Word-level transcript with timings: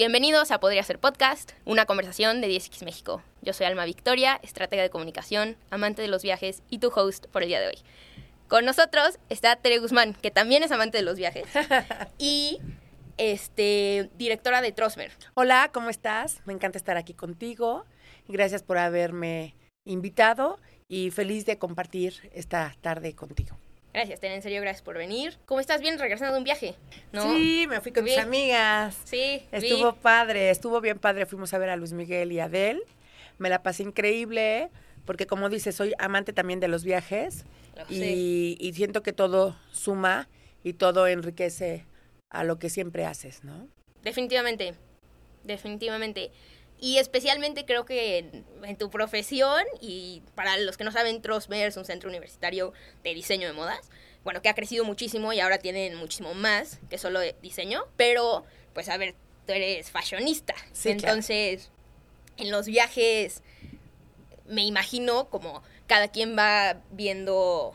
Bienvenidos 0.00 0.50
a 0.50 0.60
Podría 0.60 0.82
Ser 0.82 0.98
Podcast, 0.98 1.52
una 1.66 1.84
conversación 1.84 2.40
de 2.40 2.48
10X 2.48 2.86
México. 2.86 3.22
Yo 3.42 3.52
soy 3.52 3.66
Alma 3.66 3.84
Victoria, 3.84 4.40
estratega 4.42 4.82
de 4.82 4.88
comunicación, 4.88 5.58
amante 5.68 6.00
de 6.00 6.08
los 6.08 6.22
viajes 6.22 6.62
y 6.70 6.78
tu 6.78 6.88
host 6.88 7.26
por 7.26 7.42
el 7.42 7.48
día 7.50 7.60
de 7.60 7.66
hoy. 7.66 7.78
Con 8.48 8.64
nosotros 8.64 9.18
está 9.28 9.56
Tere 9.56 9.78
Guzmán, 9.78 10.14
que 10.14 10.30
también 10.30 10.62
es 10.62 10.72
amante 10.72 10.96
de 10.96 11.04
los 11.04 11.18
viajes, 11.18 11.44
y 12.18 12.60
este, 13.18 14.08
directora 14.14 14.62
de 14.62 14.72
Trosmer. 14.72 15.12
Hola, 15.34 15.68
¿cómo 15.70 15.90
estás? 15.90 16.40
Me 16.46 16.54
encanta 16.54 16.78
estar 16.78 16.96
aquí 16.96 17.12
contigo. 17.12 17.84
Gracias 18.26 18.62
por 18.62 18.78
haberme 18.78 19.54
invitado 19.84 20.60
y 20.88 21.10
feliz 21.10 21.44
de 21.44 21.58
compartir 21.58 22.30
esta 22.32 22.74
tarde 22.80 23.14
contigo. 23.14 23.58
Gracias, 23.92 24.20
Tere, 24.20 24.36
en 24.36 24.42
serio, 24.42 24.60
gracias 24.60 24.82
por 24.82 24.96
venir. 24.96 25.36
¿Cómo 25.46 25.58
estás? 25.60 25.80
Bien, 25.80 25.98
regresando 25.98 26.32
de 26.34 26.38
un 26.38 26.44
viaje, 26.44 26.76
¿no? 27.12 27.22
Sí, 27.34 27.66
me 27.68 27.80
fui 27.80 27.90
con 27.92 28.04
mis 28.04 28.18
amigas. 28.18 28.96
Sí, 29.04 29.42
vi. 29.50 29.56
Estuvo 29.56 29.94
padre, 29.96 30.50
estuvo 30.50 30.80
bien 30.80 30.98
padre. 30.98 31.26
Fuimos 31.26 31.52
a 31.54 31.58
ver 31.58 31.70
a 31.70 31.76
Luis 31.76 31.92
Miguel 31.92 32.30
y 32.30 32.38
a 32.38 32.44
Adele. 32.44 32.80
Me 33.38 33.48
la 33.48 33.62
pasé 33.62 33.82
increíble 33.82 34.70
porque 35.06 35.26
como 35.26 35.48
dices, 35.48 35.74
soy 35.74 35.92
amante 35.98 36.32
también 36.32 36.60
de 36.60 36.68
los 36.68 36.84
viajes 36.84 37.44
Lo 37.76 37.84
sé. 37.86 37.94
y, 37.94 38.56
y 38.60 38.72
siento 38.74 39.02
que 39.02 39.12
todo 39.12 39.56
suma 39.72 40.28
y 40.62 40.74
todo 40.74 41.08
enriquece 41.08 41.84
a 42.28 42.44
lo 42.44 42.58
que 42.60 42.70
siempre 42.70 43.06
haces, 43.06 43.42
¿no? 43.42 43.66
Definitivamente, 44.02 44.74
definitivamente. 45.42 46.30
Y 46.80 46.98
especialmente 46.98 47.66
creo 47.66 47.84
que 47.84 48.18
en, 48.18 48.44
en 48.64 48.76
tu 48.76 48.90
profesión, 48.90 49.62
y 49.80 50.22
para 50.34 50.56
los 50.56 50.76
que 50.76 50.84
no 50.84 50.92
saben, 50.92 51.20
Trosmer 51.20 51.68
es 51.68 51.76
un 51.76 51.84
centro 51.84 52.08
universitario 52.08 52.72
de 53.04 53.14
diseño 53.14 53.46
de 53.46 53.52
modas, 53.52 53.90
bueno, 54.24 54.42
que 54.42 54.48
ha 54.48 54.54
crecido 54.54 54.84
muchísimo 54.84 55.32
y 55.32 55.40
ahora 55.40 55.58
tienen 55.58 55.94
muchísimo 55.96 56.34
más 56.34 56.78
que 56.88 56.98
solo 56.98 57.20
de 57.20 57.34
diseño, 57.42 57.84
pero 57.96 58.44
pues 58.74 58.88
a 58.88 58.96
ver, 58.96 59.14
tú 59.46 59.52
eres 59.52 59.90
fashionista, 59.90 60.54
Sí, 60.72 60.94
claro. 60.96 61.14
entonces 61.14 61.70
en 62.36 62.50
los 62.50 62.66
viajes 62.66 63.42
me 64.46 64.64
imagino 64.64 65.28
como 65.28 65.62
cada 65.86 66.08
quien 66.08 66.36
va 66.36 66.80
viendo 66.90 67.74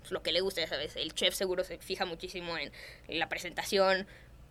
pues, 0.00 0.12
lo 0.12 0.22
que 0.22 0.32
le 0.32 0.40
gusta, 0.40 0.60
ya 0.60 0.68
sabes, 0.68 0.96
el 0.96 1.14
chef 1.14 1.34
seguro 1.34 1.62
se 1.64 1.78
fija 1.78 2.04
muchísimo 2.04 2.56
en 2.58 2.72
la 3.08 3.28
presentación, 3.28 4.06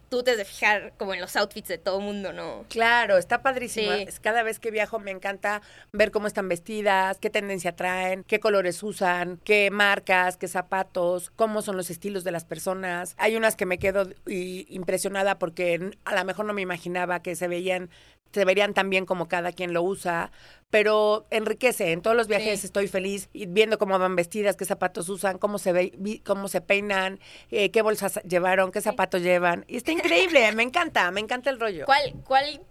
tú 0.09 0.23
te 0.23 0.31
has 0.31 0.37
de 0.37 0.45
fijar 0.45 0.93
como 0.97 1.13
en 1.13 1.21
los 1.21 1.35
outfits 1.35 1.67
de 1.67 1.77
todo 1.77 1.99
mundo, 1.99 2.33
¿no? 2.33 2.65
Claro, 2.69 3.17
está 3.17 3.41
padrísimo. 3.41 3.91
Sí. 3.93 4.07
Cada 4.21 4.43
vez 4.43 4.59
que 4.59 4.71
viajo 4.71 4.99
me 4.99 5.11
encanta 5.11 5.61
ver 5.91 6.11
cómo 6.11 6.27
están 6.27 6.49
vestidas, 6.49 7.17
qué 7.19 7.29
tendencia 7.29 7.75
traen, 7.75 8.23
qué 8.23 8.39
colores 8.39 8.81
usan, 8.83 9.39
qué 9.43 9.69
marcas, 9.71 10.35
qué 10.37 10.47
zapatos, 10.47 11.31
cómo 11.35 11.61
son 11.61 11.77
los 11.77 11.89
estilos 11.89 12.23
de 12.23 12.31
las 12.31 12.45
personas. 12.45 13.13
Hay 13.17 13.35
unas 13.35 13.55
que 13.55 13.65
me 13.65 13.77
quedo 13.77 14.07
y- 14.27 14.65
impresionada 14.73 15.39
porque 15.39 15.91
a 16.05 16.15
lo 16.15 16.25
mejor 16.25 16.45
no 16.45 16.53
me 16.53 16.61
imaginaba 16.61 17.21
que 17.21 17.35
se 17.35 17.47
veían 17.47 17.89
se 18.31 18.45
verían 18.45 18.73
tan 18.73 18.89
bien 18.89 19.05
como 19.05 19.27
cada 19.27 19.51
quien 19.51 19.73
lo 19.73 19.81
usa, 19.81 20.31
pero 20.69 21.25
enriquece. 21.31 21.91
En 21.91 22.01
todos 22.01 22.15
los 22.15 22.27
viajes 22.27 22.59
Sí. 22.61 22.67
estoy 22.67 22.87
feliz 22.87 23.29
viendo 23.33 23.77
cómo 23.77 23.97
van 23.97 24.15
vestidas, 24.15 24.55
qué 24.55 24.65
zapatos 24.65 25.09
usan, 25.09 25.37
cómo 25.39 25.57
se 25.57 25.71
ve, 25.73 26.21
cómo 26.25 26.47
se 26.47 26.61
peinan, 26.61 27.19
eh, 27.51 27.71
qué 27.71 27.81
bolsas 27.81 28.19
llevaron, 28.23 28.71
qué 28.71 28.81
zapatos 28.81 29.21
llevan. 29.21 29.65
Y 29.67 29.77
está 29.77 29.91
increíble, 29.91 30.51
me 30.51 30.63
encanta, 30.63 31.09
me 31.11 31.19
encanta 31.21 31.49
el 31.49 31.59
rollo. 31.59 31.85
¿Cuál, 31.85 32.13
cuál 32.25 32.61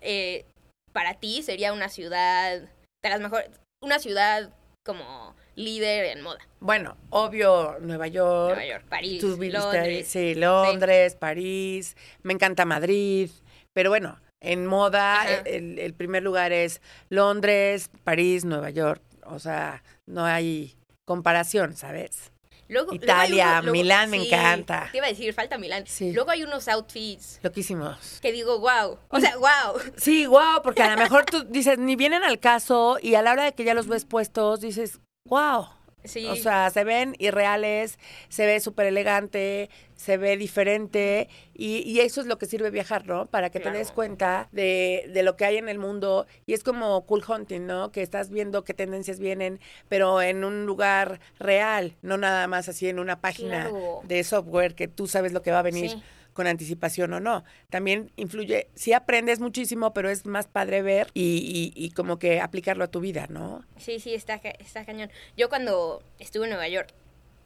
eh, 0.00 0.44
para 0.92 1.14
ti 1.14 1.42
sería 1.42 1.72
una 1.72 1.88
ciudad 1.88 2.60
de 2.60 3.08
las 3.08 3.20
mejores, 3.20 3.50
una 3.82 3.98
ciudad 3.98 4.50
como 4.84 5.34
líder 5.54 6.06
en 6.16 6.22
moda? 6.22 6.40
Bueno, 6.60 6.96
obvio, 7.10 7.78
Nueva 7.80 8.08
York. 8.08 8.56
Nueva 8.56 8.66
York, 8.66 8.84
París, 8.88 9.24
ahí, 9.24 9.50
Londres. 9.50 10.08
sí, 10.08 10.34
Londres, 10.34 11.14
París. 11.16 11.96
Me 12.22 12.34
encanta 12.34 12.64
Madrid. 12.66 13.30
Pero 13.74 13.88
bueno, 13.88 14.20
en 14.42 14.66
moda, 14.66 15.22
Ajá. 15.22 15.34
el, 15.46 15.78
el 15.78 15.94
primer 15.94 16.22
lugar 16.22 16.52
es 16.52 16.80
Londres, 17.08 17.90
París, 18.04 18.44
Nueva 18.44 18.70
York. 18.70 19.00
O 19.24 19.38
sea, 19.38 19.82
no 20.06 20.24
hay 20.24 20.76
comparación, 21.04 21.76
¿sabes? 21.76 22.30
Luego- 22.68 22.94
Italia, 22.94 23.60
luego- 23.60 23.72
Milán 23.72 24.08
me 24.10 24.16
encanta. 24.26 24.88
Te 24.92 24.96
iba 24.98 25.06
a 25.06 25.10
decir, 25.10 25.32
falta 25.34 25.58
Milán. 25.58 25.84
Sí. 25.86 26.12
Luego 26.12 26.30
hay 26.30 26.42
unos 26.42 26.68
outfits 26.68 27.38
Loquísimos. 27.42 28.18
que 28.22 28.32
digo, 28.32 28.58
wow. 28.60 28.98
O 29.08 29.20
sea, 29.20 29.36
wow. 29.36 29.78
Sí, 29.96 30.26
wow, 30.26 30.62
porque 30.62 30.82
a 30.82 30.94
lo 30.94 31.02
mejor 31.02 31.24
tú 31.26 31.44
dices, 31.44 31.78
ni 31.78 31.96
vienen 31.96 32.22
al 32.22 32.40
caso 32.40 32.96
y 33.02 33.14
a 33.14 33.22
la 33.22 33.32
hora 33.32 33.44
de 33.44 33.52
que 33.52 33.64
ya 33.64 33.74
los 33.74 33.88
ves 33.88 34.06
puestos, 34.06 34.60
dices, 34.60 35.00
wow. 35.28 35.66
Sí. 36.04 36.26
O 36.26 36.36
sea, 36.36 36.68
se 36.70 36.84
ven 36.84 37.14
irreales, 37.18 37.98
se 38.28 38.46
ve 38.46 38.60
súper 38.60 38.86
elegante, 38.86 39.70
se 39.94 40.16
ve 40.16 40.36
diferente 40.36 41.28
y, 41.54 41.78
y 41.88 42.00
eso 42.00 42.20
es 42.20 42.26
lo 42.26 42.38
que 42.38 42.46
sirve 42.46 42.70
viajar, 42.70 43.06
¿no? 43.06 43.26
Para 43.26 43.50
que 43.50 43.60
Claro. 43.60 43.74
te 43.74 43.78
des 43.78 43.92
cuenta 43.92 44.48
de, 44.52 45.08
de 45.12 45.22
lo 45.22 45.36
que 45.36 45.44
hay 45.44 45.58
en 45.58 45.68
el 45.68 45.78
mundo 45.78 46.26
y 46.46 46.54
es 46.54 46.64
como 46.64 47.06
cool 47.06 47.22
hunting, 47.26 47.66
¿no? 47.66 47.92
Que 47.92 48.02
estás 48.02 48.30
viendo 48.30 48.64
qué 48.64 48.74
tendencias 48.74 49.20
vienen, 49.20 49.60
pero 49.88 50.20
en 50.20 50.42
un 50.44 50.66
lugar 50.66 51.20
real, 51.38 51.96
no 52.02 52.16
nada 52.16 52.46
más 52.48 52.68
así 52.68 52.88
en 52.88 52.98
una 52.98 53.20
página 53.20 53.68
Claro. 53.68 54.00
de 54.04 54.24
software 54.24 54.74
que 54.74 54.88
tú 54.88 55.06
sabes 55.06 55.32
lo 55.32 55.42
que 55.42 55.50
va 55.52 55.60
a 55.60 55.62
venir 55.62 55.90
Sí. 55.90 56.02
Con 56.32 56.46
anticipación 56.46 57.12
o 57.12 57.20
no. 57.20 57.44
También 57.70 58.10
influye, 58.16 58.68
sí 58.74 58.92
aprendes 58.92 59.40
muchísimo, 59.40 59.92
pero 59.92 60.08
es 60.10 60.26
más 60.26 60.46
padre 60.48 60.82
ver 60.82 61.08
y, 61.14 61.72
y- 61.76 61.84
y 61.84 61.90
como 61.90 62.18
que 62.18 62.40
aplicarlo 62.40 62.84
a 62.84 62.88
tu 62.90 63.00
vida, 63.00 63.26
¿no? 63.28 63.64
Sí, 63.78 64.00
sí, 64.00 64.14
está, 64.14 64.34
está 64.58 64.84
cañón. 64.84 65.10
Yo 65.36 65.48
cuando 65.48 66.02
estuve 66.18 66.44
en 66.44 66.50
Nueva 66.50 66.68
York, 66.68 66.88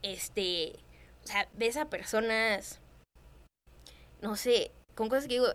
este, 0.02 0.72
o 1.24 1.26
sea, 1.26 1.48
ves 1.54 1.76
a 1.76 1.90
personas, 1.90 2.80
no 4.20 4.36
sé, 4.36 4.70
con 4.94 5.08
cosas 5.08 5.24
que 5.26 5.34
digo, 5.34 5.48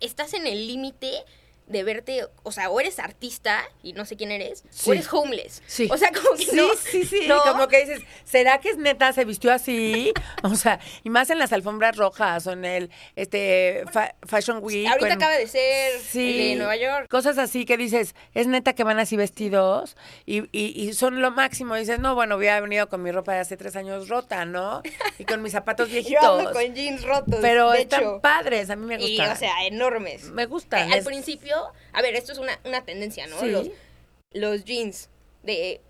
estás 0.00 0.34
en 0.34 0.46
el 0.46 0.66
límite 0.66 1.24
de 1.68 1.82
verte, 1.84 2.26
o 2.42 2.52
sea, 2.52 2.70
o 2.70 2.80
eres 2.80 2.98
artista 2.98 3.62
y 3.82 3.92
no 3.92 4.04
sé 4.04 4.16
quién 4.16 4.30
eres, 4.30 4.64
Sí. 4.70 4.90
o 4.90 4.92
eres 4.94 5.12
homeless. 5.12 5.62
Sí. 5.66 5.88
O 5.90 5.96
sea, 5.96 6.10
como 6.12 6.30
que 6.36 6.44
Sí, 6.46 6.56
no. 6.56 6.66
sí, 6.90 7.04
sí, 7.04 7.26
¿no? 7.28 7.42
como 7.42 7.68
que 7.68 7.84
dices, 7.84 8.00
¿será 8.24 8.58
que 8.58 8.70
es 8.70 8.76
neta 8.78 9.12
se 9.12 9.24
vistió 9.24 9.52
así? 9.52 10.12
O 10.42 10.54
sea, 10.54 10.80
y 11.04 11.10
más 11.10 11.30
en 11.30 11.38
las 11.38 11.52
alfombras 11.52 11.96
rojas 11.96 12.46
o 12.46 12.52
en 12.52 12.64
el 12.64 12.90
este 13.16 13.84
fa- 13.92 14.14
Fashion 14.26 14.58
Week. 14.62 14.86
Ahorita 14.88 15.06
en- 15.08 15.12
acaba 15.12 15.34
de 15.36 15.46
ser 15.46 16.00
Sí. 16.00 16.30
el 16.30 16.48
de 16.50 16.54
Nueva 16.56 16.76
York. 16.76 17.08
Cosas 17.08 17.38
así 17.38 17.64
que 17.64 17.76
dices, 17.76 18.14
es 18.34 18.46
neta 18.46 18.72
que 18.72 18.84
van 18.84 18.98
así 18.98 19.16
vestidos 19.16 19.96
y, 20.26 20.44
y, 20.52 20.72
y 20.80 20.92
son 20.94 21.20
lo 21.20 21.30
máximo. 21.30 21.74
Dices, 21.74 21.98
no, 21.98 22.14
bueno, 22.14 22.36
hubiera 22.36 22.60
venido 22.60 22.88
con 22.88 23.02
mi 23.02 23.10
ropa 23.12 23.34
de 23.34 23.40
hace 23.40 23.56
tres 23.56 23.76
años 23.76 24.08
rota, 24.08 24.44
¿no? 24.44 24.82
Y 25.18 25.24
con 25.24 25.42
mis 25.42 25.52
zapatos 25.52 25.88
Yo 25.88 25.92
viejitos. 25.94 26.24
ando 26.38 26.52
con 26.52 26.74
jeans 26.74 27.02
rotos. 27.04 27.38
Pero 27.40 27.70
de 27.72 27.82
están 27.82 28.00
hecho. 28.02 28.20
padres, 28.20 28.70
a 28.70 28.76
mí 28.76 28.86
me 28.86 28.94
Y, 28.96 29.16
gustan. 29.16 29.32
o 29.32 29.36
sea, 29.36 29.66
enormes. 29.66 30.24
me 30.30 30.42
Eh, 30.42 30.46
gustan. 30.46 30.92
al 30.92 30.98
es- 30.98 31.04
a 31.92 32.02
ver, 32.02 32.14
esto 32.14 32.32
es 32.32 32.38
una, 32.38 32.58
una 32.64 32.84
tendencia, 32.84 33.26
¿no? 33.26 33.38
Sí. 33.40 33.50
Los, 33.50 33.68
los 34.32 34.64
jeans 34.64 35.08
de 35.42 35.80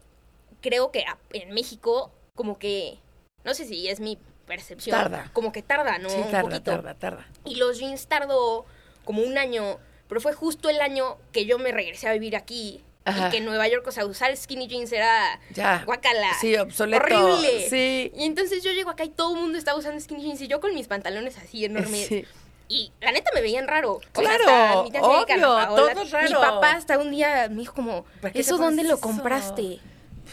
creo 0.60 0.90
que 0.92 1.04
en 1.32 1.50
México 1.52 2.10
como 2.34 2.58
que 2.58 2.98
no 3.44 3.54
sé 3.54 3.64
si 3.64 3.88
es 3.88 4.00
mi 4.00 4.18
percepción 4.46 4.96
Tarda. 4.96 5.30
como 5.32 5.52
que 5.52 5.62
tarda 5.62 5.98
no 5.98 6.08
sí, 6.08 6.16
un 6.16 6.22
tarda, 6.30 6.42
poquito 6.42 6.62
tarda, 6.70 6.94
tarda. 6.94 7.26
y 7.44 7.56
los 7.56 7.78
jeans 7.78 8.06
tardó 8.06 8.64
como 9.04 9.22
un 9.22 9.38
año 9.38 9.78
pero 10.08 10.20
fue 10.20 10.32
justo 10.32 10.68
el 10.70 10.80
año 10.80 11.18
que 11.32 11.44
yo 11.46 11.58
me 11.58 11.70
regresé 11.72 12.08
a 12.08 12.12
vivir 12.12 12.34
aquí 12.36 12.82
Ajá. 13.04 13.28
y 13.28 13.30
que 13.30 13.36
en 13.38 13.44
Nueva 13.44 13.68
York 13.68 13.86
o 13.86 13.92
sea 13.92 14.04
usar 14.06 14.36
skinny 14.36 14.66
jeans 14.68 14.92
era 14.92 15.40
Ya. 15.54 15.82
guacala 15.84 16.32
Sí, 16.40 16.56
obsoleto. 16.56 17.02
horrible 17.04 17.68
Sí. 17.68 18.10
y 18.14 18.24
entonces 18.24 18.62
yo 18.62 18.72
llego 18.72 18.90
acá 18.90 19.04
y 19.04 19.10
todo 19.10 19.34
el 19.34 19.40
mundo 19.40 19.58
estaba 19.58 19.78
usando 19.78 20.00
skinny 20.00 20.22
jeans 20.24 20.40
y 20.40 20.48
yo 20.48 20.60
con 20.60 20.74
mis 20.74 20.88
pantalones 20.88 21.36
así 21.38 21.64
enormes 21.64 22.06
Sí. 22.06 22.24
Y 22.68 22.92
la 23.00 23.12
neta 23.12 23.30
me 23.34 23.40
veían 23.40 23.66
raro. 23.66 23.94
O 23.94 24.00
sea, 24.00 24.10
Claro, 24.12 24.44
hasta 24.46 24.82
mi 24.82 24.90
tía 24.90 25.00
se 25.00 25.06
dedica 25.08 25.34
a 25.34 25.36
obvio, 25.36 25.46
Paola. 25.48 25.76
todo 25.94 26.02
es 26.02 26.12
Mi 26.12 26.18
raro. 26.28 26.40
papá 26.40 26.72
hasta 26.72 26.98
un 26.98 27.10
día 27.10 27.48
me 27.50 27.56
dijo 27.60 27.74
como, 27.74 28.04
¿Para 28.20 28.32
qué 28.32 28.38
te 28.38 28.40
¿eso 28.40 28.58
dónde 28.58 28.84
lo 28.84 28.98
compraste? 29.00 29.62
Y 29.62 29.80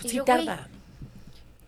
Sí, 0.01 0.09
yo, 0.18 0.25
tarda. 0.25 0.68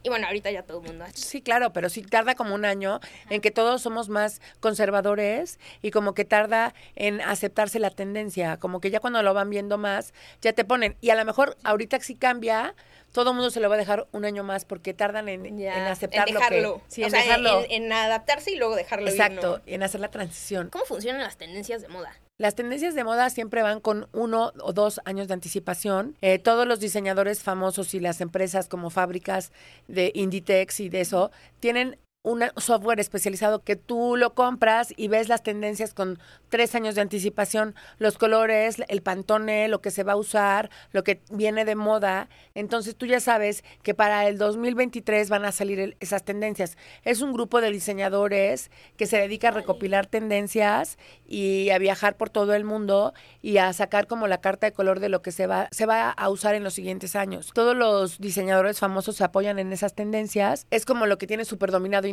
Y 0.03 0.09
bueno, 0.09 0.27
ahorita 0.27 0.51
ya 0.51 0.63
todo 0.63 0.79
el 0.81 0.87
mundo. 0.87 1.05
Sí, 1.13 1.41
claro, 1.41 1.73
pero 1.73 1.89
sí 1.89 2.01
tarda 2.01 2.35
como 2.35 2.55
un 2.55 2.63
año 2.63 3.01
en 3.29 3.41
que 3.41 3.51
todos 3.51 3.81
somos 3.81 4.07
más 4.07 4.41
conservadores 4.61 5.59
y 5.81 5.91
como 5.91 6.13
que 6.13 6.23
tarda 6.23 6.73
en 6.95 7.19
aceptarse 7.19 7.79
la 7.79 7.89
tendencia, 7.89 8.57
como 8.57 8.79
que 8.79 8.89
ya 8.89 9.01
cuando 9.01 9.21
lo 9.21 9.33
van 9.33 9.49
viendo 9.49 9.77
más, 9.77 10.13
ya 10.41 10.53
te 10.53 10.63
ponen. 10.63 10.95
Y 11.01 11.09
a 11.09 11.15
lo 11.15 11.25
mejor 11.25 11.57
ahorita 11.63 11.99
sí 11.99 12.15
cambia, 12.15 12.73
todo 13.11 13.31
el 13.31 13.35
mundo 13.35 13.49
se 13.49 13.59
lo 13.59 13.69
va 13.69 13.75
a 13.75 13.77
dejar 13.79 14.07
un 14.11 14.25
año 14.25 14.43
más 14.43 14.65
porque 14.65 14.93
tardan 14.93 15.27
en, 15.29 15.57
Ya, 15.57 15.75
en 15.77 15.87
aceptar 15.87 16.27
en 16.27 16.33
lo 16.35 16.39
que- 16.39 16.45
dejarlo. 16.49 16.81
sí, 16.87 17.01
o 17.03 17.05
en 17.05 17.11
sea, 17.11 17.21
dejarlo. 17.23 17.63
En, 17.69 17.83
en 17.85 17.93
adaptarse 17.93 18.51
y 18.51 18.55
luego 18.57 18.75
dejarlo 18.75 19.07
ir, 19.07 19.13
Exacto, 19.13 19.57
¿no? 19.57 19.63
en 19.65 19.83
hacer 19.83 20.01
la 20.01 20.09
transición. 20.09 20.69
¿Cómo 20.69 20.85
funcionan 20.85 21.21
las 21.23 21.37
tendencias 21.37 21.81
de 21.81 21.87
moda? 21.87 22.13
Las 22.39 22.53
tendencias 22.53 22.93
de 22.93 23.03
moda 23.03 23.31
siempre 23.31 23.63
van 23.63 23.79
con 23.79 24.07
uno 24.13 24.53
o 24.61 24.71
dos 24.71 25.01
años 25.05 25.27
de 25.27 25.33
anticipación. 25.33 26.15
Eh, 26.21 26.37
todos 26.37 26.67
los 26.67 26.79
diseñadores 26.79 27.41
famosos 27.41 27.95
y 27.95 27.99
las 27.99 28.21
empresas 28.21 28.67
como 28.69 28.91
fábricas 28.91 29.51
de 29.87 30.11
Inditex 30.13 30.79
y 30.81 30.89
de 30.89 31.01
eso 31.01 31.31
tienen 31.59 31.97
un 32.23 32.43
software 32.57 32.99
especializado 32.99 33.63
que 33.63 33.75
tú 33.75 34.17
lo 34.17 34.33
compras 34.33 34.93
y 34.97 35.07
ves 35.07 35.29
las 35.29 35.43
tendencias 35.43 35.93
con 35.93 36.19
tres 36.49 36.75
años 36.75 36.95
de 36.95 37.01
anticipación, 37.01 37.73
los 37.99 38.17
colores, 38.17 38.77
el 38.89 39.01
pantone, 39.01 39.67
lo 39.69 39.81
que 39.81 39.91
se 39.91 40.03
va 40.03 40.13
a 40.13 40.17
usar, 40.17 40.69
lo 40.91 41.03
que 41.03 41.21
viene 41.31 41.63
de 41.63 41.75
moda. 41.75 42.27
Entonces 42.53 42.95
tú 42.95 43.05
ya 43.05 43.21
sabes 43.21 43.63
que 43.81 43.93
para 43.93 44.27
el 44.27 44.37
2023 44.37 45.29
van 45.29 45.45
a 45.45 45.51
salir 45.51 45.95
esas 45.99 46.23
tendencias. 46.23 46.77
Es 47.03 47.21
un 47.21 47.31
grupo 47.31 47.61
de 47.61 47.71
diseñadores 47.71 48.71
que 48.97 49.07
se 49.07 49.17
dedica 49.17 49.49
a 49.49 49.51
recopilar 49.51 50.05
tendencias 50.05 50.97
y 51.25 51.69
a 51.69 51.77
viajar 51.77 52.17
por 52.17 52.29
todo 52.29 52.53
el 52.53 52.65
mundo 52.65 53.13
y 53.41 53.57
a 53.57 53.71
sacar 53.71 54.07
como 54.07 54.27
la 54.27 54.41
carta 54.41 54.67
de 54.67 54.73
color 54.73 54.99
de 54.99 55.09
lo 55.09 55.21
que 55.21 55.31
se 55.31 55.47
va, 55.47 55.69
se 55.71 55.85
va 55.85 56.09
a 56.09 56.29
usar 56.29 56.55
en 56.55 56.63
los 56.63 56.73
siguientes 56.73 57.15
años. 57.15 57.51
Todos 57.53 57.75
los 57.75 58.19
diseñadores 58.19 58.79
famosos 58.79 59.15
se 59.15 59.23
apoyan 59.23 59.59
en 59.59 59.71
esas 59.71 59.93
tendencias. 59.93 60.65
Es 60.71 60.85
como 60.85 61.05
lo 61.05 61.17
que 61.17 61.27
tiene 61.27 61.45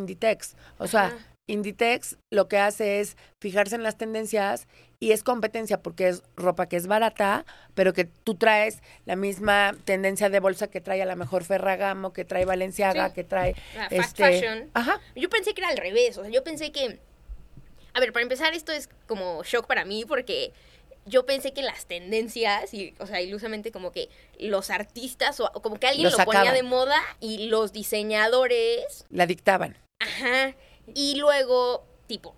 Inditex. 0.05 0.55
O 0.77 0.87
sea, 0.87 1.17
Inditex 1.47 2.17
lo 2.31 2.47
que 2.47 2.57
hace 2.57 2.99
es 2.99 3.17
fijarse 3.41 3.75
en 3.75 3.83
las 3.83 3.97
tendencias 3.97 4.67
y 4.99 5.11
es 5.11 5.23
competencia 5.23 5.81
porque 5.81 6.07
es 6.07 6.23
ropa 6.35 6.67
que 6.67 6.77
es 6.77 6.87
barata, 6.87 7.45
pero 7.73 7.93
que 7.93 8.05
tú 8.05 8.35
traes 8.35 8.81
la 9.05 9.15
misma 9.15 9.75
tendencia 9.83 10.29
de 10.29 10.39
bolsa 10.39 10.67
que 10.67 10.79
trae 10.79 11.01
a 11.01 11.05
la 11.05 11.15
mejor 11.15 11.43
Ferragamo, 11.43 12.13
que 12.13 12.23
trae 12.23 12.45
Valenciaga, 12.45 13.13
que 13.13 13.23
trae 13.23 13.55
fast 13.73 13.91
este, 13.91 14.23
fashion. 14.23 14.69
Ajá. 14.73 15.01
Yo 15.15 15.29
pensé 15.29 15.53
que 15.53 15.61
era 15.61 15.69
al 15.69 15.77
revés, 15.77 16.17
o 16.17 16.21
sea, 16.21 16.31
yo 16.31 16.43
pensé 16.43 16.71
que 16.71 16.99
a 17.93 17.99
ver, 17.99 18.11
para 18.11 18.23
empezar 18.23 18.53
esto 18.53 18.73
es 18.73 18.89
como 19.07 19.41
shock 19.43 19.67
para 19.67 19.85
mí 19.85 20.03
porque 20.05 20.51
yo 21.05 21.25
pensé 21.25 21.53
que 21.53 21.61
las 21.61 21.85
tendencias, 21.85 22.73
y, 22.73 22.93
o 22.99 23.05
sea, 23.05 23.21
ilusamente 23.21 23.71
como 23.71 23.91
que 23.91 24.09
los 24.39 24.69
artistas, 24.69 25.39
o 25.39 25.49
como 25.61 25.79
que 25.79 25.87
alguien 25.87 26.05
Lo 26.11 26.17
lo, 26.17 26.25
ponía 26.25 26.41
sacaban. 26.41 26.55
de 26.55 26.63
moda 26.63 26.99
y 27.19 27.47
los 27.47 27.71
diseñadores, 27.71 29.05
La 29.09 29.27
dictaban. 29.27 29.77
Ajá, 30.05 30.55
y 30.93 31.15
luego, 31.15 31.85
tipo, 32.07 32.35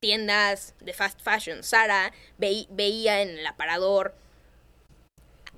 tiendas 0.00 0.74
de 0.80 0.92
fast 0.94 1.20
fashion, 1.20 1.62
Sara 1.62 2.12
veí- 2.38 2.66
veía 2.70 3.20
en 3.22 3.38
el 3.38 3.46
aparador 3.46 4.14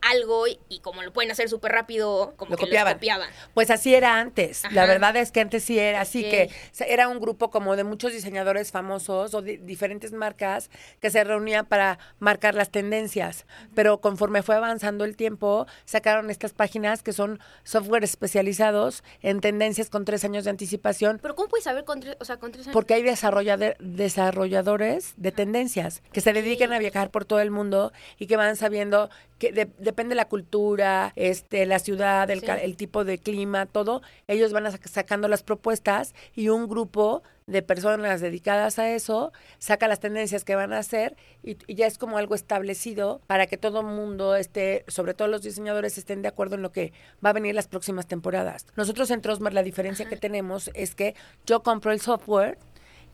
algo 0.03 0.47
y, 0.47 0.81
como 0.81 1.03
lo 1.03 1.13
pueden 1.13 1.31
hacer 1.31 1.49
súper 1.49 1.73
rápido, 1.73 2.35
como 2.37 2.51
Lo 2.53 2.57
que 2.57 2.65
copiaban. 2.65 3.31
Pues 3.55 3.71
así 3.71 3.95
era 3.95 4.19
antes. 4.19 4.63
La 4.73 4.85
verdad 4.87 5.17
es 5.17 5.33
que 5.33 5.41
antes 5.41 5.65
sí 5.65 5.79
era 5.79 6.01
así, 6.01 6.23
que 6.23 6.51
era 6.87 7.09
un 7.09 7.21
grupo 7.21 7.51
como 7.51 7.77
de 7.77 7.85
muchos 7.85 8.13
diseñadores 8.13 8.71
famosos 8.73 9.35
o 9.35 9.43
de 9.43 9.59
diferentes 9.59 10.13
marcas 10.13 10.71
que 11.01 11.11
se 11.11 11.23
reunían 11.25 11.67
para 11.67 11.99
marcar 12.19 12.55
las 12.55 12.71
tendencias. 12.71 13.47
Pero 13.75 14.01
conforme 14.01 14.43
fue 14.43 14.57
avanzando 14.57 15.05
el 15.05 15.17
tiempo, 15.17 15.67
sacaron 15.85 16.31
estas 16.31 16.53
páginas 16.53 17.03
que 17.03 17.13
son 17.13 17.41
software 17.65 18.05
especializados 18.05 19.05
en 19.23 19.41
tendencias 19.41 19.89
con 19.89 20.05
tres 20.05 20.25
años 20.25 20.45
de 20.45 20.51
anticipación. 20.51 21.19
Pero 21.23 21.35
¿cómo 21.37 21.49
puedes 21.49 21.65
saber 21.65 21.85
con 21.85 22.01
tres, 22.01 22.17
o 22.21 22.25
sea, 22.25 22.39
con 22.39 22.51
tres 22.53 22.67
años? 22.67 22.73
Porque 22.75 22.95
hay 22.95 23.03
desarrollade- 23.03 23.77
desarrolladores 23.79 25.15
de 25.17 25.33
tendencias 25.33 26.03
que 26.13 26.21
se 26.21 26.33
dedican 26.33 26.73
a 26.73 26.79
viajar 26.79 27.11
por 27.11 27.25
todo 27.25 27.41
el 27.41 27.51
mundo 27.51 27.93
y 28.19 28.27
que 28.27 28.37
van 28.37 28.57
sabiendo 28.57 29.11
que 29.43 29.51
de- 29.51 29.69
depende 29.79 30.11
de 30.11 30.15
la 30.17 30.29
cultura, 30.29 31.13
este, 31.17 31.67
la 31.67 31.81
ciudad, 31.81 32.31
el, 32.31 32.41
Sí. 32.41 32.47
el 32.63 32.77
tipo 32.77 33.05
de 33.05 33.19
clima, 33.19 33.67
todo. 33.67 34.01
Ellos 34.29 34.53
van 34.53 34.71
sacando 34.87 35.27
las 35.27 35.43
propuestas 35.43 36.15
y 36.37 36.49
un 36.49 36.69
grupo 36.69 37.25
de 37.49 37.61
personas 37.61 38.21
dedicadas 38.21 38.79
a 38.79 38.89
eso 38.91 39.33
saca 39.59 39.89
las 39.89 39.99
tendencias 39.99 40.45
que 40.45 40.55
van 40.55 40.73
a 40.73 40.79
hacer 40.79 41.17
y, 41.43 41.57
y 41.67 41.75
ya 41.75 41.89
es 41.89 41.99
como 41.99 42.17
algo 42.19 42.37
establecido 42.37 43.21
para 43.27 43.49
que 43.49 43.57
todo 43.57 43.81
el 43.81 43.87
mundo 43.87 44.37
esté, 44.37 44.85
sobre 44.87 45.13
todo 45.15 45.27
los 45.27 45.43
diseñadores, 45.43 45.99
estén 45.99 46.23
de 46.23 46.29
acuerdo 46.29 46.55
en 46.55 46.63
lo 46.63 46.71
que 46.71 46.93
va 47.25 47.31
a 47.31 47.33
venir 47.33 47.57
las 47.57 47.67
próximas 47.67 48.07
temporadas. 48.07 48.67
Nosotros 48.77 49.11
en 49.11 49.23
Trosmer 49.23 49.53
la 49.55 49.65
diferencia 49.65 50.09
que 50.09 50.17
tenemos 50.17 50.71
es 50.75 50.95
que 50.95 51.17
yo 51.45 51.65
compro 51.65 51.91
el 51.91 52.01
software 52.01 52.59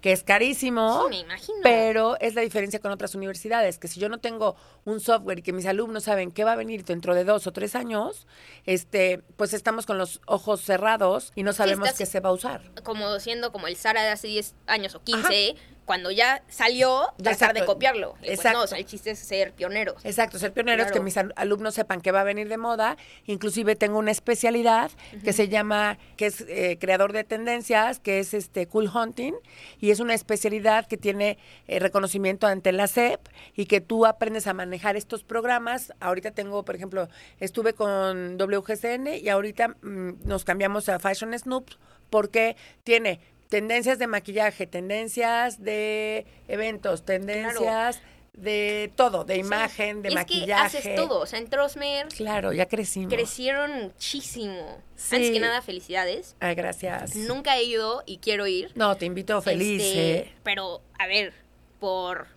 que 0.00 0.12
es 0.12 0.22
carísimo, 0.22 1.02
Sí, 1.04 1.08
me 1.10 1.18
imagino. 1.20 1.58
pero 1.62 2.16
es 2.20 2.34
la 2.34 2.42
diferencia 2.42 2.78
con 2.78 2.92
otras 2.92 3.14
universidades, 3.14 3.78
que 3.78 3.88
si 3.88 3.98
yo 3.98 4.08
no 4.08 4.18
tengo 4.18 4.54
un 4.84 5.00
software 5.00 5.40
y 5.40 5.42
que 5.42 5.52
mis 5.52 5.66
alumnos 5.66 6.04
saben 6.04 6.30
qué 6.30 6.44
va 6.44 6.52
a 6.52 6.56
venir 6.56 6.84
dentro 6.84 7.14
de 7.14 7.24
dos 7.24 7.46
o 7.46 7.52
tres 7.52 7.74
años, 7.74 8.26
este, 8.64 9.22
pues 9.36 9.52
estamos 9.54 9.86
con 9.86 9.98
los 9.98 10.20
ojos 10.26 10.60
cerrados 10.60 11.32
y 11.34 11.42
no 11.42 11.52
sabemos 11.52 11.92
qué 11.94 12.06
se 12.06 12.20
va 12.20 12.28
a 12.28 12.32
usar. 12.32 12.62
como 12.84 13.18
siendo 13.20 13.50
como 13.52 13.66
el 13.66 13.76
Sara 13.76 14.02
de 14.02 14.10
hace 14.10 14.28
10 14.28 14.54
años 14.66 14.94
o 14.94 15.02
15, 15.02 15.56
cuando 15.88 16.10
ya 16.10 16.42
salió, 16.50 17.06
Ya, 17.16 17.34
tratar 17.34 17.54
de 17.54 17.64
copiarlo. 17.64 18.14
Pues 18.18 18.32
Exacto. 18.32 18.58
no, 18.58 18.64
o 18.64 18.66
sea, 18.66 18.76
el 18.76 18.84
chiste 18.84 19.12
es 19.12 19.18
ser 19.18 19.52
pioneros. 19.54 20.04
Exacto, 20.04 20.38
ser 20.38 20.52
pioneros, 20.52 20.88
Claro. 20.88 20.94
que 20.94 21.00
mis 21.00 21.16
al- 21.16 21.32
alumnos 21.34 21.72
sepan 21.74 22.02
que 22.02 22.12
va 22.12 22.20
a 22.20 22.24
venir 22.24 22.50
de 22.50 22.58
moda. 22.58 22.98
Inclusive 23.24 23.74
tengo 23.74 23.98
una 23.98 24.10
especialidad 24.10 24.90
que 25.24 25.32
se 25.32 25.48
llama, 25.48 25.96
que 26.18 26.26
es 26.26 26.42
eh, 26.46 26.76
creador 26.78 27.14
de 27.14 27.24
tendencias, 27.24 28.00
que 28.00 28.18
es 28.18 28.34
este 28.34 28.66
Cool 28.66 28.90
Hunting, 28.94 29.32
y 29.80 29.90
es 29.90 29.98
una 30.00 30.12
especialidad 30.12 30.86
que 30.86 30.98
tiene 30.98 31.38
eh, 31.68 31.78
reconocimiento 31.78 32.46
ante 32.46 32.70
la 32.72 32.86
SEP 32.86 33.20
y 33.56 33.64
que 33.64 33.80
tú 33.80 34.04
aprendes 34.04 34.46
a 34.46 34.52
manejar 34.52 34.94
estos 34.96 35.24
programas. 35.24 35.94
Ahorita 36.00 36.32
tengo, 36.32 36.66
por 36.66 36.76
ejemplo, 36.76 37.08
estuve 37.40 37.72
con 37.72 38.36
WGCN 38.36 39.16
y 39.16 39.30
ahorita 39.30 39.68
mm, 39.80 40.10
nos 40.28 40.44
cambiamos 40.44 40.90
a 40.90 40.98
Fashion 40.98 41.32
Snoop 41.38 41.70
porque 42.10 42.56
tiene 42.84 43.20
tendencias 43.48 43.98
de 43.98 44.06
maquillaje, 44.06 44.66
tendencias 44.66 45.62
de 45.62 46.26
eventos, 46.48 47.04
tendencias 47.04 48.00
de 48.34 48.92
todo, 48.94 49.24
de 49.24 49.36
imagen, 49.36 50.00
de 50.02 50.10
es 50.10 50.14
maquillaje. 50.14 50.70
que 50.78 50.78
haces 50.78 50.94
todo. 50.94 51.18
O 51.20 51.26
sea, 51.26 51.38
en 51.40 51.48
Trosmer 51.50 52.06
Claro, 52.08 52.52
ya 52.52 52.66
crecimos. 52.66 53.12
crecieron 53.12 53.82
muchísimo. 53.82 54.80
Sí. 54.94 55.16
Antes 55.16 55.30
que 55.32 55.40
nada, 55.40 55.60
felicidades. 55.62 56.36
Ay, 56.38 56.54
gracias. 56.54 57.16
Nunca 57.16 57.56
he 57.56 57.64
ido 57.64 58.02
y 58.06 58.18
quiero 58.18 58.46
ir. 58.46 58.70
No, 58.76 58.96
te 58.96 59.06
invito 59.06 59.42
feliz. 59.42 59.82
Este, 59.82 60.10
eh. 60.18 60.32
Pero, 60.44 60.82
a 60.98 61.06
ver, 61.08 61.32
por 61.80 62.28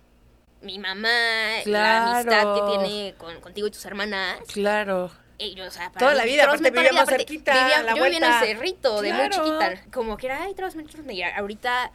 mi 0.60 0.78
mamá, 0.80 1.08
Claro. 1.64 2.04
la 2.06 2.18
amistad 2.18 2.54
que 2.54 2.78
tiene 2.78 3.14
con, 3.16 3.40
contigo 3.40 3.66
y 3.68 3.70
tus 3.70 3.84
hermanas. 3.84 4.40
Claro. 4.52 5.10
Ellos, 5.42 5.68
o 5.68 5.70
sea, 5.70 5.88
para 5.90 5.98
Toda 5.98 6.14
la 6.14 6.24
vida, 6.24 6.44
aparte 6.44 6.70
vivíamos 6.70 7.08
cerquita, 7.08 7.52
vivía- 7.52 7.82
la 7.82 7.94
yo 7.94 8.02
vivía 8.04 8.18
en 8.18 8.24
el 8.24 8.30
vuelta. 8.30 8.46
cerrito, 8.46 9.00
de 9.02 9.12
muy 9.12 9.28
Claro. 9.28 9.44
chiquita. 9.44 9.90
Como 9.92 10.16
que 10.16 10.26
era, 10.26 10.42
ay, 10.44 10.54
Trosmer, 10.54 10.86
Trosmer. 10.86 11.14
Y 11.14 11.22
ahorita 11.22 11.90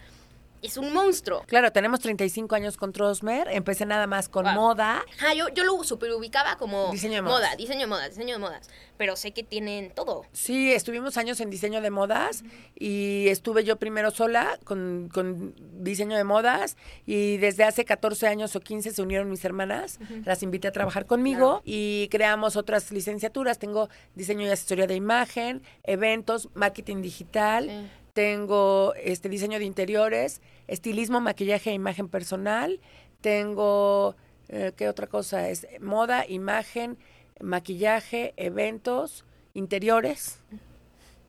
es 0.62 0.78
un 0.78 0.94
monstruo. 0.94 1.44
Claro, 1.48 1.72
tenemos 1.72 2.00
35 2.00 2.56
años 2.56 2.78
con 2.78 2.92
Trosmer. 2.94 3.48
Empecé 3.52 3.86
nada 3.86 4.08
más 4.08 4.30
con 4.30 4.46
Wow. 4.46 4.54
moda. 4.54 5.04
Ajá, 5.20 5.34
yo, 5.34 5.50
yo 5.50 5.64
lo 5.64 5.84
super 5.84 6.12
ubicaba 6.14 6.58
como 6.58 6.92
Diseño 6.92 7.16
de 7.16 7.22
moda, 7.22 7.36
modas. 7.38 7.58
diseño 7.58 7.82
de 7.82 7.88
modas, 7.88 8.10
diseño 8.10 8.34
de 8.36 8.40
modas. 8.40 8.70
Pero 8.98 9.16
sé 9.16 9.32
que 9.32 9.44
tienen 9.44 9.92
todo. 9.92 10.24
Sí, 10.34 10.72
estuvimos 10.74 11.18
años 11.18 11.40
en 11.40 11.50
diseño 11.52 11.82
de 11.82 11.92
modas 11.92 12.44
y 12.76 13.28
estuve 13.28 13.64
yo 13.64 13.76
primero 13.78 14.10
sola 14.12 14.58
con, 14.64 15.10
con 15.14 15.54
diseño 15.84 16.18
de 16.18 16.24
modas 16.24 16.78
y 17.06 17.38
desde 17.38 17.64
hace 17.64 17.86
14 17.86 18.28
años 18.28 18.56
o 18.56 18.60
15 18.60 18.92
se 18.92 19.02
unieron 19.02 19.30
mis 19.30 19.46
hermanas, 19.46 20.00
las 20.26 20.42
invité 20.44 20.68
a 20.68 20.72
trabajar 20.72 21.06
conmigo 21.06 21.38
Claro. 21.38 21.62
y 21.66 22.08
creamos 22.10 22.56
otras 22.56 22.92
licenciaturas. 22.92 23.60
Tengo 23.60 23.90
diseño 24.16 24.48
y 24.48 24.50
asesoría 24.50 24.88
de 24.88 24.96
imagen, 24.96 25.62
eventos, 25.84 26.50
marketing 26.56 27.02
digital. 27.02 27.68
Sí. 27.70 27.90
Tengo 28.22 28.96
este 28.96 29.30
diseño 29.30 29.60
de 29.60 29.66
interiores, 29.66 30.42
estilismo, 30.66 31.22
maquillaje 31.22 31.70
e 31.70 31.74
imagen 31.74 32.10
personal. 32.10 32.80
Tengo, 33.22 34.16
eh, 34.50 34.72
¿qué 34.76 34.90
otra 34.90 35.06
cosa 35.06 35.48
es? 35.50 35.68
Moda, 35.80 36.26
imagen, 36.28 36.98
maquillaje, 37.40 38.34
eventos, 38.36 39.24
interiores. 39.54 40.40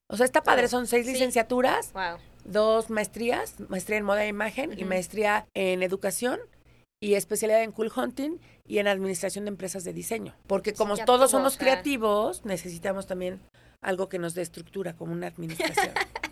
O 0.08 0.16
sea, 0.16 0.24
está 0.24 0.42
padre, 0.42 0.66
son 0.68 0.86
seis 0.86 1.04
Sí. 1.04 1.12
licenciaturas, 1.12 1.92
Wow. 1.92 2.16
dos 2.46 2.88
maestrías, 2.88 3.60
maestría 3.68 3.98
en 3.98 4.04
moda 4.04 4.24
e 4.24 4.28
imagen 4.28 4.72
y 4.78 4.84
maestría 4.84 5.46
en 5.52 5.82
educación 5.82 6.40
y 7.02 7.16
especialidad 7.16 7.62
en 7.64 7.72
cool 7.72 7.92
hunting 7.94 8.38
y 8.66 8.78
en 8.78 8.88
administración 8.88 9.44
de 9.44 9.50
empresas 9.50 9.84
de 9.84 9.92
diseño. 9.92 10.34
Porque 10.46 10.72
como 10.72 10.94
todos 10.94 11.04
todo, 11.04 11.28
somos 11.28 11.58
creativos, 11.58 12.46
necesitamos 12.46 13.06
también 13.06 13.42
algo 13.82 14.08
que 14.08 14.18
nos 14.18 14.32
dé 14.32 14.40
estructura, 14.40 14.94
como 14.94 15.12
una 15.12 15.26
administración. 15.26 15.92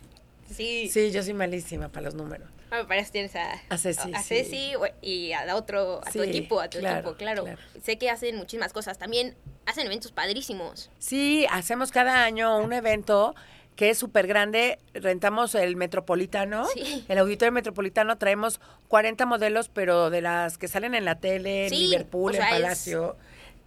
Sí. 0.56 0.88
Sí, 0.88 1.10
yo 1.10 1.22
soy 1.22 1.34
malísima 1.34 1.88
para 1.88 2.04
los 2.06 2.14
números. 2.14 2.48
Ah, 2.70 2.78
me 2.78 2.84
parece 2.86 3.06
que 3.06 3.12
tienes 3.12 3.36
a, 3.36 3.52
A 3.68 3.78
Ceci, 3.78 4.12
a 4.12 4.22
sí. 4.22 4.28
Ceci, 4.28 4.74
o- 4.74 4.86
y 5.00 5.32
a 5.32 5.54
otro, 5.54 6.00
a 6.04 6.10
tu 6.10 6.22
Sí, 6.22 6.28
equipo, 6.28 6.60
a 6.60 6.68
tu 6.68 6.78
claro, 6.78 6.98
equipo, 7.00 7.16
claro. 7.16 7.44
claro. 7.44 7.58
Sé 7.82 7.96
que 7.98 8.10
hacen 8.10 8.36
muchísimas 8.36 8.72
cosas. 8.72 8.98
También 8.98 9.36
hacen 9.66 9.86
eventos 9.86 10.10
padrísimos. 10.12 10.90
Sí, 10.98 11.46
hacemos 11.50 11.90
cada 11.92 12.24
año 12.24 12.58
un 12.58 12.72
evento 12.72 13.34
que 13.76 13.90
es 13.90 13.98
súper 13.98 14.26
grande. 14.26 14.78
Rentamos 14.94 15.54
el 15.54 15.76
Metropolitano, 15.76 16.66
Sí. 16.66 17.04
el 17.08 17.18
Auditorio 17.18 17.52
Metropolitano. 17.52 18.16
Traemos 18.18 18.60
40 18.88 19.26
modelos, 19.26 19.68
pero 19.68 20.10
de 20.10 20.22
las 20.22 20.56
que 20.58 20.66
salen 20.66 20.94
en 20.94 21.04
la 21.04 21.20
tele, 21.20 21.64
en 21.64 21.70
Sí, 21.70 21.76
Liverpool, 21.88 22.32
o 22.32 22.34
sea, 22.34 22.48
en 22.48 22.54
es- 22.56 22.60
Palacio. 22.62 23.16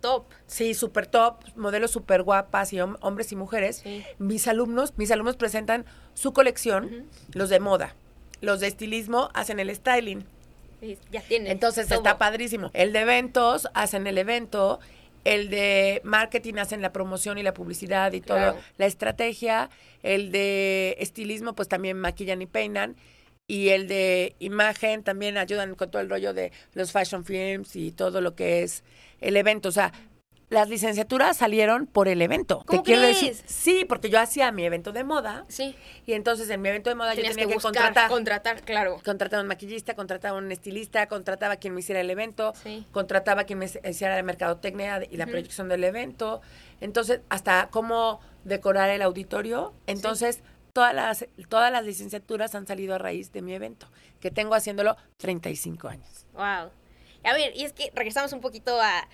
Top. 0.02 0.26
Sí, 0.48 0.74
súper 0.74 1.08
top, 1.08 1.44
modelos 1.56 1.92
súper 1.92 2.24
guapas 2.24 2.72
y 2.74 2.78
hom- 2.78 2.98
hombres 3.02 3.32
y 3.32 3.36
mujeres. 3.36 3.78
Sí. 3.84 4.04
Mis 4.18 4.48
alumnos, 4.48 4.94
mis 4.98 5.12
alumnos 5.12 5.36
presentan 5.36 5.86
su 6.14 6.32
colección, 6.34 7.06
los 7.34 7.50
de 7.50 7.60
moda. 7.60 7.96
Los 8.42 8.60
de 8.62 8.68
estilismo 8.68 9.30
hacen 9.34 9.60
el 9.60 9.74
styling. 9.76 10.24
Sí, 10.80 10.98
Ya 11.12 11.22
tienen. 11.22 11.52
Entonces 11.52 11.88
todo. 11.88 11.98
está 11.98 12.18
padrísimo. 12.18 12.72
El 12.74 12.94
de 12.94 13.00
eventos, 13.02 13.68
hacen 13.74 14.08
el 14.08 14.18
evento 14.18 14.80
El 15.26 15.50
de 15.50 16.00
marketing 16.06 16.54
hacen 16.60 16.82
la 16.82 16.94
promoción 16.94 17.38
y 17.38 17.44
la 17.44 17.54
publicidad 17.54 18.14
y 18.14 18.22
todo, 18.22 18.56
la 18.78 18.86
estrategia. 18.86 19.70
El 20.02 20.32
de 20.32 20.96
estilismo, 21.00 21.54
pues 21.56 21.68
también 21.68 22.00
maquillan 22.00 22.42
y 22.42 22.46
peinan. 22.46 22.96
Y 23.50 23.70
el 23.70 23.88
de 23.88 24.36
imagen 24.38 25.02
también 25.04 25.36
ayudan 25.40 25.74
con 25.74 25.90
todo 25.90 26.04
el 26.04 26.10
rollo 26.10 26.34
de 26.36 26.52
los 26.76 26.92
fashion 26.92 27.26
films 27.26 27.76
y 27.76 27.92
todo 27.92 28.22
lo 28.22 28.36
que 28.36 28.62
es 28.62 28.84
el 29.22 29.36
evento. 29.38 29.70
O 29.70 29.72
sea, 29.72 29.92
las 30.50 30.70
licenciaturas 30.70 31.38
salieron 31.38 31.88
por 31.88 32.08
el 32.08 32.22
evento. 32.22 32.62
¿Cómo 32.68 32.84
Te 32.84 32.86
quiero 32.86 33.02
decir, 33.02 33.36
sí, 33.48 33.86
porque 33.90 34.12
yo 34.12 34.20
hacía 34.20 34.52
mi 34.52 34.66
evento 34.66 34.92
de 34.92 35.04
moda 35.04 35.46
Sí. 35.48 35.76
y 36.06 36.14
entonces 36.14 36.48
en 36.52 36.62
mi 36.62 36.70
evento 36.70 36.92
de 36.92 36.96
moda 36.96 37.16
Tenías 37.16 37.30
yo 37.30 37.34
tenía 37.34 37.46
que 37.48 37.50
que, 37.50 37.56
buscar, 37.56 37.74
contratar 37.74 38.10
contratar, 38.10 38.62
claro. 38.62 39.00
contrataba 39.04 39.42
un 39.42 39.48
maquillista, 39.48 39.96
contrataba 39.96 40.38
un 40.38 40.52
estilista, 40.52 41.08
contrataba 41.08 41.56
a 41.56 41.58
quien 41.58 41.74
me 41.74 41.80
hiciera 41.80 42.02
el 42.02 42.10
evento, 42.12 42.54
Sí. 42.64 42.86
contrataba 42.92 43.42
a 43.42 43.44
quien 43.46 43.58
me 43.58 43.66
hiciera 43.66 44.16
la 44.16 44.22
mercadotecnia 44.24 45.02
y 45.10 45.18
la 45.18 45.26
proyección 45.26 45.70
del 45.70 45.84
evento. 45.84 46.42
Entonces, 46.82 47.22
hasta 47.30 47.70
cómo 47.72 48.20
decorar 48.44 48.90
el 48.92 49.02
auditorio. 49.02 49.74
Entonces, 49.88 50.42
todas 50.80 50.96
las 50.96 51.26
todas 51.50 51.74
las 51.74 51.84
licenciaturas 51.84 52.56
han 52.56 52.66
salido 52.66 52.96
a 52.96 52.98
raíz 52.98 53.34
de 53.34 53.42
mi 53.42 53.54
evento, 53.54 53.88
que 54.22 54.32
tengo 54.32 54.56
haciéndolo 54.56 54.96
35 55.18 55.90
años. 55.90 56.26
Wow. 56.32 56.72
A 57.26 57.34
ver, 57.34 57.54
y 57.54 57.66
es 57.66 57.74
que 57.74 57.92
regresamos 57.94 58.32
un 58.32 58.40
poquito 58.40 58.80
a, 58.82 59.06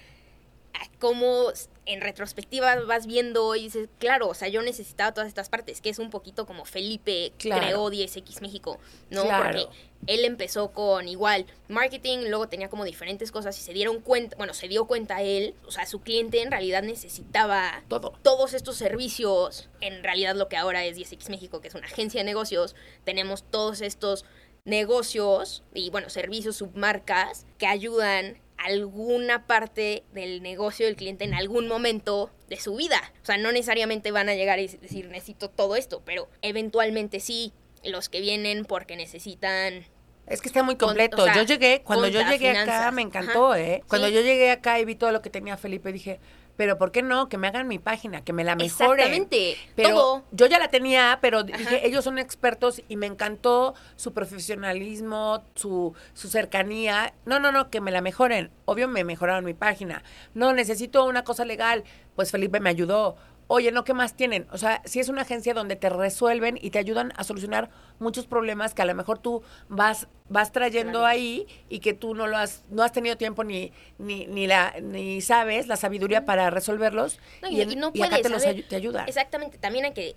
s- 1.54 1.70
en 1.86 2.02
retrospectiva 2.02 2.76
vas 2.86 3.06
viendo 3.06 3.56
y 3.56 3.64
dices, 3.64 3.90
claro, 4.00 4.28
o 4.30 4.34
sea, 4.34 4.48
yo 4.48 4.62
necesitaba 4.62 5.14
todas 5.14 5.28
estas 5.28 5.50
partes, 5.50 5.82
que 5.82 5.90
es 5.90 6.00
un 6.00 6.10
poquito 6.10 6.46
como 6.46 6.66
Felipe 6.66 7.32
Claro. 7.38 7.62
creó 7.62 7.90
10X 7.92 8.42
México, 8.42 8.80
¿no? 9.10 9.24
Claro. 9.24 9.44
Porque 9.44 9.68
él 10.08 10.26
empezó 10.26 10.72
con 10.72 11.08
igual 11.08 11.46
marketing, 11.68 12.28
luego 12.30 12.48
tenía 12.48 12.70
como 12.70 12.86
diferentes 12.86 13.32
cosas 13.32 13.58
y 13.60 13.62
se 13.62 13.74
dieron 13.74 14.02
cuenta, 14.02 14.36
bueno, 14.38 14.54
se 14.54 14.68
dio 14.68 14.86
cuenta 14.86 15.22
él, 15.22 15.56
o 15.68 15.72
sea, 15.72 15.86
su 15.86 16.02
cliente 16.02 16.42
en 16.42 16.52
realidad 16.52 16.82
necesitaba 16.84 17.84
Todo. 17.88 18.14
todos 18.24 18.54
estos 18.54 18.76
servicios, 18.76 19.70
en 19.82 20.04
realidad 20.04 20.36
lo 20.36 20.48
que 20.50 20.58
ahora 20.58 20.86
es 20.86 20.98
10X 20.98 21.30
México, 21.30 21.62
que 21.62 21.68
es 21.68 21.76
una 21.76 21.86
agencia 21.88 22.20
de 22.22 22.26
negocios, 22.26 22.76
tenemos 23.04 23.44
todos 23.44 23.82
estos 23.82 24.26
negocios 24.64 25.64
y, 25.74 25.90
bueno, 25.92 26.10
servicios, 26.10 26.58
submarcas, 26.58 27.46
que 27.60 27.68
ayudan 27.68 28.38
alguna 28.58 29.46
parte 29.48 30.04
del 30.14 30.42
negocio 30.42 30.86
del 30.86 30.96
cliente 30.96 31.24
en 31.26 31.34
algún 31.34 31.68
momento 31.68 32.32
de 32.50 32.58
su 32.60 32.76
vida. 32.76 33.00
O 33.22 33.26
sea, 33.26 33.38
no 33.38 33.52
necesariamente 33.52 34.12
van 34.12 34.30
a 34.30 34.36
llegar 34.36 34.60
y 34.60 34.68
decir, 34.68 35.08
necesito 35.10 35.50
todo 35.50 35.76
esto, 35.76 36.02
pero 36.06 36.30
eventualmente 36.42 37.20
sí, 37.20 37.54
los 37.84 38.10
que 38.10 38.22
vienen 38.22 38.66
porque 38.66 38.96
necesitan... 38.96 39.86
Es 40.28 40.42
que 40.42 40.48
está 40.48 40.64
muy 40.64 40.76
Con- 40.76 40.90
completo. 40.90 41.22
o 41.22 41.26
sea, 41.26 41.36
yo 41.36 41.44
llegué, 41.44 41.82
cuando 41.84 42.08
yo 42.08 42.22
llegué 42.28 42.50
acá, 42.58 42.90
me 42.92 43.04
encantó, 43.04 43.52
Ajá. 43.52 43.62
¿eh? 43.62 43.84
Cuando 43.88 44.08
Sí. 44.08 44.14
yo 44.16 44.22
llegué 44.22 44.50
acá 44.50 44.80
y 44.80 44.86
vi 44.86 44.96
todo 44.96 45.12
lo 45.12 45.22
que 45.22 45.30
tenía 45.30 45.56
Felipe, 45.56 45.92
dije, 45.92 46.20
pero 46.58 46.78
¿por 46.78 46.92
qué 46.92 47.02
no? 47.02 47.28
Que 47.30 47.38
me 47.38 47.48
hagan 47.48 47.68
mi 47.68 47.80
página, 47.80 48.24
que 48.24 48.34
me 48.34 48.44
la 48.44 48.56
mejoren. 48.56 48.92
Exactamente, 49.00 49.58
Pero 49.76 49.90
todo. 49.90 50.24
yo 50.32 50.46
ya 50.48 50.58
la 50.60 50.70
tenía, 50.70 51.20
pero 51.22 51.40
Ajá. 51.40 51.46
dije, 51.46 51.86
ellos 51.88 52.04
son 52.04 52.18
expertos 52.18 52.82
y 52.88 52.96
me 52.96 53.06
encantó 53.08 53.74
su 53.96 54.14
profesionalismo, 54.14 55.44
su, 55.56 55.94
su 56.14 56.28
cercanía. 56.30 57.14
No, 57.26 57.40
no, 57.40 57.52
no, 57.52 57.70
que 57.70 57.82
me 57.82 57.92
la 57.92 58.02
mejoren. 58.02 58.52
Obvio 58.66 58.88
me 58.88 59.04
mejoraron 59.04 59.46
mi 59.46 59.54
página. 59.54 60.04
No, 60.34 60.54
necesito 60.54 61.06
una 61.06 61.24
cosa 61.24 61.46
legal. 61.46 61.84
Pues 62.16 62.32
Felipe 62.32 62.60
me 62.60 62.70
ayudó. 62.70 63.18
Oye, 63.48 63.72
no, 63.72 63.84
¿qué 63.84 63.94
más 63.94 64.16
tienen? 64.16 64.48
O 64.52 64.58
sea, 64.58 64.82
si 64.86 65.00
es 65.00 65.08
una 65.08 65.22
agencia 65.22 65.54
donde 65.54 65.76
te 65.76 65.90
resuelven 65.90 66.58
y 66.60 66.72
te 66.72 66.80
ayudan 66.80 67.14
a 67.16 67.24
solucionar 67.24 67.70
muchos 68.00 68.26
problemas 68.26 68.74
que 68.74 68.82
a 68.82 68.86
lo 68.86 68.96
mejor 68.96 69.20
tú 69.20 69.44
vas 69.70 70.08
vas 70.30 70.52
trayendo 70.52 70.94
Claro. 71.00 71.06
ahí 71.06 71.46
y 71.70 71.80
que 71.80 71.94
tú 71.94 72.16
no 72.16 72.26
lo 72.26 72.38
has 72.38 72.64
no 72.72 72.82
has 72.82 72.92
tenido 72.92 73.16
tiempo 73.18 73.44
ni 73.44 73.72
ni 74.00 74.26
ni 74.26 74.48
la 74.48 74.74
ni 74.82 75.22
sabes 75.22 75.68
la 75.68 75.76
sabiduría 75.76 76.26
para 76.26 76.50
resolverlos 76.50 77.20
No, 77.44 77.50
y, 77.50 77.62
en- 77.62 77.72
y 77.74 77.76
no 77.76 77.92
y 77.94 78.02
acá 78.02 78.18
puedes, 78.18 78.24
te 78.24 78.30
los 78.58 78.68
te 78.68 78.76
ayuda. 78.76 79.06
Exactamente, 79.06 79.60
también 79.60 79.86
hay 79.86 79.94
que, 79.94 80.16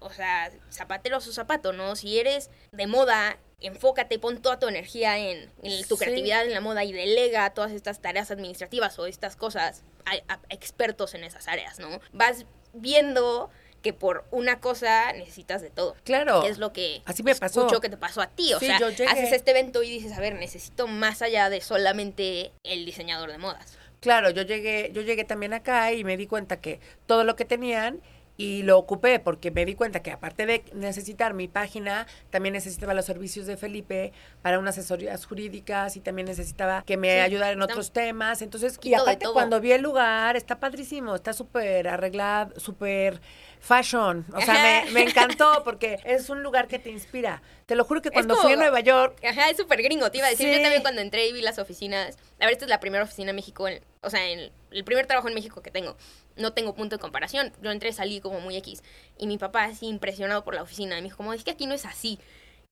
o 0.00 0.10
sea, 0.10 0.50
zapatero 0.72 1.18
a 1.18 1.20
su 1.20 1.32
zapato, 1.32 1.72
¿no? 1.72 1.94
Si 1.94 2.18
eres 2.18 2.50
de 2.72 2.88
moda, 2.88 3.38
enfócate, 3.60 4.18
pon 4.18 4.42
toda 4.42 4.58
tu 4.58 4.66
energía 4.66 5.16
en, 5.18 5.52
en 5.62 5.86
tu 5.86 5.96
Sí. 5.96 6.04
creatividad 6.04 6.44
en 6.44 6.52
la 6.52 6.60
moda 6.60 6.82
y 6.82 6.92
delega 6.92 7.48
todas 7.54 7.70
estas 7.70 8.00
tareas 8.00 8.32
administrativas 8.32 8.98
o 8.98 9.06
estas 9.06 9.36
cosas 9.36 9.84
a, 10.06 10.34
a 10.34 10.40
expertos 10.50 11.14
en 11.14 11.24
esas 11.24 11.48
áreas, 11.48 11.78
¿no? 11.78 12.00
Vas 12.12 12.44
viendo 12.72 13.50
que 13.82 13.92
por 13.94 14.24
una 14.30 14.60
cosa 14.60 15.12
necesitas 15.14 15.62
de 15.62 15.70
todo. 15.70 15.96
Claro. 16.04 16.42
Que 16.42 16.48
es 16.48 16.58
lo 16.58 16.72
que 16.72 17.00
Así 17.06 17.22
me 17.22 17.34
pasó. 17.34 17.60
escucho 17.62 17.80
que 17.80 17.88
te 17.88 17.96
pasó 17.96 18.20
a 18.20 18.26
ti. 18.26 18.52
O 18.52 18.58
Sí, 18.60 18.66
sea, 18.66 18.76
haces 19.08 19.32
este 19.32 19.52
evento 19.52 19.82
y 19.82 19.90
dices, 19.90 20.12
a 20.12 20.20
ver, 20.20 20.34
necesito 20.34 20.86
más 20.86 21.22
allá 21.22 21.48
de 21.48 21.60
solamente 21.60 22.52
el 22.62 22.84
diseñador 22.84 23.30
de 23.32 23.38
modas. 23.38 23.78
Claro, 24.00 24.30
yo 24.30 24.42
llegué, 24.42 24.90
yo 24.92 25.02
llegué 25.02 25.24
también 25.24 25.52
acá 25.54 25.92
y 25.92 26.04
me 26.04 26.16
di 26.16 26.26
cuenta 26.26 26.60
que 26.60 26.80
todo 27.06 27.24
lo 27.24 27.36
que 27.36 27.44
tenían 27.44 28.00
y 28.40 28.62
lo 28.62 28.78
ocupé 28.78 29.18
porque 29.18 29.50
me 29.50 29.66
di 29.66 29.74
cuenta 29.74 30.00
que 30.02 30.10
aparte 30.12 30.46
de 30.46 30.64
necesitar 30.72 31.34
mi 31.34 31.46
página, 31.46 32.06
también 32.30 32.54
necesitaba 32.54 32.94
los 32.94 33.04
servicios 33.04 33.44
de 33.46 33.58
Felipe 33.58 34.12
para 34.40 34.58
unas 34.58 34.78
asesorías 34.78 35.26
jurídicas 35.26 35.96
y 35.96 36.00
también 36.00 36.26
necesitaba 36.26 36.82
que 36.86 36.96
me 36.96 37.12
Sí, 37.12 37.18
ayudara 37.18 37.52
en 37.52 37.60
otros 37.60 37.92
temas. 37.92 38.40
Entonces, 38.40 38.78
y 38.82 38.94
aparte 38.94 39.26
cuando 39.32 39.60
vi 39.60 39.72
el 39.72 39.82
lugar, 39.82 40.36
está 40.36 40.58
padrísimo, 40.58 41.14
está 41.14 41.34
súper 41.34 41.86
arreglado, 41.88 42.58
súper 42.58 43.20
fashion. 43.60 44.24
O 44.34 44.40
sea, 44.40 44.84
me, 44.90 45.02
encantó 45.02 45.62
porque 45.64 45.98
es 46.04 46.30
un 46.30 46.42
lugar 46.42 46.66
que 46.66 46.78
te 46.78 46.90
inspira. 46.90 47.42
Te 47.66 47.74
lo 47.76 47.84
juro 47.84 48.00
que 48.00 48.10
cuando 48.10 48.34
como- 48.34 48.44
fui 48.48 48.54
a 48.54 48.56
Nueva 48.56 48.80
York, 48.80 49.22
Ajá, 49.24 49.50
es 49.50 49.56
súper 49.58 49.82
gringo, 49.82 50.10
te 50.10 50.18
iba 50.18 50.26
a 50.26 50.30
decir. 50.30 50.48
Yo 50.48 50.60
también 50.62 50.82
cuando 50.82 51.02
entré 51.02 51.28
y 51.28 51.32
vi 51.32 51.42
las 51.42 51.58
oficinas. 51.58 52.16
A 52.40 52.46
ver, 52.46 52.52
esta 52.52 52.64
es 52.64 52.70
la 52.70 52.80
primera 52.80 53.04
oficina 53.04 53.30
en 53.30 53.36
México, 53.36 53.68
en- 53.68 53.82
o 54.02 54.08
sea, 54.08 54.26
en 54.28 54.50
el 54.70 54.84
primer 54.84 55.06
trabajo 55.06 55.28
en 55.28 55.34
México 55.34 55.60
que 55.62 55.70
tengo. 55.70 55.96
No 56.40 56.52
tengo 56.52 56.74
punto 56.74 56.96
de 56.96 57.00
comparación. 57.00 57.52
Yo 57.62 57.70
entré, 57.70 57.92
salí 57.92 58.20
como 58.20 58.40
muy 58.40 58.56
X. 58.56 58.82
Y 59.18 59.26
mi 59.26 59.38
papá 59.38 59.64
así 59.64 59.86
impresionado 59.86 60.42
por 60.42 60.54
la 60.54 60.62
oficina. 60.62 60.96
Y 60.98 61.02
me 61.02 61.04
dijo, 61.08 61.18
como, 61.18 61.32
es 61.34 61.44
que 61.44 61.50
aquí 61.52 61.66
no 61.66 61.74
es 61.74 61.84
así. 61.86 62.18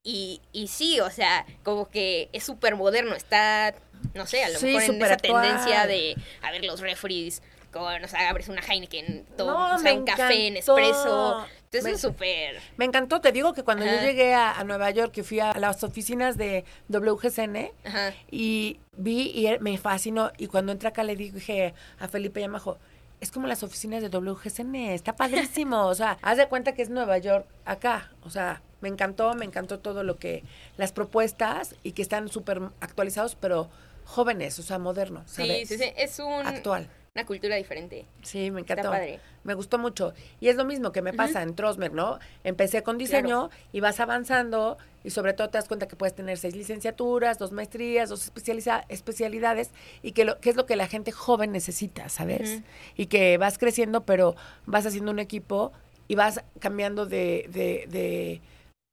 Y, 0.02 0.40
y 0.52 0.68
sí, 0.68 1.00
o 1.00 1.10
sea, 1.10 1.44
como 1.62 1.88
que 1.88 2.28
es 2.32 2.44
súper 2.44 2.76
moderno. 2.76 3.14
Está, 3.14 3.74
no 4.14 4.26
sé, 4.26 4.42
a 4.44 4.48
lo 4.48 4.58
Sí, 4.58 4.66
mejor 4.66 4.82
en 4.94 5.02
esa 5.02 5.14
actual. 5.14 5.42
tendencia 5.42 5.86
de, 5.86 6.16
a 6.42 6.50
ver, 6.50 6.64
los 6.64 6.80
refries, 6.80 7.42
con, 7.72 8.02
o 8.02 8.08
sea, 8.08 8.30
abres 8.30 8.48
una 8.48 8.62
Heineken, 8.62 9.26
todo, 9.36 9.52
No, 9.52 9.74
o 9.74 9.78
sea, 9.78 9.92
me 9.92 9.98
un 9.98 10.06
café 10.06 10.46
en 10.46 10.56
espresso. 10.56 11.44
Entonces 11.64 11.84
Me- 11.84 11.90
es 11.90 12.00
súper... 12.00 12.58
Me 12.78 12.86
encantó, 12.86 13.20
te 13.20 13.30
digo 13.32 13.52
que 13.52 13.62
cuando 13.64 13.84
yo 13.84 14.00
llegué 14.00 14.32
a, 14.32 14.52
a 14.58 14.64
Nueva 14.64 14.90
York, 14.90 15.12
que 15.12 15.22
fui 15.22 15.40
a 15.40 15.52
las 15.58 15.84
oficinas 15.84 16.38
de 16.38 16.64
WGCN 16.88 17.70
Ajá. 17.84 18.14
y 18.30 18.80
vi 18.96 19.30
y 19.34 19.46
él- 19.48 19.60
me 19.60 19.76
fascinó. 19.76 20.32
Y 20.38 20.46
cuando 20.46 20.72
entré 20.72 20.88
acá 20.88 21.02
le 21.04 21.14
dije 21.16 21.74
a 21.98 22.08
Felipe 22.08 22.40
Yamajo, 22.40 22.78
es 23.20 23.30
como 23.30 23.46
las 23.46 23.62
oficinas 23.62 24.02
de 24.02 24.08
WGCN, 24.08 24.74
está 24.76 25.16
padrísimo. 25.16 25.86
o 25.86 25.94
sea, 25.94 26.18
haz 26.22 26.38
de 26.38 26.48
cuenta 26.48 26.72
que 26.72 26.82
es 26.82 26.90
Nueva 26.90 27.18
York 27.18 27.46
acá. 27.64 28.10
O 28.22 28.30
sea, 28.30 28.62
me 28.80 28.88
encantó, 28.88 29.34
me 29.34 29.44
encantó 29.44 29.80
todo 29.80 30.02
lo 30.02 30.18
que, 30.18 30.44
las 30.76 30.92
propuestas 30.92 31.74
y 31.82 31.92
que 31.92 32.02
están 32.02 32.28
súper 32.28 32.60
actualizados, 32.80 33.34
pero 33.34 33.68
jóvenes, 34.04 34.58
o 34.58 34.62
sea, 34.62 34.78
modernos, 34.78 35.30
Sí, 35.30 35.66
sí, 35.66 35.78
sí, 35.78 35.92
es 35.96 36.18
un, 36.18 36.46
Actual. 36.46 36.88
Una 37.14 37.24
cultura 37.26 37.56
diferente. 37.56 38.04
Sí, 38.22 38.50
me 38.50 38.60
Está 38.60 38.74
encantó. 38.74 38.90
padre. 38.92 39.20
Me 39.44 39.54
gustó 39.54 39.78
mucho. 39.78 40.12
Y 40.40 40.48
es 40.48 40.56
lo 40.56 40.64
mismo 40.64 40.92
que 40.92 41.02
me 41.02 41.12
pasa 41.12 41.42
en 41.42 41.54
Trosmer, 41.56 41.92
¿no? 41.92 42.18
Empecé 42.44 42.82
con 42.82 42.96
diseño 42.98 43.50
y 43.72 43.80
vas 43.80 43.98
avanzando 43.98 44.78
y 45.04 45.10
sobre 45.10 45.32
todo 45.32 45.48
te 45.48 45.58
das 45.58 45.66
cuenta 45.68 45.88
que 45.88 45.96
puedes 45.96 46.14
tener 46.14 46.36
seis 46.38 46.54
licenciaturas, 46.54 47.38
dos 47.38 47.50
maestrías, 47.50 48.08
dos 48.10 48.30
especializa- 48.32 48.84
especialidades 48.88 49.70
y 50.02 50.12
que, 50.12 50.24
lo, 50.24 50.38
que 50.38 50.50
es 50.50 50.56
lo 50.56 50.66
que 50.66 50.76
la 50.76 50.86
gente 50.86 51.10
joven 51.12 51.50
necesita, 51.50 52.08
¿sabes? 52.08 52.62
Y 52.96 53.06
que 53.06 53.38
vas 53.38 53.58
creciendo, 53.58 54.04
pero 54.04 54.36
vas 54.66 54.84
haciendo 54.86 55.10
un 55.10 55.18
equipo 55.18 55.72
y 56.08 56.14
vas 56.14 56.42
cambiando 56.60 57.06
de... 57.06 57.46
de, 57.50 57.86
de 57.88 58.40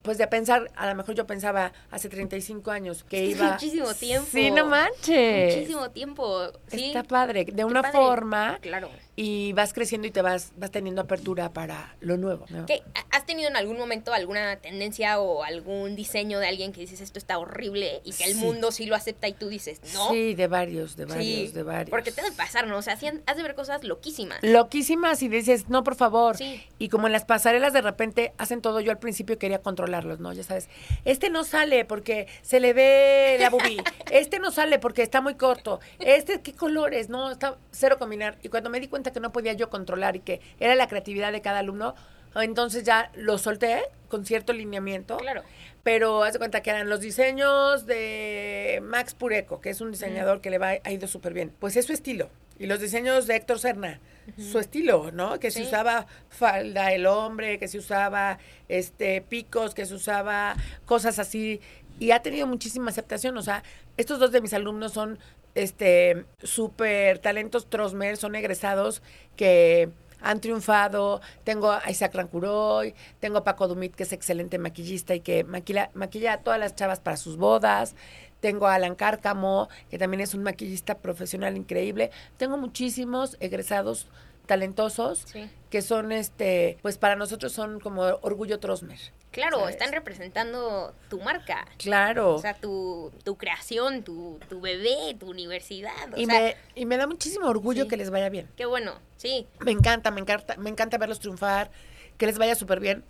pues 0.05 0.17
de 0.17 0.27
pensar, 0.27 0.71
a 0.75 0.87
lo 0.87 0.95
mejor 0.95 1.15
yo 1.15 1.25
pensaba 1.27 1.73
hace 1.91 2.07
35 2.07 2.71
años 2.71 3.03
que 3.03 3.25
Es 3.31 3.37
iba... 3.37 3.51
muchísimo 3.53 3.93
tiempo. 3.95 4.27
Sí, 4.31 4.51
no 4.51 4.67
manches. 4.67 5.55
Muchísimo 5.55 5.89
tiempo. 5.91 6.51
Sí. 6.67 6.85
Está 6.85 7.03
padre, 7.03 7.45
de 7.45 7.65
una 7.65 7.81
padre. 7.81 7.97
forma 7.97 8.59
Claro. 8.61 8.89
Y 9.17 9.53
vas 9.53 9.73
creciendo 9.73 10.07
y 10.07 10.11
te 10.11 10.21
vas, 10.21 10.51
vas 10.57 10.71
teniendo 10.71 11.01
apertura 11.01 11.53
para 11.53 11.95
lo 12.01 12.17
nuevo. 12.17 12.45
¿no? 12.49 12.65
¿Qué? 12.65 12.83
¿Has 13.11 13.25
tenido 13.25 13.49
en 13.49 13.55
algún 13.55 13.77
momento 13.77 14.13
alguna 14.13 14.57
tendencia 14.57 15.19
o 15.21 15.43
algún 15.43 15.95
diseño 15.95 16.39
de 16.39 16.47
alguien 16.47 16.73
que 16.73 16.81
dices 16.81 16.99
esto 16.99 17.17
está 17.17 17.37
horrible 17.37 18.01
y 18.03 18.11
que 18.11 18.25
el 18.25 18.33
Sí. 18.33 18.39
mundo 18.39 18.71
sí 18.71 18.85
lo 18.85 18.95
acepta 18.95 19.27
y 19.27 19.33
tú 19.33 19.47
dices 19.47 19.79
no? 19.93 20.09
Sí, 20.09 20.35
de 20.35 20.47
varios, 20.47 20.97
de 20.97 21.05
varios, 21.05 21.25
Sí, 21.25 21.47
de 21.53 21.63
varios. 21.63 21.89
Porque 21.89 22.11
te 22.11 22.21
debe 22.21 22.35
pasar, 22.35 22.67
¿no? 22.67 22.77
O 22.77 22.81
sea, 22.81 22.93
has 23.25 23.37
de 23.37 23.43
ver 23.43 23.55
cosas 23.55 23.83
loquísimas. 23.85 24.39
Loquísimas 24.41 25.21
y 25.21 25.29
dices, 25.29 25.69
no, 25.69 25.83
por 25.83 25.95
favor. 25.95 26.35
Sí. 26.37 26.61
Y 26.77 26.89
como 26.89 27.07
en 27.07 27.13
las 27.13 27.23
pasarelas 27.23 27.71
de 27.71 27.81
repente 27.81 28.33
hacen 28.37 28.61
todo, 28.61 28.81
yo 28.81 28.91
al 28.91 28.99
principio 28.99 29.37
quería 29.37 29.61
controlarlos, 29.61 30.19
¿no? 30.19 30.33
Ya 30.33 30.43
sabes, 30.43 30.67
este 31.05 31.29
no 31.29 31.43
sale 31.45 31.85
porque 31.85 32.27
se 32.41 32.59
le 32.59 32.73
ve 32.73 33.37
la 33.39 33.49
bubí, 33.49 33.77
este 34.11 34.39
no 34.39 34.51
sale 34.51 34.77
porque 34.79 35.03
está 35.03 35.21
muy 35.21 35.35
corto, 35.35 35.79
este, 35.99 36.41
¿qué 36.41 36.53
colores? 36.53 37.07
No, 37.09 37.31
está 37.31 37.57
cero 37.71 37.97
combinar. 37.97 38.37
Y 38.43 38.49
cuando 38.49 38.69
me 38.69 38.79
di 38.79 38.87
cuenta 38.87 39.04
que 39.11 39.19
no 39.19 39.31
podía 39.31 39.53
yo 39.53 39.69
controlar 39.69 40.15
y 40.15 40.19
que 40.19 40.41
era 40.59 40.75
la 40.75 40.87
creatividad 40.87 41.31
de 41.31 41.41
cada 41.41 41.59
alumno, 41.59 41.95
entonces 42.35 42.83
ya 42.83 43.11
lo 43.15 43.37
solté 43.37 43.83
con 44.09 44.25
cierto 44.25 44.53
lineamiento. 44.53 45.17
Claro. 45.17 45.43
Pero 45.83 46.23
haz 46.23 46.33
de 46.33 46.39
cuenta 46.39 46.61
que 46.61 46.69
eran 46.69 46.89
los 46.89 46.99
diseños 46.99 47.85
de 47.85 48.81
Max 48.83 49.13
Pureco, 49.13 49.61
que 49.61 49.69
es 49.69 49.81
un 49.81 49.91
diseñador 49.91 50.41
que 50.41 50.49
le 50.49 50.57
va, 50.57 50.73
ha 50.83 50.91
ido 50.91 51.07
súper 51.07 51.33
bien. 51.33 51.53
Pues 51.59 51.77
es 51.77 51.85
su 51.85 51.93
estilo. 51.93 52.29
Y 52.57 52.67
los 52.67 52.79
diseños 52.79 53.27
de 53.27 53.35
Héctor 53.35 53.59
Serna, 53.59 53.99
su 54.37 54.59
estilo, 54.59 55.11
¿no? 55.11 55.39
Que 55.39 55.51
se 55.51 55.61
usaba 55.61 56.07
falda 56.29 56.93
el 56.93 57.05
hombre, 57.05 57.59
que 57.59 57.67
se 57.67 57.77
usaba 57.77 58.39
este 58.69 59.21
picos, 59.21 59.75
que 59.75 59.85
se 59.85 59.93
usaba 59.93 60.55
cosas 60.85 61.19
así 61.19 61.59
y 61.99 62.11
ha 62.11 62.21
tenido 62.21 62.47
muchísima 62.47 62.89
aceptación, 62.89 63.37
o 63.37 63.41
sea, 63.41 63.63
estos 63.97 64.19
dos 64.19 64.31
de 64.31 64.41
mis 64.41 64.53
alumnos 64.53 64.91
son 64.91 65.17
este 65.55 66.25
súper 66.43 67.19
talentos 67.19 67.69
Trosmer, 67.69 68.17
son 68.17 68.35
egresados 68.35 69.01
que 69.35 69.89
han 70.21 70.41
triunfado. 70.41 71.21
Tengo 71.43 71.71
a 71.71 71.89
Isaac 71.89 72.13
Rancuroy, 72.13 72.93
tengo 73.19 73.37
a 73.39 73.43
Paco 73.43 73.67
Dumit, 73.67 73.95
que 73.95 74.03
es 74.03 74.11
excelente 74.13 74.57
maquillista 74.57 75.15
y 75.15 75.21
que 75.21 75.43
maquilla, 75.43 75.91
maquilla 75.93 76.33
a 76.33 76.37
todas 76.41 76.59
las 76.59 76.75
chavas 76.75 76.99
para 76.99 77.17
sus 77.17 77.37
bodas. 77.37 77.95
Tengo 78.41 78.67
a 78.67 78.75
Alan 78.75 78.95
Cárcamo, 78.95 79.69
que 79.89 79.97
también 79.97 80.21
es 80.21 80.33
un 80.33 80.43
maquillista 80.43 80.99
profesional 80.99 81.57
increíble. 81.57 82.11
Tengo 82.37 82.57
muchísimos 82.57 83.37
egresados 83.39 84.07
talentosos 84.45 85.19
Sí. 85.25 85.49
que 85.69 85.81
son, 85.81 86.11
este, 86.11 86.77
pues 86.81 86.97
para 86.97 87.15
nosotros 87.15 87.51
son 87.51 87.79
como 87.79 88.01
orgullo 88.21 88.59
Trosmer. 88.59 88.99
Claro, 89.31 89.59
¿sabes? 89.59 89.75
están 89.75 89.91
representando 89.91 90.93
tu 91.09 91.19
marca. 91.19 91.65
Claro. 91.77 92.35
O 92.35 92.39
sea, 92.39 92.53
tu, 92.53 93.11
tu 93.25 93.35
creación, 93.35 94.03
tu, 94.03 94.39
tu 94.47 94.61
bebé, 94.61 95.15
tu 95.19 95.29
universidad. 95.29 96.13
O 96.13 96.17
y, 96.17 96.25
sea, 96.25 96.39
me, 96.39 96.55
y 96.75 96.85
me 96.85 96.95
da 96.97 97.05
muchísimo 97.07 97.47
orgullo 97.47 97.83
Sí. 97.83 97.89
que 97.89 97.97
les 97.97 98.09
vaya 98.11 98.29
bien. 98.29 98.47
qué 98.55 98.65
bueno, 98.65 98.93
sí. 99.17 99.45
Me 99.59 99.71
encanta, 99.71 100.09
me 100.11 100.21
encanta, 100.21 100.55
me 100.55 100.69
encanta 100.69 100.97
verlos 100.97 101.19
triunfar, 101.19 101.69
que 102.17 102.25
les 102.27 102.37
vaya 102.37 102.55
súper 102.55 102.79
bien. 102.79 103.03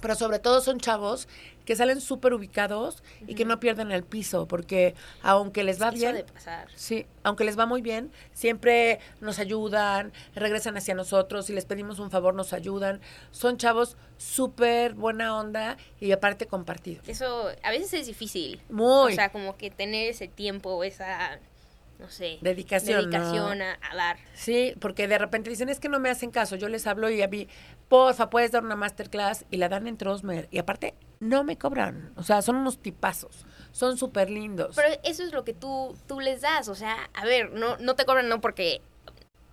Pero 0.00 0.14
sobre 0.14 0.38
todo 0.38 0.60
son 0.60 0.78
chavos 0.78 1.28
que 1.64 1.76
salen 1.76 2.00
súper 2.00 2.32
ubicados 2.34 3.02
y 3.26 3.34
que 3.34 3.44
no 3.44 3.60
pierden 3.60 3.92
el 3.92 4.02
piso, 4.02 4.48
porque 4.48 4.94
aunque 5.22 5.62
les 5.62 5.80
va 5.80 5.88
Eso 5.88 5.96
bien, 5.98 6.14
de 6.16 6.24
pasar. 6.24 6.68
sí, 6.74 7.06
aunque 7.22 7.44
les 7.44 7.56
va 7.58 7.66
muy 7.66 7.80
bien, 7.80 8.10
siempre 8.32 8.98
nos 9.20 9.38
ayudan, 9.38 10.12
regresan 10.34 10.76
hacia 10.76 10.94
nosotros, 10.94 11.46
si 11.46 11.52
les 11.52 11.66
pedimos 11.66 11.98
un 12.00 12.10
favor 12.10 12.34
nos 12.34 12.52
ayudan. 12.52 13.00
Son 13.30 13.56
chavos 13.56 13.96
súper 14.16 14.94
buena 14.94 15.36
onda 15.38 15.76
y 16.00 16.12
aparte 16.12 16.46
compartidos. 16.46 17.08
Eso 17.08 17.48
a 17.62 17.70
veces 17.70 17.92
es 17.94 18.06
difícil. 18.06 18.60
Muy. 18.68 19.12
O 19.12 19.14
sea, 19.14 19.30
como 19.30 19.56
que 19.56 19.70
tener 19.70 20.08
ese 20.10 20.26
tiempo, 20.28 20.82
esa, 20.82 21.38
no 21.98 22.08
sé, 22.10 22.38
Dedicación, 22.40 23.10
dedicación 23.10 23.58
¿no? 23.58 23.64
a, 23.64 23.78
a 23.90 23.94
dar. 23.96 24.16
Sí, 24.34 24.74
porque 24.80 25.06
de 25.06 25.18
repente 25.18 25.50
dicen, 25.50 25.68
es 25.68 25.78
que 25.78 25.88
no 25.88 26.00
me 26.00 26.10
hacen 26.10 26.30
caso. 26.30 26.56
Yo 26.56 26.68
les 26.68 26.86
hablo 26.86 27.10
y 27.10 27.22
a 27.22 27.28
mí, 27.28 27.46
porfa, 27.90 28.30
puedes 28.30 28.52
dar 28.52 28.64
una 28.64 28.76
masterclass 28.76 29.44
y 29.50 29.58
la 29.58 29.68
dan 29.68 29.86
en 29.88 29.98
Trosmer. 29.98 30.48
Y 30.52 30.58
aparte, 30.58 30.94
no 31.18 31.42
me 31.44 31.58
cobran. 31.58 32.12
O 32.16 32.22
sea, 32.22 32.40
son 32.40 32.56
unos 32.56 32.78
tipazos. 32.78 33.44
Son 33.72 33.98
súper 33.98 34.30
lindos. 34.30 34.76
Pero 34.76 34.98
eso 35.02 35.24
es 35.24 35.32
lo 35.32 35.44
que 35.44 35.52
tú, 35.52 35.94
tú 36.06 36.20
les 36.20 36.40
das. 36.40 36.68
O 36.68 36.74
sea, 36.76 37.10
a 37.12 37.24
ver, 37.24 37.50
no, 37.50 37.76
no 37.78 37.96
te 37.96 38.06
cobran 38.06 38.28
no 38.28 38.40
porque 38.40 38.80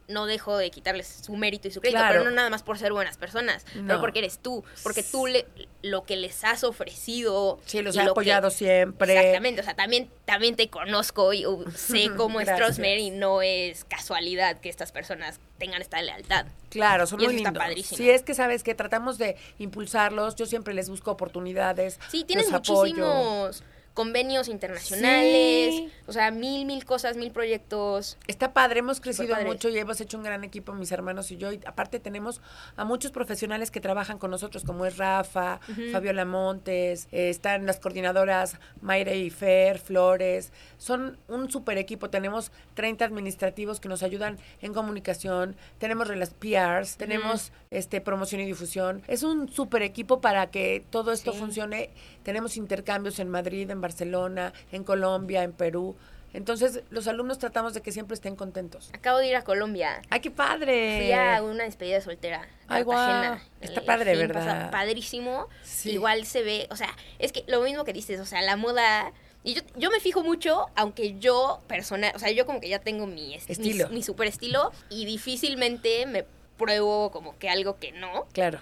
no 0.08 0.26
dejo 0.26 0.56
de 0.58 0.72
quitarles 0.72 1.08
su 1.08 1.36
mérito 1.36 1.68
y 1.68 1.72
su 1.72 1.82
crédito, 1.82 2.00
Claro. 2.00 2.20
pero 2.20 2.30
no 2.30 2.36
nada 2.36 2.50
más 2.50 2.64
por 2.64 2.78
ser 2.78 2.94
buenas 2.94 3.18
personas, 3.18 3.66
pero 3.86 4.00
porque 4.00 4.20
eres 4.20 4.40
tú, 4.40 4.64
porque 4.84 5.04
tú 5.04 5.28
le, 5.28 5.46
lo 5.82 6.04
que 6.06 6.16
les 6.16 6.44
has 6.46 6.64
ofrecido. 6.64 7.60
sí, 7.66 7.82
los 7.82 7.96
que- 7.96 8.02
apoyado 8.02 8.50
siempre. 8.50 9.14
Exactamente, 9.18 9.62
o 9.62 9.64
sea, 9.64 9.76
también, 9.76 10.10
también 10.26 10.56
te 10.56 10.70
conozco 10.70 11.34
y 11.34 11.46
uh, 11.46 11.70
sé 11.72 12.10
cómo 12.18 12.40
es. 12.40 12.48
Trosmer 12.56 12.98
y 13.00 13.10
no 13.10 13.42
es 13.42 13.84
casualidad 13.86 14.60
que 14.62 14.70
estas 14.70 14.92
personas 14.94 15.40
tengan 15.58 15.82
esta 15.82 16.02
lealtad. 16.02 16.46
Claro, 16.70 17.06
son 17.06 17.20
Y 17.22 17.26
muy 17.26 17.36
lindos. 17.36 17.64
Sí, 17.86 18.10
es 18.10 18.22
que 18.24 18.34
sabes 18.34 18.64
que 18.64 18.76
tratamos 18.76 19.18
de 19.18 19.36
impulsarlos. 19.58 20.36
Yo 20.36 20.46
siempre 20.46 20.74
les 20.74 20.90
busco 20.90 21.12
oportunidades. 21.12 22.00
Sí, 22.10 22.24
tienes 22.24 22.50
los 22.50 22.62
apoyo. 22.62 23.52
Convenios 23.98 24.48
internacionales, 24.48 25.74
Sí. 25.74 25.92
o 26.06 26.14
sea, 26.14 26.30
mil, 26.30 26.66
mil 26.68 26.86
cosas, 26.86 27.18
mil 27.18 27.32
proyectos. 27.32 28.16
Está 28.28 28.54
padre, 28.54 28.82
hemos 28.82 29.02
crecido 29.02 29.34
padre. 29.34 29.46
mucho 29.48 29.70
y 29.70 29.78
hemos 29.80 30.00
hecho 30.00 30.18
un 30.18 30.24
gran 30.24 30.44
equipo, 30.44 30.72
mis 30.74 30.92
hermanos 30.92 31.32
y 31.32 31.38
yo. 31.38 31.52
Y 31.52 31.60
aparte 31.66 32.00
tenemos 32.00 32.40
a 32.76 32.86
muchos 32.86 33.10
profesionales 33.12 33.72
que 33.72 33.82
trabajan 33.82 34.20
con 34.20 34.30
nosotros, 34.30 34.64
como 34.64 34.86
es 34.86 34.98
Rafa, 34.98 35.60
Fabiola 35.92 36.26
Montes, 36.26 37.08
eh, 37.12 37.30
están 37.30 37.66
las 37.66 37.80
coordinadoras 37.80 38.58
Mayre 38.82 39.18
y 39.18 39.32
Fer, 39.32 39.80
Flores. 39.80 40.52
Son 40.78 41.18
un 41.28 41.50
super 41.50 41.80
equipo. 41.80 42.12
Tenemos 42.12 42.52
30 42.76 43.04
administrativos 43.04 43.80
que 43.80 43.90
nos 43.90 44.04
ayudan 44.04 44.38
en 44.62 44.76
comunicación, 44.76 45.56
tenemos 45.80 46.08
las 46.16 46.36
PRs, 46.36 46.98
tenemos 46.98 47.52
este 47.72 48.02
promoción 48.02 48.42
y 48.42 48.46
difusión. 48.46 49.02
Es 49.08 49.24
un 49.24 49.50
super 49.50 49.82
equipo 49.82 50.22
para 50.22 50.50
que 50.52 50.84
todo 50.90 51.12
esto 51.12 51.34
Sí. 51.34 51.40
funcione. 51.40 51.90
Tenemos 52.24 52.58
intercambios 52.58 53.20
en 53.20 53.30
Madrid, 53.30 53.70
en 53.70 53.82
Barcelona, 53.82 54.54
en 54.72 54.84
Colombia, 54.84 55.44
en 55.44 55.52
Perú. 55.54 55.96
Entonces, 56.34 56.82
los 56.90 57.08
alumnos 57.08 57.40
tratamos 57.40 57.74
de 57.74 57.82
que 57.82 57.92
siempre 57.92 58.14
estén 58.14 58.36
contentos. 58.36 58.90
Acabo 58.94 59.18
de 59.20 59.28
ir 59.30 59.36
a 59.38 59.44
Colombia. 59.44 60.02
¡Ay, 60.10 60.20
qué 60.20 60.30
padre! 60.30 60.98
Fui 61.02 61.12
a 61.14 61.42
una 61.42 61.64
despedida 61.64 61.96
de 61.96 62.02
soltera. 62.02 62.48
Ay, 62.68 62.84
guau. 62.84 63.38
Está 63.62 63.82
padre, 63.82 64.12
fin 64.12 64.28
¿verdad? 64.28 64.46
pasado. 64.46 64.72
Padrísimo. 64.72 65.48
Sí. 65.64 65.92
Igual 65.92 66.26
se 66.26 66.44
ve, 66.44 66.68
o 66.70 66.76
sea, 66.76 66.90
es 67.18 67.32
que 67.32 67.44
lo 67.48 67.62
mismo 67.62 67.86
que 67.86 67.94
dices, 67.94 68.20
o 68.20 68.26
sea, 68.26 68.42
la 68.42 68.56
moda. 68.58 69.14
Y 69.44 69.54
yo, 69.54 69.62
yo 69.78 69.90
me 69.90 70.02
fijo 70.02 70.22
mucho, 70.24 70.66
aunque 70.76 71.18
yo 71.18 71.62
personal, 71.68 72.12
o 72.14 72.20
sea, 72.20 72.30
yo 72.32 72.46
como 72.46 72.60
que 72.60 72.68
ya 72.68 72.80
tengo 72.80 73.08
mi 73.08 73.34
est- 73.34 73.50
Estilo. 73.50 73.88
mi, 73.88 73.96
mi 73.96 74.04
super 74.04 74.28
estilo 74.28 74.72
y 74.90 75.06
difícilmente 75.06 76.06
me 76.06 76.26
pruebo 76.58 77.12
como 77.12 77.38
que 77.38 77.50
algo 77.50 77.78
que 77.80 77.92
no, 77.92 78.26
Claro. 78.34 78.60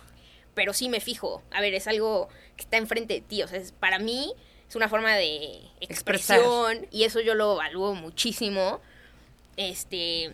pero 0.53 0.73
sí 0.73 0.89
me 0.89 0.99
fijo. 0.99 1.41
A 1.51 1.61
ver, 1.61 1.73
es 1.73 1.87
algo 1.87 2.29
que 2.57 2.63
está 2.63 2.77
enfrente 2.77 3.15
de 3.15 3.21
ti, 3.21 3.43
o 3.43 3.47
sea, 3.47 3.59
es- 3.59 3.71
para 3.71 3.99
mí 3.99 4.33
es 4.69 4.75
una 4.75 4.89
forma 4.89 5.15
de 5.15 5.61
Expresar. 5.79 6.37
expresión 6.39 6.87
y 6.91 7.03
eso 7.03 7.19
yo 7.21 7.33
lo 7.35 7.53
evalúo 7.53 7.93
muchísimo. 7.95 8.79
Este, 9.57 10.33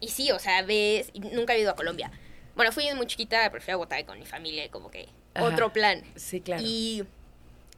y 0.00 0.08
sí, 0.08 0.30
o 0.30 0.38
sea, 0.38 0.62
ves, 0.62 1.10
nunca 1.14 1.54
he 1.54 1.60
ido 1.60 1.70
a 1.70 1.76
Colombia. 1.76 2.10
Bueno, 2.54 2.72
fui 2.72 2.84
muy 2.94 3.06
chiquita, 3.06 3.50
pero 3.50 3.62
fui 3.62 3.72
a 3.72 3.76
Bogotá 3.76 4.04
con 4.04 4.18
mi 4.18 4.26
familia 4.26 4.70
como 4.70 4.90
que 4.90 5.08
Ajá. 5.34 5.46
otro 5.46 5.72
plan. 5.72 6.02
Sí, 6.16 6.40
claro. 6.40 6.62
Y 6.64 7.04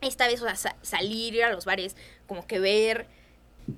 esta 0.00 0.26
vez, 0.26 0.40
o 0.40 0.46
sea, 0.46 0.56
sa- 0.56 0.76
salir, 0.82 1.34
ir 1.34 1.44
a 1.44 1.50
los 1.52 1.64
bares, 1.64 1.94
como 2.26 2.46
que 2.46 2.58
ver, 2.58 3.06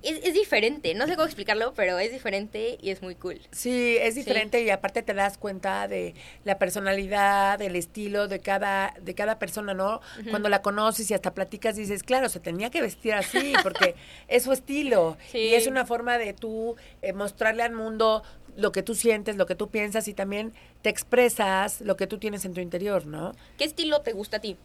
es, 0.03 0.25
es 0.25 0.35
diferente, 0.35 0.95
no 0.95 1.07
sé 1.07 1.15
cómo 1.17 1.27
explicarlo, 1.27 1.73
pero 1.75 1.99
es 1.99 2.13
diferente 2.13 2.79
y 2.81 2.91
es 2.91 3.03
muy 3.03 3.15
cool. 3.15 3.41
Sí, 3.51 3.97
es 4.01 4.15
diferente 4.15 4.63
y 4.63 4.71
aparte 4.71 5.03
te 5.03 5.15
das 5.15 5.39
cuenta 5.39 5.89
de 5.89 6.15
la 6.45 6.59
personalidad, 6.59 7.59
del 7.59 7.77
estilo 7.77 8.29
de 8.29 8.41
cada, 8.41 8.95
de 9.01 9.15
cada 9.15 9.39
persona, 9.39 9.75
¿no? 9.75 10.01
Cuando 10.31 10.49
la 10.49 10.63
conoces 10.63 11.11
y 11.11 11.15
hasta 11.15 11.35
platicas 11.35 11.77
dices, 11.77 12.03
claro, 12.03 12.29
se 12.29 12.41
tenía 12.41 12.71
que 12.71 12.81
vestir 12.83 13.15
así 13.15 13.53
porque 13.63 13.95
es 14.29 14.45
su 14.45 14.53
estilo 14.53 15.17
Sí. 15.31 15.39
y 15.39 15.55
es 15.55 15.67
una 15.67 15.85
forma 15.87 16.19
de 16.19 16.33
tú 16.33 16.77
eh, 17.03 17.13
mostrarle 17.13 17.63
al 17.63 17.73
mundo 17.73 18.23
lo 18.57 18.71
que 18.73 18.83
tú 18.83 18.95
sientes, 18.95 19.37
lo 19.37 19.47
que 19.47 19.55
tú 19.55 19.71
piensas 19.71 20.09
y 20.09 20.15
también 20.15 20.53
te 20.83 20.91
expresas 20.91 21.81
lo 21.81 21.97
que 21.97 22.07
tú 22.07 22.19
tienes 22.19 22.45
en 22.45 22.53
tu 22.53 22.61
interior, 22.61 23.07
¿no? 23.07 23.33
¿Qué 23.57 23.65
estilo 23.65 24.01
te 24.03 24.13
gusta 24.13 24.39
a 24.39 24.41
ti? 24.41 24.57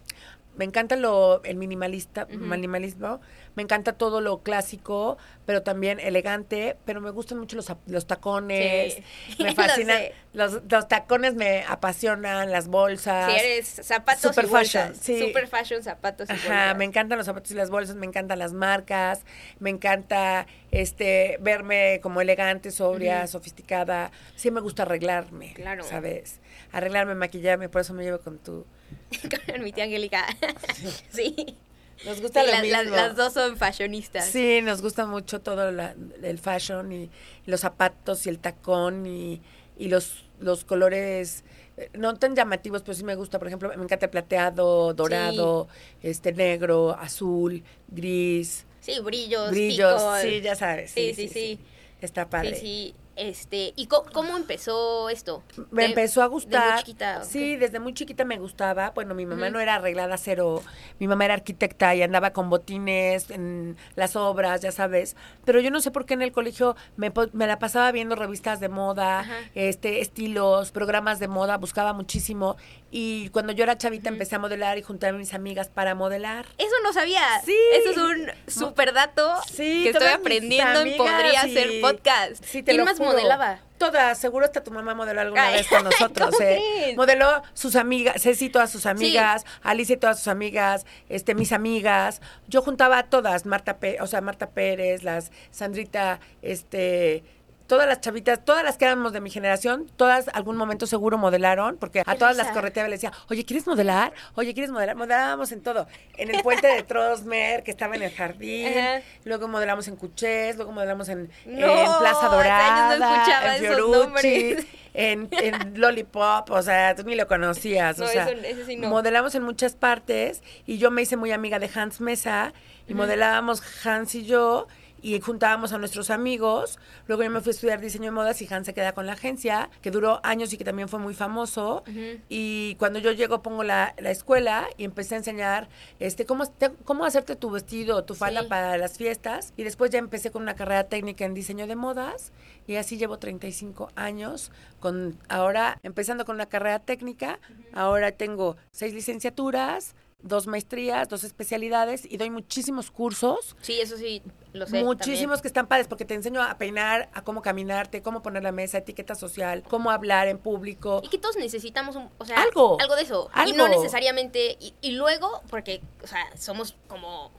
Me 0.57 0.65
encanta 0.65 0.95
lo 0.95 1.43
el 1.43 1.55
minimalista, 1.55 2.25
minimalismo. 2.25 3.21
Me 3.57 3.63
encanta 3.63 3.93
todo 3.93 4.21
lo 4.21 4.43
clásico, 4.43 5.17
pero 5.47 5.63
también 5.63 5.99
elegante. 5.99 6.77
Pero 6.85 7.01
me 7.01 7.09
gustan 7.09 7.39
mucho 7.39 7.55
los, 7.55 7.71
los 7.87 8.05
tacones. 8.05 8.93
Sí. 9.35 9.43
Me 9.43 9.55
fascinan. 9.55 9.99
Los, 10.33 10.61
los 10.69 10.87
tacones 10.87 11.33
me 11.33 11.63
apasionan, 11.67 12.51
las 12.51 12.67
bolsas. 12.67 13.31
Si 13.33 13.39
eres 13.39 13.67
zapatos 13.67 14.21
Super 14.21 14.45
y 14.45 14.47
bolsas. 14.47 14.89
fashion, 14.89 14.95
sí. 15.03 15.19
Super 15.19 15.47
fashion, 15.47 15.81
zapatos 15.81 16.29
y 16.29 16.33
Ajá, 16.33 16.47
bolsas. 16.47 16.77
me 16.77 16.85
encantan 16.85 17.17
los 17.17 17.25
zapatos 17.25 17.49
y 17.49 17.55
las 17.55 17.71
bolsas, 17.71 17.95
me 17.95 18.05
encantan 18.05 18.37
las 18.37 18.53
marcas, 18.53 19.21
me 19.59 19.71
encanta 19.71 20.45
este 20.69 21.39
verme 21.41 21.99
como 22.03 22.21
elegante, 22.21 22.69
sobria, 22.69 23.25
sofisticada. 23.25 24.11
Sí 24.35 24.51
me 24.51 24.61
gusta 24.61 24.83
arreglarme, 24.83 25.53
Claro. 25.55 25.83
¿sabes? 25.83 26.39
Arreglarme, 26.71 27.15
maquillarme, 27.15 27.67
por 27.67 27.81
eso 27.81 27.95
me 27.95 28.03
llevo 28.03 28.19
con 28.19 28.37
tu... 28.37 28.63
Con 29.51 29.63
mi 29.63 29.71
tía 29.71 29.85
Angélica. 29.85 30.23
sí. 31.09 31.57
Nos 32.05 32.21
gusta 32.21 32.41
Sí, 32.41 32.47
lo 32.47 32.51
la- 32.53 32.61
mismo. 32.83 32.95
las 32.95 33.15
dos 33.15 33.33
son 33.33 33.57
fashionistas. 33.57 34.25
Sí, 34.25 34.61
nos 34.61 34.81
gusta 34.81 35.05
mucho 35.05 35.41
todo 35.41 35.71
la- 35.71 35.95
el 36.21 36.37
fashion 36.39 36.91
y, 36.91 37.09
los 37.45 37.61
zapatos 37.61 38.25
y 38.25 38.29
el 38.29 38.39
tacón 38.39 39.05
y, 39.05 39.41
y 39.77 39.87
los, 39.87 40.25
los 40.39 40.63
colores 40.63 41.43
eh, 41.77 41.89
no 41.93 42.13
tan 42.15 42.35
llamativos, 42.35 42.81
pero 42.81 42.93
sí 42.95 43.03
me 43.03 43.15
gusta. 43.15 43.39
Por 43.39 43.47
ejemplo, 43.47 43.69
me 43.75 43.83
encanta 43.83 44.05
el 44.05 44.09
plateado, 44.11 44.93
dorado, 44.93 45.67
este 46.01 46.33
negro, 46.33 46.95
azul, 46.99 47.63
gris, 47.89 48.65
Sí, 48.79 48.99
brillos, 49.01 49.49
brillos. 49.51 50.01
Sí, 50.21 50.41
ya 50.41 50.55
sabes. 50.55 50.91
Sí, 50.91 51.13
sí, 51.13 51.27
sí. 51.27 51.59
Está 52.01 52.29
padre. 52.29 52.55
Sí, 52.55 52.61
sí. 52.61 52.95
Este, 53.17 53.73
¿y 53.75 53.87
cómo 53.87 54.37
empezó 54.37 55.09
esto? 55.09 55.43
Me 55.71 55.81
De- 55.83 55.89
empezó 55.89 56.21
a 56.21 56.25
de 56.25 56.29
muy 56.29 56.33
gustar. 56.35 56.79
chiquita, 56.79 57.19
¿o 57.21 57.25
sí, 57.25 57.55
desde 57.55 57.79
muy 57.79 57.93
chiquita 57.93 58.25
me 58.25 58.37
gustaba. 58.37 58.91
Bueno, 58.91 59.15
mi 59.15 59.25
mamá 59.25 59.49
no 59.49 59.59
era 59.59 59.75
arreglada 59.75 60.17
cero. 60.17 60.61
Mi 60.99 61.07
mamá 61.07 61.25
era 61.25 61.33
arquitecta 61.33 61.95
y 61.95 62.03
andaba 62.03 62.31
con 62.31 62.49
botines 62.49 63.29
en 63.31 63.75
las 63.95 64.15
obras, 64.15 64.61
ya 64.61 64.71
sabes. 64.71 65.15
Pero 65.45 65.59
yo 65.61 65.71
no 65.71 65.79
sé 65.81 65.89
por 65.89 66.05
qué 66.05 66.13
en 66.13 66.21
el 66.21 66.31
colegio 66.31 66.75
me, 66.95 67.11
me 67.33 67.47
la 67.47 67.57
pasaba 67.57 67.91
viendo 67.91 68.15
revistas 68.15 68.59
de 68.59 68.69
moda, 68.69 69.25
este 69.55 70.01
estilos, 70.01 70.71
programas 70.71 71.19
de 71.19 71.27
moda, 71.27 71.57
buscaba 71.57 71.93
muchísimo. 71.93 72.55
Y 72.99 73.29
cuando 73.29 73.53
yo 73.53 73.63
era 73.63 73.77
chavita 73.77 74.09
empecé 74.09 74.33
a 74.37 74.39
modelar 74.39 74.79
y 74.79 74.81
junté 74.81 75.05
a 75.05 75.11
mis 75.11 75.35
amigas 75.35 75.69
para 75.69 75.93
modelar. 75.93 76.47
Eso 76.57 76.73
no 76.83 76.91
sabía. 76.93 77.21
Sí. 77.45 77.55
Eso 77.73 77.91
es 77.91 77.97
un 77.97 78.31
super 78.47 78.91
dato 78.91 79.35
Sí, 79.51 79.83
que 79.83 79.89
estoy 79.91 80.07
aprendiendo 80.07 80.81
en 80.81 80.87
amigas 80.93 80.97
Podría 81.21 81.45
y- 81.47 81.53
Ser 81.53 81.81
Podcast. 81.81 82.43
Sí, 82.43 82.63
te 82.63 82.71
¿Quién 82.71 82.77
lo 82.77 82.85
más 82.85 82.97
juro. 82.97 83.11
modelaba? 83.11 83.59
Todas, 83.77 84.17
seguro 84.17 84.45
hasta 84.45 84.63
tu 84.63 84.71
mamá 84.71 84.95
modeló 84.95 85.21
alguna 85.21 85.45
Ay, 85.45 85.57
vez 85.57 85.67
con 85.67 85.83
nosotros. 85.83 86.31
¿cómo 86.31 86.41
¿eh? 86.49 86.95
Modeló 86.97 87.43
sus 87.53 87.75
amigas, 87.75 88.19
Ceci 88.19 88.45
y 88.45 88.49
todas 88.49 88.71
sus 88.71 88.87
amigas, 88.87 89.45
Alicia 89.61 89.93
y 89.93 89.97
todas 89.97 90.17
sus 90.17 90.29
amigas, 90.29 90.87
este, 91.07 91.35
mis 91.35 91.51
amigas. 91.51 92.19
Yo 92.47 92.63
juntaba 92.63 92.97
a 92.97 93.03
todas, 93.03 93.45
Marta 93.45 93.77
Pérez, 93.77 94.01
o 94.01 94.07
sea, 94.07 94.21
Marta 94.21 94.49
Pérez, 94.49 95.03
las 95.03 95.31
Sandrita, 95.51 96.19
este, 96.41 97.23
todas 97.67 97.87
las 97.87 98.01
chavitas, 98.01 98.43
todas 98.43 98.63
las 98.63 98.77
que 98.77 98.85
éramos 98.85 99.13
de 99.13 99.19
mi 99.21 99.29
generación, 99.29 99.87
todas 99.97 100.27
algún 100.33 100.57
momento 100.57 100.87
seguro 100.87 101.17
modelaron, 101.17 101.77
porque 101.77 102.01
a 102.05 102.15
todas 102.15 102.35
las 102.37 102.47
correteaba 102.51 102.87
y 102.87 102.91
les 102.91 103.01
decía, 103.01 103.15
oye, 103.29 103.45
¿quieres 103.45 103.67
modelar? 103.67 104.13
Oye, 104.35 104.53
¿quieres 104.53 104.71
modelar? 104.71 104.95
Modelábamos 104.95 105.51
en 105.51 105.61
todo. 105.61 105.87
En 106.17 106.33
el 106.33 106.41
puente 106.41 106.67
de 106.67 106.83
Trosmer, 106.83 107.63
que 107.63 107.71
estaba 107.71 107.95
en 107.95 108.03
el 108.03 108.11
jardín, 108.11 108.67
Ajá. 108.77 109.01
luego 109.25 109.47
modelamos 109.47 109.87
en 109.87 109.95
Cuchés, 109.97 110.55
luego 110.55 110.71
modelamos 110.71 111.09
en, 111.09 111.29
No, 111.45 111.67
en 111.67 111.99
Plaza 111.99 112.27
hace 112.27 112.49
años 112.49 112.99
no 112.99 113.05
Dorada, 113.05 113.15
escuchaba 113.17 113.55
en 113.57 113.63
Fiorucci, 113.63 114.67
en, 114.93 115.29
en 115.31 115.79
Lollipop, 115.81 116.49
o 116.49 116.61
sea, 116.61 116.95
tú 116.95 117.03
ni 117.03 117.15
lo 117.15 117.27
conocías, 117.27 117.97
No, 117.99 118.05
o 118.05 118.07
sea, 118.07 118.29
eso- 118.29 118.65
sí 118.65 118.77
no. 118.77 118.87
modelamos 118.89 119.35
en 119.35 119.43
muchas 119.43 119.75
partes 119.75 120.41
y 120.65 120.77
yo 120.77 120.89
me 120.89 121.01
hice 121.03 121.17
muy 121.17 121.31
amiga 121.31 121.59
de 121.59 121.69
Hans 121.75 122.01
Mesa 122.01 122.53
y 122.87 122.93
modelábamos 122.93 123.61
Hans 123.85 124.15
y 124.15 124.25
yo 124.25 124.67
y 125.01 125.19
juntábamos 125.19 125.73
a 125.73 125.77
nuestros 125.77 126.09
amigos. 126.09 126.79
Luego 127.07 127.23
yo 127.23 127.29
me 127.29 127.41
fui 127.41 127.49
a 127.49 127.55
estudiar 127.55 127.79
diseño 127.81 128.05
de 128.05 128.11
modas 128.11 128.41
y 128.41 128.47
Hans 128.53 128.65
se 128.65 128.73
queda 128.73 128.93
con 128.93 129.05
la 129.05 129.13
agencia, 129.13 129.69
que 129.81 129.91
duró 129.91 130.19
años 130.23 130.51
y 130.53 130.57
que 130.57 130.63
también 130.63 130.89
fue 130.89 130.99
muy 130.99 131.13
famoso. 131.13 131.83
Y 132.29 132.75
cuando 132.75 132.99
yo 132.99 133.11
llego 133.11 133.41
pongo 133.41 133.63
la, 133.63 133.93
la 133.97 134.11
escuela 134.11 134.67
y 134.77 134.83
empecé 134.83 135.15
a 135.15 135.17
enseñar 135.19 135.69
este 135.99 136.25
cómo, 136.25 136.45
te- 136.47 136.71
cómo 136.85 137.05
hacerte 137.05 137.35
tu 137.35 137.49
vestido, 137.51 138.03
tu 138.03 138.15
falda 138.15 138.41
Sí. 138.43 138.47
para 138.47 138.77
las 138.77 138.97
fiestas. 138.97 139.53
Y 139.57 139.63
después 139.63 139.91
ya 139.91 139.99
empecé 139.99 140.31
con 140.31 140.41
una 140.41 140.55
carrera 140.55 140.85
técnica 140.85 141.25
en 141.25 141.33
diseño 141.33 141.67
de 141.67 141.75
modas 141.75 142.31
y 142.67 142.75
así 142.75 142.97
llevo 142.97 143.17
35 143.19 143.89
años 143.95 144.51
con 144.79 145.17
ahora 145.29 145.79
empezando 145.83 146.25
con 146.25 146.35
una 146.35 146.45
carrera 146.47 146.79
técnica. 146.79 147.39
Ahora 147.73 148.11
tengo 148.11 148.57
seis 148.71 148.93
licenciaturas, 148.93 149.95
dos 150.21 150.47
maestrías, 150.47 151.07
dos 151.09 151.23
especialidades 151.23 152.05
y 152.05 152.17
doy 152.17 152.29
muchísimos 152.29 152.91
cursos. 152.91 153.55
Sí, 153.61 153.79
eso 153.79 153.97
sí, 153.97 154.21
lo 154.53 154.65
sé. 154.67 154.83
Muchísimos 154.83 155.19
también. 155.19 155.41
que 155.41 155.47
están 155.47 155.67
padres 155.67 155.87
porque 155.87 156.05
te 156.05 156.13
enseño 156.13 156.41
a 156.41 156.57
peinar, 156.57 157.09
a 157.13 157.23
cómo 157.23 157.41
caminarte, 157.41 158.01
cómo 158.01 158.21
poner 158.21 158.43
la 158.43 158.51
mesa, 158.51 158.79
etiqueta 158.79 159.15
social, 159.15 159.63
cómo 159.67 159.91
hablar 159.91 160.27
en 160.27 160.37
público. 160.39 161.01
Y 161.03 161.09
que 161.09 161.17
todos 161.17 161.37
necesitamos 161.37 161.95
un, 161.95 162.09
o 162.17 162.25
sea, 162.25 162.41
Algo. 162.41 162.77
algo 162.79 162.95
de 162.95 163.03
eso. 163.03 163.29
Y 163.45 163.53
no 163.53 163.67
necesariamente, 163.67 164.57
y, 164.59 164.73
y 164.81 164.91
luego, 164.91 165.41
porque, 165.49 165.81
o 166.03 166.07
sea, 166.07 166.25
somos 166.37 166.75
como 166.87 167.31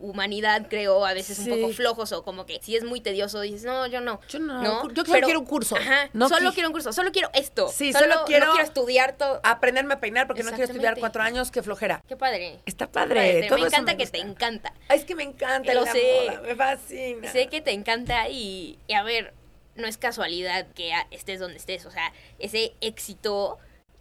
humanidad, 0.00 0.66
creo, 0.68 1.04
a 1.04 1.12
veces 1.14 1.36
Sí. 1.38 1.50
un 1.50 1.60
poco 1.60 1.72
flojos 1.72 2.12
o 2.12 2.22
como 2.22 2.46
que 2.46 2.60
si 2.62 2.76
es 2.76 2.84
muy 2.84 3.00
tedioso 3.00 3.40
dices, 3.40 3.64
no, 3.64 3.86
yo 3.86 4.00
no. 4.00 4.20
Yo 4.28 4.38
no, 4.38 4.88
yo 4.92 5.04
solo 5.04 5.20
quiero 5.24 5.40
un 5.40 5.46
curso. 5.46 5.76
Ajá, 5.76 6.10
No 6.12 6.28
solo 6.28 6.50
qui- 6.50 6.54
quiero 6.54 6.68
un 6.68 6.72
curso, 6.72 6.92
solo 6.92 7.12
quiero 7.12 7.30
esto. 7.34 7.68
Sí, 7.68 7.92
solo 7.92 8.22
quiero- 8.26 8.46
No 8.46 8.52
quiero 8.52 8.66
estudiar 8.66 9.16
todo. 9.16 9.40
Aprenderme 9.42 9.94
a 9.94 10.00
peinar 10.00 10.26
porque 10.26 10.42
no 10.42 10.50
quiero 10.50 10.64
estudiar 10.64 10.98
cuatro 10.98 11.22
años, 11.22 11.50
qué 11.50 11.62
flojera. 11.62 12.02
Qué 12.08 12.16
padre. 12.16 12.60
Está 12.66 12.86
padre. 12.90 13.46
todo 13.48 13.58
me 13.58 13.66
eso 13.66 13.74
encanta 13.76 13.92
me 13.92 13.98
que 13.98 14.06
te 14.06 14.18
encanta. 14.18 14.72
Ay, 14.88 14.98
es 14.98 15.04
que 15.04 15.14
me 15.14 15.22
encanta 15.24 15.74
Lo 15.74 15.84
la 15.84 15.92
sé. 15.92 16.26
moda, 16.26 16.40
me 16.42 16.54
fascina. 16.54 17.30
Sé 17.32 17.48
que 17.48 17.60
te 17.60 17.72
encanta 17.72 18.28
y, 18.28 18.78
y 18.86 18.92
a 18.94 19.02
ver, 19.02 19.34
no 19.74 19.86
es 19.86 19.96
casualidad 19.98 20.66
que 20.74 20.92
estés 21.10 21.40
donde 21.40 21.56
estés. 21.56 21.86
O 21.86 21.90
sea, 21.90 22.12
ese 22.38 22.72
éxito 22.80 23.58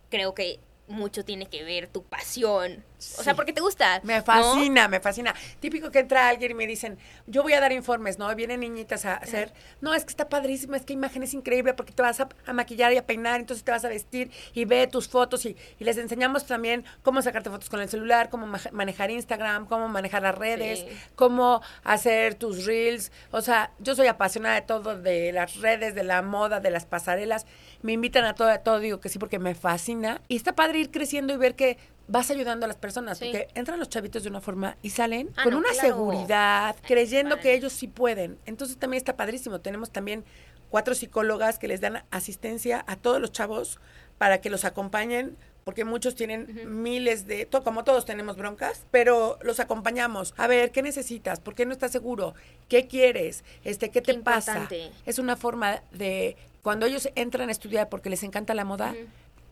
creo 0.10 0.34
que 0.34 0.60
mucho 0.88 1.26
tiene 1.26 1.48
que 1.48 1.64
ver 1.64 1.88
tu 1.88 2.04
pasión. 2.04 2.84
O 3.20 3.24
sea, 3.24 3.36
porque 3.36 3.54
te 3.54 3.62
gusta. 3.62 4.02
Me 4.04 4.18
¿no? 4.18 4.24
fascina, 4.24 4.88
me 4.88 5.00
fascina. 5.00 5.36
Típico 5.60 5.92
que 5.92 6.00
entra 6.00 6.28
alguien 6.30 6.52
y 6.52 6.54
me 6.56 6.66
dicen, 6.66 6.98
yo 7.28 7.44
voy 7.44 7.54
a 7.54 7.60
dar 7.60 7.72
informes, 7.72 8.18
¿no? 8.18 8.34
Vienen 8.36 8.62
niñitas 8.62 9.06
a 9.06 9.14
hacer, 9.16 9.54
no, 9.82 9.94
es 9.94 10.04
que 10.04 10.10
está 10.10 10.30
padrísimo, 10.30 10.76
es 10.76 10.84
que 10.84 10.94
imagen 10.94 11.22
es 11.22 11.34
increíble 11.36 11.74
porque 11.76 11.94
te 11.94 12.02
vas 12.02 12.20
a, 12.20 12.30
a 12.46 12.54
maquillar 12.54 12.92
y 12.94 12.98
a 12.98 13.06
peinar, 13.06 13.40
entonces 13.40 13.64
te 13.64 13.72
vas 13.72 13.86
a 13.86 13.90
vestir 13.90 14.32
y 14.54 14.66
ve 14.66 14.88
tus 14.88 15.08
fotos 15.08 15.46
y, 15.46 15.56
y 15.80 15.84
les 15.84 15.98
enseñamos 15.98 16.46
también 16.48 16.86
cómo 17.04 17.22
sacarte 17.22 17.50
fotos 17.52 17.70
con 17.70 17.82
el 17.82 17.90
celular, 17.90 18.30
cómo 18.30 18.48
ma- 18.48 18.60
manejar 18.72 19.12
Instagram, 19.12 19.68
cómo 19.68 19.88
manejar 19.88 20.24
las 20.24 20.36
redes, 20.36 20.80
Sí. 20.80 20.88
cómo 21.16 21.62
hacer 21.84 22.36
tus 22.36 22.66
reels. 22.66 23.12
O 23.32 23.42
sea, 23.42 23.72
yo 23.80 23.96
soy 23.96 24.08
apasionada 24.08 24.56
de 24.56 24.62
todo, 24.62 24.98
de 25.00 25.32
las 25.32 25.58
redes, 25.58 25.94
de 25.96 26.04
la 26.04 26.22
moda, 26.22 26.60
de 26.60 26.72
las 26.72 26.86
pasarelas. 26.86 27.46
Me 27.84 27.94
invitan 27.94 28.26
a 28.26 28.34
todo, 28.34 28.50
a 28.50 28.58
todo, 28.60 28.80
digo 28.80 29.00
que 29.00 29.10
sí 29.10 29.20
porque 29.20 29.38
me 29.40 29.54
fascina. 29.56 30.22
Y 30.28 30.36
está 30.36 30.54
padre 30.56 30.80
ir 30.80 30.90
creciendo 30.92 31.34
y 31.34 31.38
ver 31.38 31.56
que 31.56 31.78
vas 32.08 32.30
ayudando 32.32 32.66
a 32.66 32.68
las 32.68 32.78
personas, 32.78 33.18
Sí. 33.18 33.26
porque 33.26 33.48
entran 33.54 33.80
los 33.80 33.90
chavitos 33.90 34.24
de 34.24 34.30
una 34.30 34.42
forma 34.42 34.78
y 34.82 34.92
salen 34.92 35.30
Ah, 35.36 35.44
con 35.44 35.54
no, 35.54 35.60
una 35.60 35.70
claro. 35.72 35.88
seguridad, 35.90 36.76
creyendo 36.86 37.40
que 37.40 37.54
ellos 37.54 37.74
sí 37.74 37.88
pueden. 37.88 38.38
Entonces 38.46 38.78
también 38.78 38.98
está 39.00 39.16
padrísimo. 39.18 39.60
Tenemos 39.60 39.92
también 39.92 40.24
cuatro 40.70 40.96
psicólogas 40.96 41.60
que 41.60 41.68
les 41.68 41.82
dan 41.82 42.04
asistencia 42.12 42.84
a 42.88 42.96
todos 42.96 43.20
los 43.22 43.32
chavos 43.32 43.80
para 44.18 44.40
que 44.42 44.50
los 44.50 44.66
acompañen, 44.66 45.38
porque 45.64 45.84
muchos 45.84 46.16
tienen 46.16 46.82
miles 46.82 47.28
de, 47.28 47.46
como 47.48 47.84
todos 47.84 48.06
tenemos 48.06 48.38
broncas, 48.38 48.86
pero 48.90 49.38
los 49.42 49.60
acompañamos. 49.60 50.34
A 50.38 50.48
ver, 50.48 50.72
¿qué 50.72 50.82
necesitas? 50.82 51.42
¿Por 51.42 51.56
qué 51.56 51.66
no 51.66 51.74
estás 51.74 51.92
seguro? 51.92 52.36
¿Qué 52.70 52.88
quieres? 52.88 53.44
Este, 53.66 53.90
¿qué, 53.90 54.02
Qué 54.02 54.14
te 54.14 54.20
pasa? 54.20 54.70
Es 55.06 55.20
una 55.20 55.36
forma 55.36 55.82
de 55.92 56.38
cuando 56.62 56.86
ellos 56.86 57.10
entran 57.16 57.50
a 57.50 57.52
estudiar 57.52 57.90
porque 57.90 58.10
les 58.10 58.24
encanta 58.24 58.54
la 58.54 58.64
moda. 58.64 58.96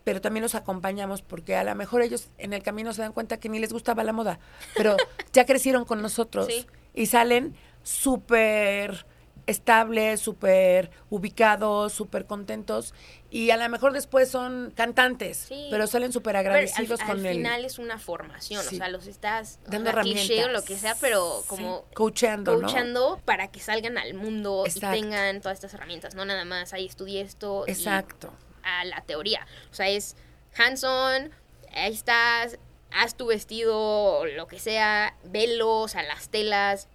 Pero 0.06 0.20
también 0.20 0.44
los 0.44 0.54
acompañamos 0.54 1.20
porque 1.20 1.56
a 1.56 1.64
lo 1.64 1.74
mejor 1.74 2.00
ellos 2.00 2.28
en 2.38 2.52
el 2.52 2.62
camino 2.62 2.92
se 2.94 3.02
dan 3.02 3.12
cuenta 3.12 3.38
que 3.38 3.48
ni 3.48 3.58
les 3.58 3.72
gustaba 3.72 4.04
la 4.04 4.12
moda, 4.12 4.38
pero 4.76 4.96
ya 5.32 5.44
crecieron 5.44 5.84
con 5.84 6.00
nosotros 6.00 6.46
Sí. 6.46 6.64
y 6.94 7.06
salen 7.06 7.56
súper 7.82 9.04
estables, 9.46 10.20
súper 10.20 10.90
ubicados, 11.10 11.92
súper 11.92 12.24
contentos 12.26 12.94
y 13.30 13.50
a 13.50 13.56
lo 13.56 13.68
mejor 13.68 13.92
después 13.92 14.28
son 14.30 14.72
cantantes, 14.76 15.38
Sí. 15.48 15.66
pero 15.70 15.88
salen 15.88 16.12
súper 16.12 16.36
agradecidos 16.36 17.00
al, 17.00 17.06
con 17.08 17.18
al 17.20 17.26
el 17.26 17.36
final 17.38 17.64
es 17.64 17.80
una 17.80 17.98
formación, 17.98 18.62
Sí. 18.62 18.76
o 18.76 18.78
sea, 18.78 18.88
los 18.88 19.08
estás 19.08 19.58
Dando 19.66 19.90
cliché 19.90 20.18
o 20.20 20.22
herramientas. 20.36 20.52
lo 20.52 20.62
que 20.64 20.78
sea, 20.78 20.94
pero 21.00 21.42
como 21.48 21.68
¿no? 21.68 21.84
coachando 21.94 23.20
para 23.24 23.48
que 23.48 23.58
salgan 23.58 23.98
al 23.98 24.14
mundo 24.14 24.62
Exacto. 24.66 24.96
y 24.96 25.00
tengan 25.00 25.40
todas 25.40 25.56
estas 25.56 25.74
herramientas, 25.74 26.14
no 26.14 26.24
nada 26.24 26.44
más 26.44 26.72
ahí 26.72 26.86
estudié 26.86 27.22
esto 27.22 27.64
y 27.66 27.72
Exacto. 27.72 28.32
A 28.66 28.84
la 28.84 29.00
teoría. 29.02 29.46
O 29.70 29.74
sea, 29.74 29.88
es 29.88 30.16
hands-on, 30.56 31.30
ahí 31.72 31.92
estás, 31.92 32.58
haz 32.92 33.16
tu 33.16 33.26
vestido, 33.26 34.24
lo 34.26 34.46
que 34.46 34.58
sea, 34.58 35.14
velos, 35.24 35.94
a 35.96 36.02
las 36.02 36.28
telas, 36.28 36.88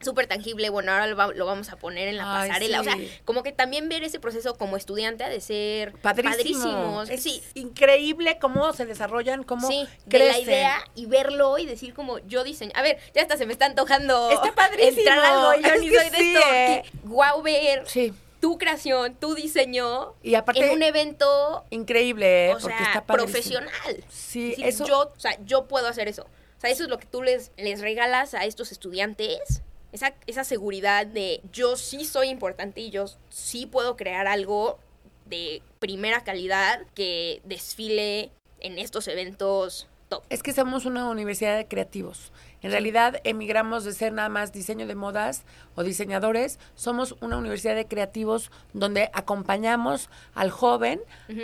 súper 0.00 0.26
tangible. 0.26 0.68
Bueno, 0.70 0.92
ahora 0.92 1.06
lo, 1.06 1.16
va- 1.16 1.32
lo 1.32 1.46
vamos 1.46 1.70
a 1.70 1.76
poner 1.76 2.08
en 2.08 2.16
la 2.18 2.42
Ay, 2.42 2.48
pasarela. 2.48 2.80
O 2.80 2.84
sea, 2.84 2.96
como 3.24 3.42
que 3.42 3.52
también 3.52 3.88
ver 3.88 4.04
ese 4.04 4.20
proceso 4.20 4.54
como 4.56 4.76
estudiante 4.76 5.24
ha 5.24 5.28
de 5.30 5.40
ser 5.40 5.92
Padrísimo. 5.92 6.32
padrísimos. 6.36 7.08
Es 7.10 7.22
Sí, 7.22 7.42
increíble 7.54 8.38
cómo 8.38 8.72
se 8.74 8.84
desarrollan, 8.86 9.44
cómo 9.44 9.66
sí, 9.68 9.86
de 10.06 10.18
la 10.18 10.24
crecen. 10.34 10.42
idea 10.44 10.78
y 10.94 11.06
verlo 11.06 11.56
y 11.58 11.64
decir 11.66 11.94
como 11.94 12.18
yo 12.20 12.44
diseño. 12.44 12.72
A 12.74 12.82
ver, 12.82 12.98
ya 13.14 13.22
hasta 13.22 13.36
se 13.38 13.46
me 13.46 13.52
está 13.52 13.66
antojando 13.66 14.30
Está 14.30 14.54
padrísimo. 14.54 14.98
entrar 14.98 15.18
algo 15.20 15.54
yo 15.54 15.74
Es 15.74 15.80
ni 15.80 15.88
que 15.88 15.98
soy 16.00 16.10
de 16.10 16.16
sí, 16.18 16.34
esto. 16.36 16.48
¿eh? 16.52 16.82
Que 16.92 16.98
Guau 17.08 17.42
ver 17.42 17.82
Sí, 17.88 18.12
tu 18.44 18.58
creación, 18.58 19.14
tu 19.14 19.34
diseño 19.34 20.12
y 20.22 20.34
aparte 20.34 20.66
en 20.66 20.76
un 20.76 20.82
evento 20.82 21.64
increíble, 21.70 22.48
¿eh? 22.48 22.50
o 22.50 22.58
porque 22.58 22.76
sea, 22.76 22.86
está 22.88 23.06
padrísimo. 23.06 23.32
profesional. 23.32 24.04
Sí, 24.10 24.50
Decir, 24.50 24.66
eso 24.66 24.86
Yo, 24.86 25.12
o 25.16 25.18
sea, 25.18 25.42
yo 25.46 25.66
puedo 25.66 25.88
hacer 25.88 26.08
eso. 26.08 26.24
O 26.24 26.60
sea, 26.60 26.68
eso 26.68 26.82
es 26.82 26.90
lo 26.90 26.98
que 26.98 27.06
tú 27.06 27.22
les, 27.22 27.52
les 27.56 27.80
regalas 27.80 28.34
a 28.34 28.44
estos 28.44 28.70
estudiantes. 28.70 29.62
Esa, 29.92 30.14
esa 30.26 30.44
seguridad 30.44 31.06
de 31.06 31.40
yo 31.52 31.76
sí 31.76 32.04
soy 32.04 32.28
importante 32.28 32.82
y 32.82 32.90
yo 32.90 33.06
sí 33.30 33.64
puedo 33.64 33.96
crear 33.96 34.26
algo 34.26 34.78
de 35.24 35.62
primera 35.78 36.22
calidad 36.22 36.82
que 36.94 37.40
desfile 37.44 38.30
en 38.60 38.78
estos 38.78 39.08
eventos 39.08 39.88
top. 40.10 40.22
Es 40.28 40.42
que 40.42 40.52
somos 40.52 40.84
una 40.84 41.08
universidad 41.08 41.56
de 41.56 41.66
creativos. 41.66 42.30
En 42.64 42.70
realidad 42.72 43.20
emigramos 43.24 43.84
de 43.84 43.92
ser 43.92 44.12
nada 44.12 44.28
más 44.28 44.52
diseño 44.52 44.86
de 44.86 44.94
modas 44.94 45.44
o 45.74 45.82
diseñadores. 45.84 46.58
Somos 46.74 47.14
una 47.20 47.36
universidad 47.36 47.74
de 47.74 47.86
creativos 47.86 48.50
donde 48.72 49.10
acompañamos 49.12 50.08
al 50.34 50.50
joven 50.50 51.00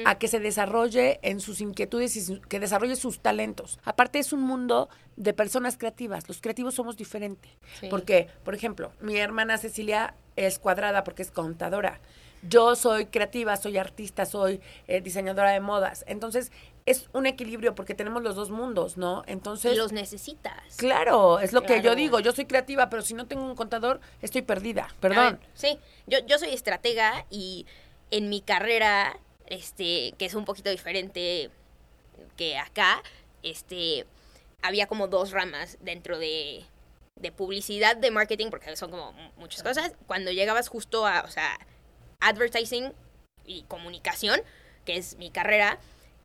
a 0.06 0.18
que 0.18 0.28
se 0.28 0.40
desarrolle 0.40 1.20
en 1.22 1.40
sus 1.40 1.61
inquietudes 1.61 2.16
y 2.16 2.22
su- 2.22 2.40
que 2.40 2.59
desarrolle 2.59 2.96
sus 2.96 3.20
talentos. 3.20 3.78
Aparte 3.85 4.18
es 4.18 4.33
un 4.33 4.40
mundo 4.40 4.88
de 5.16 5.35
personas 5.35 5.76
creativas. 5.76 6.26
Los 6.28 6.40
creativos 6.40 6.74
somos 6.74 6.96
diferentes. 6.96 7.50
Sí. 7.80 7.88
Porque, 7.90 8.28
por 8.44 8.54
ejemplo, 8.54 8.92
mi 9.00 9.16
hermana 9.18 9.59
Cecilia 9.59 10.14
es 10.37 10.59
cuadrada 10.59 11.04
porque 11.04 11.22
es 11.22 11.30
contadora. 11.30 12.00
Yo 12.42 12.74
soy 12.74 13.04
creativa, 13.04 13.54
soy 13.59 13.76
artista, 13.76 14.24
soy 14.24 14.62
eh, 14.88 15.02
diseñadora 15.02 15.50
de 15.50 15.61
modas. 15.61 16.04
Entonces, 16.09 16.50
es 16.87 17.09
un 17.12 17.27
equilibrio 17.27 17.75
porque 17.75 17.95
tenemos 17.95 18.23
los 18.23 18.37
dos 18.37 18.51
mundos, 18.51 18.97
¿no? 18.97 19.23
Entonces, 19.27 19.75
y 19.75 19.77
los 19.77 19.93
necesitas. 19.93 20.77
claro, 20.77 21.38
es 21.38 21.53
lo 21.53 21.62
que 21.62 21.83
yo 21.83 21.95
digo. 21.95 22.21
Yo 22.21 22.33
soy 22.33 22.47
creativa, 22.47 22.90
pero 22.90 23.03
si 23.03 23.14
no 23.14 23.27
tengo 23.27 23.45
un 23.45 23.55
contador, 23.55 24.01
estoy 24.23 24.43
perdida. 24.43 24.88
Perdón. 25.01 25.38
ver, 25.40 25.49
sí, 25.55 25.79
yo, 26.07 26.19
yo 26.27 26.38
soy 26.38 26.51
estratega 26.51 27.27
y 27.31 27.66
en 28.11 28.29
mi 28.29 28.40
carrera, 28.40 29.19
este, 29.47 30.14
que 30.19 30.27
es 30.27 30.35
un 30.35 30.45
poquito 30.45 30.71
diferente 30.71 31.51
que 32.37 32.59
acá, 32.59 33.03
este, 33.43 34.07
había 34.62 34.87
como 34.87 35.09
dos 35.09 35.31
ramas 35.33 35.79
dentro 35.81 36.19
de, 36.19 36.64
de 37.16 37.33
publicidad, 37.33 37.97
de 37.97 38.11
marketing, 38.11 38.49
porque 38.51 38.75
son 38.77 38.90
como 38.90 39.12
muchas 39.37 39.62
cosas. 39.62 39.93
Cuando 40.07 40.33
llegabas 40.33 40.69
justo 40.69 41.07
a, 41.07 41.23
o 41.23 41.29
sea, 41.29 41.59
advertising 42.21 42.93
y 43.45 43.62
comunicación, 43.62 44.40
que 44.85 44.97
es 44.97 45.16
mi 45.16 45.31
carrera, 45.31 45.79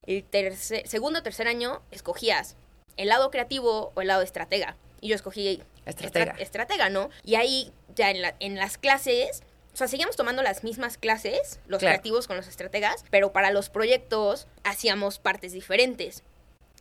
el 0.07 0.23
tercer, 0.23 0.87
segundo 0.87 1.19
o 1.19 1.23
tercer 1.23 1.47
año 1.47 1.81
escogías 1.91 2.55
el 2.97 3.09
lado 3.09 3.29
creativo 3.31 3.91
o 3.95 4.01
el 4.01 4.07
lado 4.07 4.21
estratega. 4.21 4.77
Y 5.01 5.09
yo 5.09 5.15
escogí 5.15 5.61
Estratega. 5.85 6.31
estra- 6.31 6.43
estratega, 6.43 6.89
¿no? 6.89 7.09
Y 7.23 7.35
ahí 7.35 7.71
ya 7.95 8.09
en, 8.11 8.21
la- 8.21 8.35
en 8.39 8.55
las 8.55 8.77
clases, 8.77 9.43
o 9.73 9.77
sea, 9.77 9.87
seguíamos 9.87 10.15
tomando 10.15 10.41
las 10.43 10.63
mismas 10.63 10.97
clases, 10.97 11.59
los 11.67 11.79
Claro. 11.79 11.93
creativos 11.95 12.27
con 12.27 12.37
los 12.37 12.47
estrategas, 12.47 13.03
pero 13.11 13.31
para 13.33 13.51
los 13.51 13.69
proyectos 13.69 14.47
hacíamos 14.63 15.19
partes 15.19 15.51
diferentes. 15.51 16.23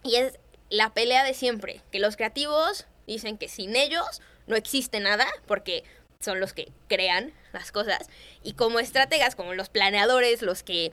Y 0.02 0.16
es 0.16 0.38
la 0.70 0.94
pelea 0.94 1.24
de 1.24 1.34
siempre, 1.34 1.80
que 1.90 1.98
los 1.98 2.16
creativos 2.16 2.86
dicen 3.06 3.36
que 3.36 3.48
sin 3.48 3.74
ellos 3.76 4.22
no 4.46 4.56
existe 4.56 5.00
nada, 5.00 5.26
porque 5.46 5.82
son 6.20 6.40
los 6.40 6.52
que 6.54 6.70
crean 6.88 7.34
las 7.52 7.72
cosas. 7.72 8.08
Y 8.42 8.54
como 8.54 8.78
estrategas, 8.78 9.34
como 9.36 9.52
los 9.54 9.68
planeadores, 9.68 10.40
los 10.42 10.62
que 10.62 10.92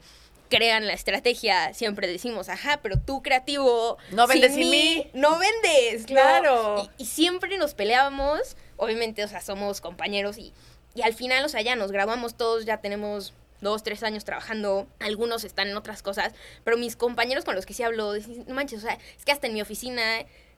crean 0.56 0.86
la 0.86 0.92
estrategia, 0.92 1.72
siempre 1.72 2.06
decimos, 2.06 2.50
ajá, 2.50 2.80
pero 2.82 2.98
tú 2.98 3.22
creativo... 3.22 3.96
No 4.10 4.26
vendes 4.26 4.54
sin 4.54 4.68
mí". 4.68 5.10
No 5.14 5.38
vendes, 5.38 6.02
¿no? 6.02 6.06
Claro. 6.06 6.90
Y, 6.98 7.04
y 7.04 7.06
siempre 7.06 7.56
nos 7.56 7.72
peleábamos, 7.72 8.56
obviamente, 8.76 9.24
o 9.24 9.28
sea, 9.28 9.40
somos 9.40 9.80
compañeros 9.80 10.36
y, 10.36 10.52
y 10.94 11.02
al 11.02 11.14
final, 11.14 11.42
o 11.44 11.48
sea, 11.48 11.62
ya 11.62 11.74
nos 11.74 11.90
graduamos 11.90 12.34
todos, 12.34 12.66
ya 12.66 12.82
tenemos 12.82 13.32
dos, 13.62 13.82
tres 13.82 14.02
años 14.02 14.24
trabajando, 14.24 14.86
algunos 15.00 15.44
están 15.44 15.68
en 15.68 15.76
otras 15.76 16.02
cosas, 16.02 16.34
pero 16.64 16.76
mis 16.76 16.96
compañeros 16.96 17.44
con 17.44 17.54
los 17.54 17.64
que 17.64 17.72
sí 17.72 17.82
hablo, 17.82 18.12
dicen, 18.12 18.44
no 18.46 18.54
manches, 18.54 18.80
o 18.80 18.82
sea, 18.82 18.98
es 19.16 19.24
que 19.24 19.32
hasta 19.32 19.46
en 19.46 19.54
mi 19.54 19.62
oficina 19.62 20.02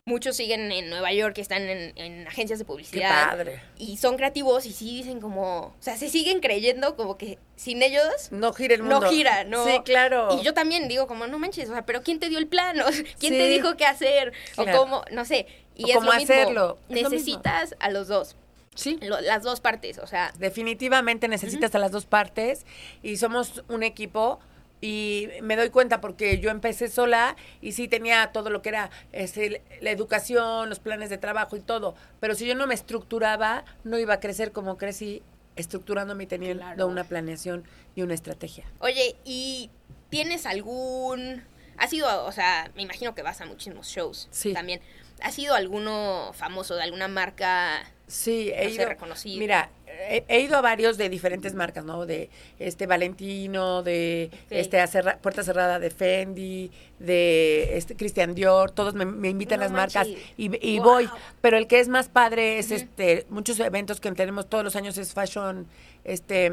muchos 0.07 0.37
siguen 0.37 0.71
en 0.71 0.91
Nueva 0.91 1.13
York, 1.15 1.39
están 1.39 1.63
en, 1.63 1.93
en 1.97 2.27
agencias 2.27 2.59
de 2.59 2.65
Qué 2.65 2.67
publicidad. 2.67 3.31
padre. 3.31 3.63
Y 3.79 3.97
son 3.97 4.17
creativos 4.17 4.67
y 4.67 4.73
sí 4.73 4.99
dicen 4.99 5.19
como, 5.19 5.59
o 5.69 5.75
sea, 5.81 5.97
se 5.97 6.11
siguen 6.11 6.41
creyendo 6.41 6.95
como 6.95 7.17
que 7.17 7.39
sin 7.57 7.83
ellos 7.83 8.05
No 8.31 8.53
gira 8.53 8.75
el 8.75 8.83
no 8.87 8.97
mundo. 9.01 9.09
gira, 9.11 9.45
¿no? 9.45 9.65
Sí, 9.65 9.81
claro. 9.83 10.29
Y 10.39 10.45
yo 10.45 10.53
también 10.53 10.89
digo 10.89 11.07
como, 11.07 11.27
no 11.27 11.39
manches, 11.39 11.71
o 11.71 11.73
sea, 11.73 11.87
pero 11.87 12.03
¿quién 12.03 12.21
te 12.21 12.29
dio 12.29 12.39
el 12.39 12.47
plan? 12.49 12.79
O 12.81 12.85
¿Quién 13.19 13.33
te 13.33 13.49
dijo 13.49 13.77
qué 13.79 13.87
hacer? 13.87 14.33
Claro. 14.55 14.79
O 14.79 14.85
cómo, 14.85 15.05
no 15.11 15.25
sé. 15.25 15.47
Y 15.75 15.85
O 15.85 15.89
es 15.89 15.95
cómo 15.95 16.13
lo 16.13 16.19
mismo. 16.19 16.35
hacerlo. 16.35 16.79
Es 16.91 17.03
lo 17.03 17.09
Necesitas 17.09 17.75
a 17.81 17.89
los 17.91 18.07
dos, 18.07 18.37
Sí. 18.75 18.99
lo- 19.01 19.21
las 19.23 19.43
dos 19.43 19.61
partes, 19.63 19.97
o 19.99 20.07
sea, 20.07 20.35
Definitivamente 20.39 21.29
necesitas 21.29 21.75
a 21.75 21.79
las 21.79 21.93
dos 21.93 22.05
partes 22.05 22.67
y 23.03 23.17
somos 23.17 23.65
un 23.69 23.83
equipo 23.83 24.39
y 24.85 25.29
me 25.43 25.57
doy 25.57 25.71
cuenta 25.71 26.01
porque 26.03 26.39
yo 26.41 26.51
empecé 26.51 26.89
sola 26.89 27.37
y 27.63 27.73
sí 27.73 27.89
tenía 27.89 28.33
todo 28.33 28.51
lo 28.51 28.61
que 28.61 28.69
era 28.69 28.91
este, 29.13 29.63
la 29.81 29.91
educación, 29.91 30.69
los 30.69 30.79
planes 30.79 31.09
de 31.09 31.17
trabajo 31.17 31.57
y 31.57 31.61
todo, 31.61 31.95
pero 32.21 32.35
si 32.35 32.47
yo 32.47 32.55
no 32.55 32.67
me 32.67 32.75
estructuraba 32.75 33.65
no 33.85 33.99
iba 33.99 34.13
a 34.15 34.21
crecer 34.21 34.53
como 34.53 34.77
crecí 34.77 35.23
estructurándome 35.57 36.25
y 36.25 36.27
teniendo 36.27 36.63
Claro. 36.65 36.87
una 36.89 37.05
planeación 37.05 37.65
y 37.95 38.03
una 38.03 38.13
estrategia. 38.15 38.65
Oye, 38.81 39.17
¿y 39.25 39.71
tienes 40.11 40.45
algún... 40.47 41.43
Ha 41.79 41.87
sido, 41.89 42.25
o 42.27 42.33
sea, 42.33 42.71
me 42.77 42.83
imagino 42.83 43.15
que 43.15 43.23
vas 43.23 43.41
a 43.41 43.47
muchísimos 43.47 43.87
shows 43.89 44.29
Sí. 44.33 44.53
también. 44.53 44.81
¿Ha 45.23 45.31
sido 45.31 45.55
alguno 45.55 46.33
famoso 46.35 46.75
de 46.75 46.83
alguna 46.83 47.09
marca? 47.09 47.85
Sí, 48.07 48.51
he 48.55 48.65
No 48.65 48.71
ido. 48.71 48.89
reconocido. 48.89 49.39
Mira, 49.39 49.71
he, 50.11 50.25
he 50.29 50.41
ido 50.41 50.57
a 50.57 50.61
varios 50.61 50.99
de 50.99 51.09
diferentes 51.09 51.55
marcas, 51.55 51.85
¿no? 51.85 52.05
De 52.05 52.29
este 52.59 52.87
Valentino, 52.87 53.83
de 53.83 54.31
este 54.51 54.79
a 54.81 54.87
Cerra- 54.87 55.17
Puerta 55.19 55.43
Cerrada 55.43 55.79
de 55.79 55.89
Fendi, 55.91 56.71
de 56.99 57.77
este 57.79 57.97
Christian 57.97 58.35
Dior, 58.35 58.71
todos 58.73 58.95
me, 58.95 59.07
me 59.07 59.31
invitan 59.31 59.59
No 59.59 59.65
las 59.65 59.73
marcas 59.73 60.07
y, 60.37 60.51
y 60.61 60.79
Wow. 60.81 60.85
voy. 60.89 61.11
Pero 61.41 61.57
el 61.57 61.67
que 61.67 61.81
es 61.81 61.89
más 61.89 62.09
padre 62.09 62.59
es 62.59 62.71
este 62.71 63.25
muchos 63.31 63.59
eventos 63.61 64.01
que 64.01 64.13
tenemos 64.13 64.49
todos 64.49 64.65
los 64.65 64.77
años 64.77 64.99
es 64.99 65.15
Fashion, 65.15 65.67
este 66.05 66.53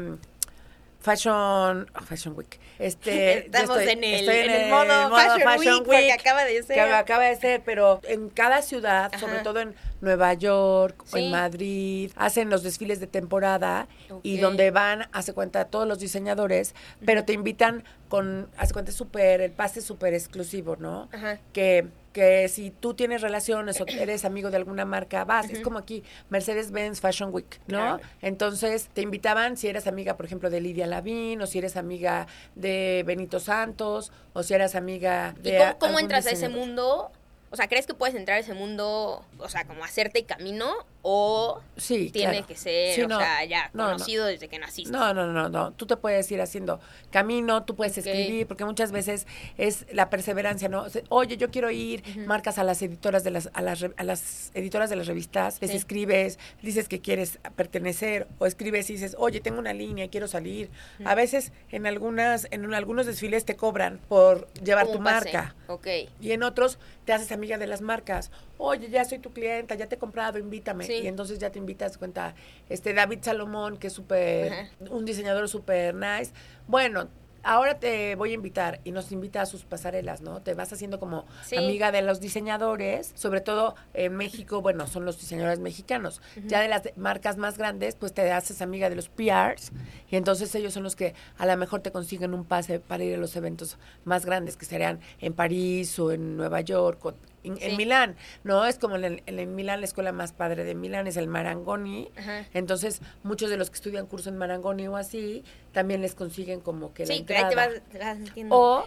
Fashion, 1.02 1.90
oh, 1.94 2.04
Fashion 2.04 2.34
Week. 2.36 2.58
Este, 2.78 3.38
Estamos 3.46 3.78
estoy- 3.78 3.92
en, 3.92 4.04
el, 4.04 4.20
estoy 4.20 4.36
en 4.36 4.50
el 4.50 4.70
modo, 4.70 5.10
Fashion, 5.10 5.58
Week, 5.58 5.84
porque 5.84 6.12
acaba 6.12 6.44
de 6.44 6.62
ser. 6.62 6.74
que 6.76 6.80
acaba 6.80 7.24
de 7.24 7.36
ser, 7.36 7.62
pero 7.64 8.00
en 8.04 8.28
cada 8.28 8.62
ciudad, 8.62 9.06
Ajá. 9.12 9.18
sobre 9.18 9.40
todo 9.40 9.60
en 9.60 9.74
Nueva 10.00 10.32
York 10.34 11.04
o 11.12 11.16
en 11.16 11.30
Madrid, 11.30 12.12
hacen 12.16 12.50
los 12.50 12.62
desfiles 12.62 13.00
de 13.00 13.06
temporada 13.08 13.88
y 14.22 14.38
donde 14.38 14.70
van, 14.70 15.08
hace 15.12 15.32
cuenta, 15.32 15.64
todos 15.66 15.86
los 15.88 15.98
diseñadores, 15.98 16.74
pero 17.04 17.24
te 17.24 17.32
invitan 17.32 17.84
con, 18.08 18.48
hace 18.56 18.72
cuenta, 18.72 18.92
súper, 18.92 19.40
el 19.40 19.50
pase 19.52 19.80
es 19.80 19.84
súper 19.84 20.14
exclusivo, 20.14 20.76
¿no? 20.76 21.08
Ajá. 21.12 21.38
Que, 21.52 21.88
que 22.12 22.48
si 22.48 22.70
tú 22.70 22.94
tienes 22.94 23.22
relaciones 23.22 23.80
o 23.80 23.86
eres 23.86 24.24
amigo 24.24 24.50
de 24.50 24.56
alguna 24.58 24.84
marca, 24.84 25.24
vas. 25.24 25.48
Es 25.50 25.60
como 25.60 25.78
aquí, 25.78 26.02
Mercedes-Benz 26.30 27.00
Fashion 27.00 27.30
Week, 27.32 27.60
¿no? 27.66 27.78
Claro. 27.78 28.00
Entonces 28.20 28.88
te 28.92 29.00
invitaban 29.02 29.56
si 29.56 29.68
eres 29.68 29.86
amiga, 29.86 30.16
por 30.16 30.26
ejemplo, 30.26 30.50
de 30.50 30.60
Lidia 30.60 30.86
Lavín, 30.86 31.40
o 31.42 31.46
si 31.46 31.58
eres 31.58 31.76
amiga 31.76 32.26
de 32.54 33.02
Benito 33.06 33.40
Santos, 33.40 34.12
o 34.32 34.42
si 34.42 34.54
eres 34.54 34.74
amiga 34.74 35.34
¿Y 35.38 35.42
de. 35.42 35.56
cómo, 35.58 35.70
a- 35.70 35.78
cómo 35.78 35.98
entras 35.98 36.26
a 36.26 36.30
ese 36.30 36.48
mundo? 36.48 37.10
O 37.52 37.56
sea, 37.56 37.68
¿crees 37.68 37.86
que 37.86 37.92
puedes 37.94 38.14
entrar 38.16 38.38
a 38.38 38.40
ese 38.40 38.54
mundo, 38.54 39.22
o 39.38 39.48
sea, 39.48 39.64
como 39.66 39.84
hacerte 39.84 40.24
camino? 40.24 40.72
¿O 41.02 41.60
Sí, 41.76 42.10
tiene 42.10 42.30
claro. 42.32 42.46
que 42.46 42.54
ser, 42.56 42.94
Sí, 42.94 43.02
o 43.02 43.08
sea, 43.08 43.44
ya 43.44 43.70
no, 43.74 43.84
no. 43.84 43.92
conocido 43.92 44.24
desde 44.26 44.48
que 44.48 44.58
naciste? 44.58 44.90
No, 44.92 45.12
no, 45.12 45.26
no, 45.32 45.48
no. 45.48 45.72
Tú 45.72 45.84
te 45.84 45.96
puedes 45.96 46.30
ir 46.30 46.40
haciendo 46.40 46.80
camino, 47.10 47.64
tú 47.64 47.74
puedes 47.76 47.98
escribir, 47.98 48.46
porque 48.46 48.64
muchas 48.64 48.90
veces 48.92 49.26
es 49.58 49.84
la 49.92 50.08
perseverancia, 50.10 50.68
¿no? 50.68 50.82
O 50.84 50.88
sea, 50.90 51.02
Oye, 51.08 51.36
yo 51.36 51.50
quiero 51.50 51.70
ir, 51.70 52.02
marcas 52.26 52.56
a 52.58 52.64
las 52.64 52.80
editoras 52.82 53.24
de 53.24 53.32
las, 53.32 53.50
a 53.52 53.60
las, 53.62 53.84
a 53.96 54.04
las 54.04 54.50
editoras 54.54 54.88
de 54.90 54.96
las 54.96 55.06
revistas, 55.08 55.58
les 55.60 55.72
Sí. 55.72 55.76
escribes, 55.76 56.38
dices 56.62 56.88
que 56.88 57.00
quieres 57.00 57.38
pertenecer, 57.56 58.26
o 58.38 58.46
escribes 58.46 58.88
y 58.90 58.94
dices, 58.94 59.14
oye, 59.18 59.40
tengo 59.40 59.58
una 59.58 59.72
línea, 59.74 60.08
quiero 60.08 60.28
salir. 60.28 60.70
A 61.04 61.14
veces 61.14 61.52
en 61.70 61.86
algunas, 61.86 62.46
en 62.50 62.72
algunos 62.72 63.06
desfiles 63.06 63.44
te 63.44 63.56
cobran 63.56 63.98
por 64.08 64.50
llevar 64.62 64.86
Como 64.86 64.98
tu 64.98 65.04
pase. 65.04 65.14
marca. 65.32 65.54
Ok. 65.66 65.86
Y 66.20 66.30
en 66.32 66.42
otros 66.44 66.78
te 67.04 67.12
haces 67.12 67.32
amiga 67.32 67.58
de 67.58 67.66
las 67.66 67.80
marcas. 67.80 68.30
Oye, 68.58 68.88
ya 68.88 69.04
soy 69.04 69.18
tu 69.18 69.32
clienta, 69.32 69.74
ya 69.74 69.88
te 69.88 69.96
he 69.96 69.98
comprado, 69.98 70.38
invítame. 70.38 70.84
Sí. 70.84 70.94
Y 70.94 71.06
entonces 71.06 71.38
ya 71.38 71.50
te 71.50 71.58
invitas, 71.58 71.98
cuenta, 71.98 72.34
este 72.68 72.94
David 72.94 73.18
Salomón, 73.22 73.76
que 73.76 73.88
es 73.88 73.92
súper, 73.92 74.70
un 74.90 75.04
diseñador 75.04 75.48
súper 75.48 75.94
nice. 75.94 76.32
Bueno, 76.66 77.08
ahora 77.42 77.78
te 77.78 78.14
voy 78.14 78.30
a 78.32 78.34
invitar 78.34 78.80
y 78.84 78.92
nos 78.92 79.12
invita 79.12 79.42
a 79.42 79.46
sus 79.46 79.64
pasarelas, 79.64 80.20
¿no? 80.20 80.42
Te 80.42 80.54
vas 80.54 80.72
haciendo 80.72 80.98
como 81.00 81.26
Sí. 81.44 81.56
amiga 81.56 81.92
de 81.92 82.02
los 82.02 82.20
diseñadores, 82.20 83.12
sobre 83.14 83.40
todo 83.40 83.74
en 83.94 84.16
México, 84.16 84.60
bueno, 84.62 84.86
son 84.86 85.04
los 85.04 85.18
diseñadores 85.20 85.58
mexicanos. 85.60 86.20
Ya 86.46 86.60
de 86.60 86.68
las 86.68 86.82
marcas 86.96 87.36
más 87.36 87.58
grandes, 87.58 87.94
pues 87.96 88.12
te 88.12 88.30
haces 88.32 88.62
amiga 88.62 88.88
de 88.90 88.96
los 88.96 89.08
PRs 89.08 89.72
y 90.10 90.16
entonces 90.16 90.54
ellos 90.54 90.72
son 90.74 90.82
los 90.82 90.96
que 90.96 91.14
a 91.38 91.46
lo 91.46 91.56
mejor 91.56 91.80
te 91.80 91.92
consiguen 91.92 92.34
un 92.34 92.44
pase 92.44 92.80
para 92.80 93.04
ir 93.04 93.14
a 93.14 93.18
los 93.18 93.34
eventos 93.36 93.78
más 94.04 94.24
grandes, 94.26 94.56
que 94.56 94.64
serían 94.64 95.00
en 95.20 95.32
París 95.32 95.98
o 95.98 96.12
en 96.12 96.36
Nueva 96.36 96.60
York 96.60 97.04
o 97.04 97.14
en, 97.44 97.52
en 97.60 97.70
Sí. 97.70 97.76
Milán, 97.76 98.16
¿no? 98.44 98.64
Es 98.66 98.78
como 98.78 98.96
en, 98.96 99.04
el- 99.04 99.22
en- 99.26 99.54
Milán, 99.54 99.80
la 99.80 99.86
escuela 99.86 100.12
más 100.12 100.32
padre 100.32 100.64
de 100.64 100.74
Milán 100.74 101.06
es 101.06 101.16
el 101.16 101.26
Marangoni. 101.28 102.10
Ajá. 102.16 102.46
Entonces, 102.54 103.00
muchos 103.22 103.50
de 103.50 103.56
los 103.56 103.70
que 103.70 103.76
estudian 103.76 104.06
curso 104.06 104.28
en 104.28 104.36
Marangoni 104.36 104.86
o 104.88 104.96
así, 104.96 105.44
también 105.72 106.02
les 106.02 106.14
consiguen 106.14 106.60
como 106.60 106.92
que 106.94 107.06
la 107.06 107.14
Sí, 107.14 107.24
que 107.24 107.34
ahí 107.36 107.42
te 107.44 107.48
entrada. 107.48 107.72
vas. 108.14 108.46
O- 108.50 108.86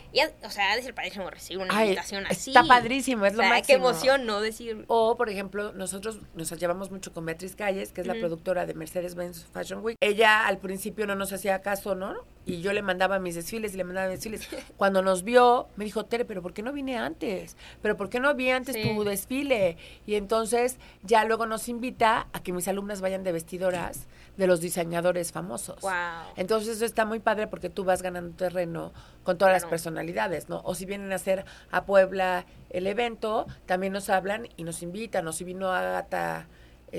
sea, 0.49 0.71
ha 0.71 0.75
de 0.75 0.81
ser 0.83 0.93
padrísimo 0.93 1.29
recibir 1.29 1.63
una 1.63 1.75
Ay, 1.77 1.89
invitación 1.89 2.25
así. 2.27 2.51
está 2.51 2.63
padrísimo, 2.63 3.25
es 3.25 3.33
lo 3.33 3.39
O 3.39 3.41
sea, 3.43 3.49
máximo. 3.49 3.65
Qué 3.67 3.73
emoción, 3.89 4.25
¿no? 4.25 4.39
Decir, 4.41 4.85
O, 4.87 5.15
por 5.17 5.29
ejemplo, 5.29 5.73
nosotros 5.73 6.19
nos 6.35 6.51
llevamos 6.59 6.91
mucho 6.91 7.11
con 7.13 7.25
Beatriz 7.25 7.55
Calles, 7.55 7.91
que 7.91 8.01
es 8.01 8.07
la 8.07 8.13
productora 8.13 8.65
de 8.65 8.73
Mercedes-Benz 8.73 9.45
Fashion 9.51 9.83
Week. 9.83 9.97
Ella 9.99 10.45
al 10.47 10.59
principio 10.59 11.05
no 11.07 11.15
nos 11.15 11.33
hacía 11.33 11.61
caso, 11.61 11.95
¿no? 11.95 12.13
Y 12.47 12.61
yo 12.61 12.73
le 12.73 12.81
mandaba 12.83 13.17
mis 13.17 13.33
desfiles 13.35 13.73
y 13.73 13.77
le 13.77 13.83
mandaba 13.83 14.07
mis 14.07 14.19
desfiles. 14.21 14.47
Cuando 14.77 15.01
nos 15.01 15.23
vio, 15.23 15.67
me 15.77 15.85
dijo, 15.85 16.05
Tere, 16.05 16.25
pero 16.25 16.41
¿por 16.43 16.53
qué 16.53 16.61
no 16.61 16.71
vine 16.73 16.97
antes? 16.97 17.57
¿Pero 17.81 17.97
por 17.97 18.09
qué 18.09 18.19
no 18.19 18.33
vi 18.35 18.51
antes 18.51 18.75
Sí. 18.75 18.83
tu 18.83 19.03
desfile? 19.03 19.77
Y 20.05 20.15
entonces 20.15 20.77
ya 21.03 21.25
luego 21.25 21.45
nos 21.47 21.67
invita 21.69 22.27
a 22.33 22.43
que 22.43 22.53
mis 22.53 22.67
alumnas 22.67 23.01
vayan 23.01 23.23
de 23.23 23.31
vestidoras 23.31 24.07
de 24.37 24.47
los 24.47 24.59
diseñadores 24.61 25.31
famosos. 25.31 25.79
wow. 25.81 25.91
Entonces 26.35 26.75
eso 26.75 26.85
está 26.85 27.05
muy 27.05 27.19
padre 27.19 27.47
porque 27.47 27.69
tú 27.69 27.83
vas 27.85 28.01
ganando 28.01 28.35
terreno 28.35 28.91
con 29.23 29.37
todas 29.37 29.53
las 29.53 29.65
personalidades, 29.65 30.49
¿no? 30.49 30.61
O 30.65 30.75
si 30.75 30.85
vienen 30.85 31.11
a 31.13 31.15
hacer 31.15 31.45
a 31.71 31.85
Puebla 31.85 32.45
el 32.69 32.85
evento, 32.85 33.47
también 33.65 33.93
nos 33.93 34.09
hablan 34.09 34.49
y 34.57 34.63
nos 34.65 34.83
invitan. 34.83 35.27
O 35.27 35.31
si 35.31 35.45
vino 35.45 35.71
Agatha 35.71 36.47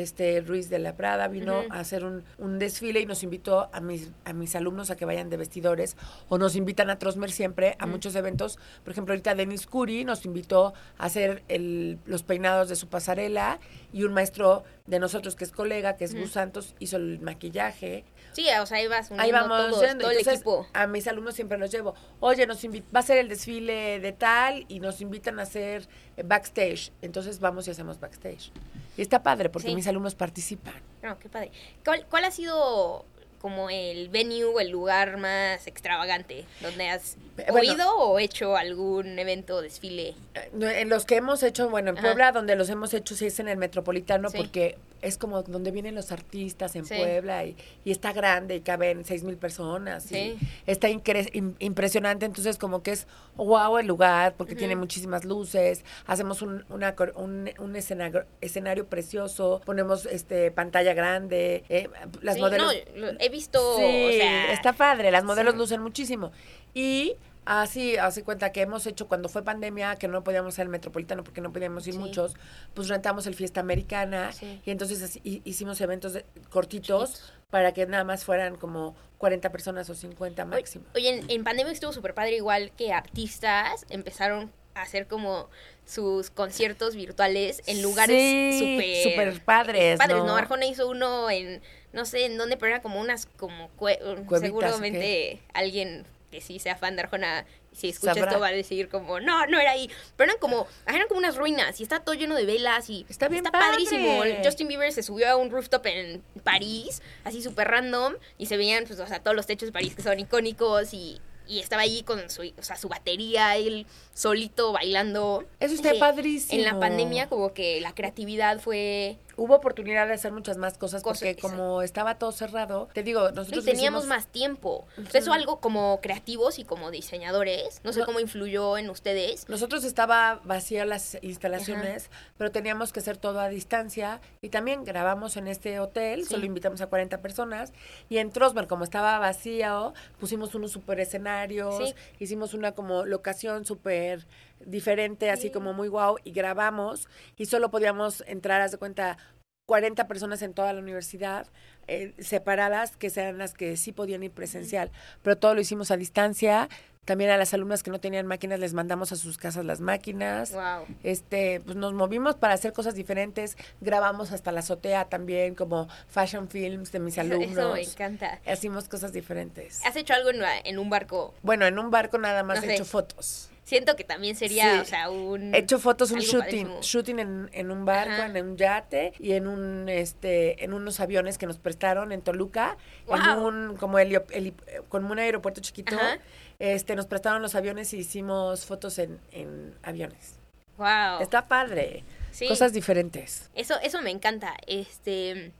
este, 0.02 0.40
Ruiz 0.40 0.68
de 0.68 0.78
la 0.78 0.96
Prada, 0.96 1.28
vino 1.28 1.62
a 1.70 1.80
hacer 1.80 2.04
un, 2.04 2.24
un 2.38 2.58
desfile 2.58 3.00
y 3.00 3.06
nos 3.06 3.22
invitó 3.22 3.68
a 3.72 3.80
mis, 3.80 4.10
a 4.24 4.32
mis 4.32 4.54
alumnos 4.54 4.90
a 4.90 4.96
que 4.96 5.04
vayan 5.04 5.30
de 5.30 5.36
vestidores. 5.36 5.96
O 6.28 6.38
nos 6.38 6.56
invitan 6.56 6.90
a 6.90 6.98
Trosmer 6.98 7.30
siempre 7.30 7.76
a 7.78 7.86
muchos 7.86 8.14
eventos. 8.14 8.58
Por 8.84 8.92
ejemplo, 8.92 9.12
ahorita 9.12 9.34
Denis 9.34 9.66
Curi 9.66 10.04
nos 10.04 10.24
invitó 10.24 10.74
a 10.98 11.06
hacer 11.06 11.42
el, 11.48 11.98
los 12.06 12.22
peinados 12.22 12.68
de 12.68 12.76
su 12.76 12.88
pasarela 12.88 13.58
y 13.92 14.04
un 14.04 14.12
maestro 14.12 14.64
de 14.86 14.98
nosotros, 15.00 15.34
que 15.36 15.44
es 15.44 15.52
colega, 15.52 15.96
que 15.96 16.04
es 16.04 16.14
Gus 16.14 16.30
Santos, 16.32 16.74
hizo 16.78 16.96
el 16.96 17.18
maquillaje. 17.20 18.04
Sí, 18.32 18.46
o 18.60 18.66
sea, 18.66 18.78
ahí 18.78 18.86
vas 18.86 19.10
Ahí 19.18 19.32
vamos 19.32 19.56
todos, 19.70 19.80
yendo. 19.80 20.02
todo 20.02 20.10
el 20.12 20.18
Entonces, 20.18 20.40
equipo. 20.40 20.66
a 20.72 20.86
mis 20.86 21.06
alumnos 21.08 21.34
siempre 21.34 21.58
los 21.58 21.70
llevo. 21.72 21.94
Oye, 22.20 22.46
nos 22.46 22.64
va 22.64 23.00
a 23.00 23.02
ser 23.02 23.18
el 23.18 23.28
desfile 23.28 23.98
de 23.98 24.12
tal 24.12 24.64
y 24.68 24.78
nos 24.80 25.00
invitan 25.00 25.38
a 25.40 25.42
hacer 25.42 25.88
backstage. 26.24 26.92
Entonces 27.02 27.40
vamos 27.40 27.66
y 27.66 27.70
hacemos 27.70 27.98
backstage. 27.98 28.52
Y 28.96 29.02
está 29.02 29.22
padre 29.22 29.48
porque 29.50 29.68
Sí. 29.68 29.74
mis 29.74 29.86
alumnos 29.88 30.14
participan. 30.14 30.74
No, 31.02 31.18
qué 31.18 31.28
padre. 31.28 31.50
¿Cuál, 31.84 32.06
cuál 32.08 32.24
ha 32.24 32.30
sido 32.30 33.04
como 33.46 33.70
el 33.70 34.08
venue, 34.08 34.60
el 34.60 34.70
lugar 34.70 35.18
más 35.18 35.68
extravagante 35.68 36.44
donde 36.60 36.88
has 36.88 37.16
Eh, 37.38 37.44
bueno. 37.52 37.70
oído 37.70 37.96
o 37.96 38.18
hecho 38.18 38.56
algún 38.56 39.16
evento, 39.20 39.62
desfile? 39.62 40.14
Eh, 40.34 40.50
En 40.80 40.88
los 40.88 41.04
que 41.04 41.14
hemos 41.16 41.44
hecho, 41.44 41.68
bueno, 41.70 41.90
en 41.90 41.98
Ajá. 41.98 42.06
Puebla, 42.08 42.32
donde 42.32 42.56
los 42.56 42.68
hemos 42.70 42.92
hecho, 42.92 43.14
sí 43.14 43.26
es 43.26 43.38
en 43.38 43.46
el 43.46 43.56
Metropolitano, 43.56 44.30
Sí. 44.30 44.36
porque 44.38 44.78
es 45.02 45.18
como 45.18 45.42
donde 45.42 45.70
vienen 45.70 45.94
los 45.94 46.10
artistas 46.10 46.74
en 46.74 46.86
Sí. 46.86 46.94
Puebla 46.96 47.44
y, 47.44 47.54
y 47.84 47.92
está 47.92 48.12
grande 48.12 48.56
y 48.56 48.60
caben 48.62 49.04
seis 49.04 49.22
mil 49.22 49.36
personas. 49.36 50.10
y 50.10 50.14
Sí. 50.14 50.38
está 50.66 50.88
incre- 50.88 51.30
im- 51.32 51.54
impresionante, 51.60 52.24
entonces 52.26 52.56
como 52.58 52.82
que 52.82 52.92
es 52.92 53.06
wow 53.36 53.78
el 53.78 53.86
lugar, 53.86 54.34
porque 54.36 54.56
tiene 54.56 54.74
muchísimas 54.74 55.24
luces, 55.24 55.84
hacemos 56.06 56.42
un, 56.42 56.64
una 56.70 56.96
cor- 56.96 57.12
un, 57.16 57.50
un 57.58 57.76
escenario, 57.76 58.24
escenario 58.40 58.86
precioso, 58.86 59.60
ponemos 59.64 60.06
este 60.06 60.50
pantalla 60.50 60.94
grande, 60.94 61.62
eh, 61.68 61.88
las 62.22 62.38
modelos... 62.38 62.74
no, 62.96 63.08
he 63.20 63.28
visto, 63.36 63.76
Sí, 63.78 63.82
o 63.84 64.12
sea, 64.12 64.52
está 64.52 64.72
padre, 64.72 65.10
las 65.10 65.24
modelos 65.24 65.52
sí. 65.54 65.58
lucen 65.58 65.82
muchísimo. 65.82 66.32
Y 66.74 67.14
así, 67.44 67.96
hace 67.96 68.22
cuenta 68.24 68.50
que 68.52 68.60
hemos 68.62 68.86
hecho 68.86 69.06
cuando 69.08 69.28
fue 69.28 69.42
pandemia, 69.44 69.96
que 69.96 70.08
no 70.08 70.24
podíamos 70.24 70.56
ir 70.58 70.62
al 70.62 70.68
metropolitano 70.68 71.22
porque 71.24 71.40
no 71.40 71.52
podíamos 71.52 71.86
ir 71.86 71.92
Sí. 71.94 71.98
muchos, 71.98 72.34
pues 72.74 72.88
rentamos 72.88 73.26
el 73.26 73.34
Fiesta 73.34 73.60
Americana 73.60 74.30
y 74.64 74.70
entonces 74.70 75.02
así 75.02 75.20
hi- 75.24 75.42
hicimos 75.44 75.80
eventos 75.80 76.12
de- 76.14 76.24
cortitos 76.50 77.12
Chiquitos. 77.12 77.32
para 77.50 77.72
que 77.72 77.86
nada 77.86 78.02
más 78.04 78.24
fueran 78.24 78.56
como 78.56 78.96
40 79.18 79.50
personas 79.52 79.88
o 79.90 79.94
50 79.94 80.42
Oye, 80.42 80.50
máximo. 80.50 80.84
Oye, 80.94 81.08
en, 81.20 81.30
en 81.30 81.44
pandemia 81.44 81.72
estuvo 81.72 81.92
súper 81.92 82.14
padre, 82.14 82.36
igual 82.36 82.72
que 82.76 82.92
artistas 82.92 83.86
empezaron 83.90 84.50
a 84.74 84.82
hacer 84.82 85.06
como 85.06 85.48
sus 85.86 86.28
conciertos 86.30 86.96
virtuales 86.96 87.62
en 87.66 87.80
lugares 87.80 88.18
Sí, 88.20 88.58
súper 88.58 89.02
súper 89.32 89.44
padres, 89.44 89.98
padres, 89.98 90.18
¿no? 90.18 90.26
¿no? 90.26 90.36
Arjona 90.36 90.66
hizo 90.66 90.88
uno 90.88 91.30
en, 91.30 91.62
no 91.96 92.04
sé 92.06 92.26
en 92.26 92.38
dónde, 92.38 92.56
pero 92.56 92.70
era 92.72 92.82
como 92.82 93.00
unas, 93.00 93.26
como, 93.26 93.68
cue- 93.76 93.98
Cuevitas, 94.26 94.40
seguramente 94.40 95.40
alguien 95.54 96.04
que 96.30 96.40
sí 96.40 96.58
sea 96.58 96.76
fan 96.76 96.94
de 96.96 97.02
Arjona, 97.02 97.46
si 97.72 97.88
escucha 97.88 98.14
Sabrá. 98.14 98.30
esto 98.30 98.40
va 98.40 98.48
a 98.48 98.52
decir 98.52 98.88
como, 98.88 99.20
no, 99.20 99.46
no 99.46 99.58
era 99.60 99.70
ahí. 99.70 99.88
Pero 100.16 100.30
eran 100.30 100.40
como, 100.40 100.66
eran 100.86 101.06
como 101.08 101.18
unas 101.18 101.36
ruinas 101.36 101.78
y 101.80 101.82
está 101.84 102.00
todo 102.00 102.14
lleno 102.14 102.34
de 102.34 102.44
velas 102.44 102.90
y 102.90 103.06
Está 103.08 103.28
bien 103.28 103.44
padrísimo. 103.44 104.18
padre. 104.18 104.40
Justin 104.44 104.68
Bieber 104.68 104.92
se 104.92 105.02
subió 105.02 105.28
a 105.30 105.36
un 105.36 105.50
rooftop 105.50 105.86
en 105.86 106.22
París, 106.44 107.00
así 107.24 107.42
súper 107.42 107.68
random, 107.68 108.14
y 108.38 108.46
se 108.46 108.56
veían, 108.56 108.84
pues, 108.86 108.98
o 109.00 109.06
sea, 109.06 109.20
todos 109.22 109.36
los 109.36 109.46
techos 109.46 109.68
de 109.68 109.72
París 109.72 109.94
que 109.94 110.02
son 110.02 110.18
icónicos 110.18 110.92
y, 110.94 111.20
y 111.46 111.60
estaba 111.60 111.82
ahí 111.82 112.02
con 112.02 112.28
su, 112.28 112.42
o 112.58 112.62
sea, 112.62 112.76
su 112.76 112.88
batería, 112.88 113.56
él 113.56 113.86
solito 114.12 114.72
bailando. 114.72 115.44
Eso 115.60 115.74
está 115.74 115.94
padrísimo. 115.98 116.58
En 116.58 116.64
la 116.66 116.78
pandemia 116.80 117.28
como 117.28 117.54
que 117.54 117.80
la 117.80 117.94
creatividad 117.94 118.58
fue... 118.60 119.16
Hubo 119.38 119.54
oportunidad 119.56 120.06
de 120.06 120.14
hacer 120.14 120.32
muchas 120.32 120.56
más 120.56 120.78
cosas 120.78 121.02
Cosas, 121.02 121.18
porque 121.20 121.36
como 121.40 121.82
estaba 121.82 122.16
todo 122.18 122.32
cerrado, 122.32 122.88
te 122.94 123.02
digo, 123.02 123.28
Y 123.28 123.32
nosotros 123.34 123.64
teníamos 123.64 124.04
hicimos- 124.04 124.06
más 124.16 124.26
tiempo. 124.28 124.86
O 124.96 125.10
sea, 125.10 125.20
eso 125.20 125.32
algo 125.32 125.60
como 125.60 126.00
creativos 126.00 126.58
y 126.58 126.64
como 126.64 126.90
diseñadores. 126.90 127.80
No 127.84 127.92
sé 127.92 128.00
No. 128.00 128.06
cómo 128.06 128.20
influyó 128.20 128.78
en 128.78 128.88
ustedes. 128.88 129.48
Nosotros 129.48 129.84
estaba 129.84 130.40
vacía 130.44 130.84
las 130.86 131.18
instalaciones, 131.22 132.10
pero 132.38 132.50
teníamos 132.50 132.92
que 132.92 133.00
hacer 133.00 133.16
todo 133.18 133.40
a 133.40 133.48
distancia 133.48 134.20
y 134.40 134.48
también 134.48 134.84
grabamos 134.84 135.36
en 135.36 135.48
este 135.48 135.80
hotel, 135.80 136.22
Sí. 136.24 136.30
solo 136.30 136.46
invitamos 136.46 136.80
a 136.80 136.86
40 136.86 137.20
personas 137.20 137.72
y 138.08 138.18
en 138.18 138.30
Trosmer, 138.30 138.66
como 138.66 138.84
estaba 138.84 139.18
vacío, 139.18 139.92
pusimos 140.18 140.54
unos 140.54 140.72
super 140.72 140.98
escenarios, 140.98 141.76
Sí. 141.76 141.94
hicimos 142.20 142.54
una 142.54 142.72
como 142.72 143.04
locación 143.04 143.64
súper 143.66 144.26
diferente, 144.64 145.30
así 145.30 145.42
Sí. 145.48 145.50
como 145.50 145.72
muy 145.72 145.88
guau 145.88 146.16
y 146.24 146.32
grabamos 146.32 147.08
y 147.36 147.46
solo 147.46 147.70
podíamos 147.70 148.22
entrar, 148.26 148.60
haz 148.62 148.72
de 148.72 148.78
cuenta, 148.78 149.18
40 149.66 150.06
personas 150.06 150.42
en 150.42 150.54
toda 150.54 150.72
la 150.72 150.80
universidad, 150.80 151.48
eh, 151.88 152.14
separadas, 152.18 152.96
que 152.96 153.10
sean 153.10 153.36
las 153.38 153.52
que 153.52 153.76
sí 153.76 153.90
podían 153.92 154.22
ir 154.22 154.30
presencial, 154.30 154.90
pero 155.22 155.36
todo 155.38 155.54
lo 155.54 155.60
hicimos 155.60 155.90
a 155.90 155.96
distancia. 155.96 156.68
También 157.04 157.30
a 157.30 157.36
las 157.36 157.54
alumnas 157.54 157.84
que 157.84 157.92
no 157.92 158.00
tenían 158.00 158.26
máquinas 158.26 158.58
les 158.58 158.74
mandamos 158.74 159.12
a 159.12 159.16
sus 159.16 159.38
casas 159.38 159.64
las 159.64 159.80
máquinas. 159.80 160.52
Wow. 160.52 160.86
Este, 161.04 161.60
pues 161.60 161.76
nos 161.76 161.92
movimos 161.92 162.34
para 162.34 162.54
hacer 162.54 162.72
cosas 162.72 162.96
diferentes. 162.96 163.56
Grabamos 163.80 164.32
hasta 164.32 164.50
la 164.50 164.58
azotea 164.58 165.04
también, 165.04 165.54
como 165.54 165.86
fashion 166.08 166.48
films 166.48 166.90
de 166.90 166.98
mis 166.98 167.16
Eso, 167.16 167.22
eso 167.34 167.38
me 167.38 167.60
alumnos. 167.60 167.92
encanta. 167.92 168.40
Hacimos 168.44 168.88
cosas 168.88 169.12
diferentes. 169.12 169.86
¿Has 169.86 169.94
hecho 169.94 170.14
algo 170.14 170.30
en, 170.30 170.42
en 170.64 170.78
un 170.80 170.90
barco? 170.90 171.32
Bueno, 171.42 171.64
en 171.66 171.78
un 171.78 171.92
barco 171.92 172.18
nada 172.18 172.42
más 172.42 172.58
No 172.58 172.64
he 172.64 172.66
sé. 172.70 172.74
hecho 172.74 172.84
fotos. 172.84 173.50
Siento 173.66 173.96
que 173.96 174.04
también 174.04 174.36
sería, 174.36 174.74
Sí. 174.74 174.78
o 174.78 174.84
sea, 174.84 175.10
un... 175.10 175.52
He 175.52 175.58
hecho 175.58 175.80
fotos, 175.80 176.12
un 176.12 176.20
shooting, 176.20 176.38
padrísimo. 176.68 176.80
shooting 176.82 177.18
en, 177.18 177.50
en 177.52 177.70
un 177.72 177.84
barco, 177.84 178.12
Ajá. 178.12 178.26
en 178.26 178.46
un 178.46 178.56
yate 178.56 179.12
y 179.18 179.32
en 179.32 179.48
un, 179.48 179.88
este, 179.88 180.62
en 180.62 180.72
unos 180.72 181.00
aviones 181.00 181.36
que 181.36 181.46
nos 181.46 181.58
prestaron 181.58 182.12
en 182.12 182.22
Toluca, 182.22 182.76
en 183.00 183.06
Guau. 183.06 183.44
un, 183.44 183.76
como 183.76 183.98
helio- 183.98 184.24
heli- 184.30 184.54
como 184.88 185.10
un 185.10 185.18
aeropuerto 185.18 185.60
chiquito. 185.60 185.96
Ajá. 185.96 186.20
Este, 186.60 186.94
nos 186.94 187.06
prestaron 187.06 187.42
los 187.42 187.56
aviones 187.56 187.92
y 187.92 187.98
hicimos 187.98 188.64
fotos 188.66 189.00
en, 189.00 189.18
en 189.32 189.74
aviones. 189.82 190.36
Wow. 190.76 191.20
Está 191.20 191.48
padre. 191.48 192.04
Sí. 192.30 192.46
Cosas 192.46 192.72
diferentes. 192.72 193.50
Eso, 193.56 193.74
eso 193.82 194.00
me 194.00 194.10
encanta. 194.12 194.54
Este, 194.68 195.50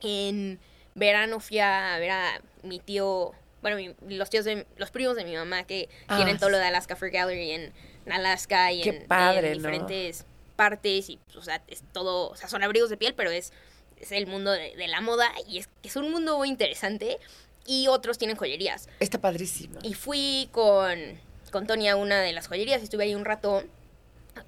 en 0.00 0.58
verano 0.96 1.38
fui 1.38 1.60
a 1.60 1.98
ver 2.00 2.10
a 2.10 2.40
mi 2.64 2.80
tío, 2.80 3.32
bueno, 3.62 3.76
mi- 3.76 4.16
los 4.16 4.30
tíos 4.30 4.44
de, 4.44 4.66
los 4.76 4.90
primos 4.90 5.16
de 5.16 5.24
mi 5.24 5.34
mamá 5.34 5.64
que 5.64 5.88
Ah, 6.08 6.16
tienen 6.16 6.38
todo 6.38 6.50
lo 6.50 6.58
de 6.58 6.64
Alaska 6.64 6.96
Free 6.96 7.10
Gallery 7.10 7.50
en, 7.52 7.72
en 8.06 8.12
Alaska 8.12 8.72
y 8.72 8.82
en, 8.82 9.06
padre, 9.06 9.52
en 9.52 9.62
¿no? 9.62 9.68
diferentes 9.68 10.24
partes 10.56 11.08
y, 11.10 11.18
o 11.36 11.42
sea, 11.42 11.62
es 11.68 11.82
todo, 11.92 12.30
o 12.30 12.36
sea, 12.36 12.48
son 12.48 12.62
abrigos 12.62 12.90
de 12.90 12.96
piel, 12.96 13.14
pero 13.14 13.30
es, 13.30 13.52
es 14.00 14.12
el 14.12 14.26
mundo 14.26 14.50
de, 14.52 14.74
de 14.76 14.88
la 14.88 15.00
moda 15.00 15.30
y 15.46 15.58
es, 15.58 15.68
es 15.82 15.96
un 15.96 16.10
mundo 16.10 16.36
muy 16.38 16.48
interesante 16.48 17.18
y 17.66 17.86
otros 17.88 18.16
tienen 18.18 18.36
joyerías. 18.36 18.88
Está 19.00 19.20
padrísimo. 19.20 19.78
Y 19.82 19.94
fui 19.94 20.48
con, 20.52 20.98
con 21.52 21.66
Tony 21.66 21.88
a 21.88 21.96
una 21.96 22.20
de 22.20 22.32
las 22.32 22.48
joyerías, 22.48 22.82
estuve 22.82 23.04
ahí 23.04 23.14
un 23.14 23.24
rato. 23.24 23.62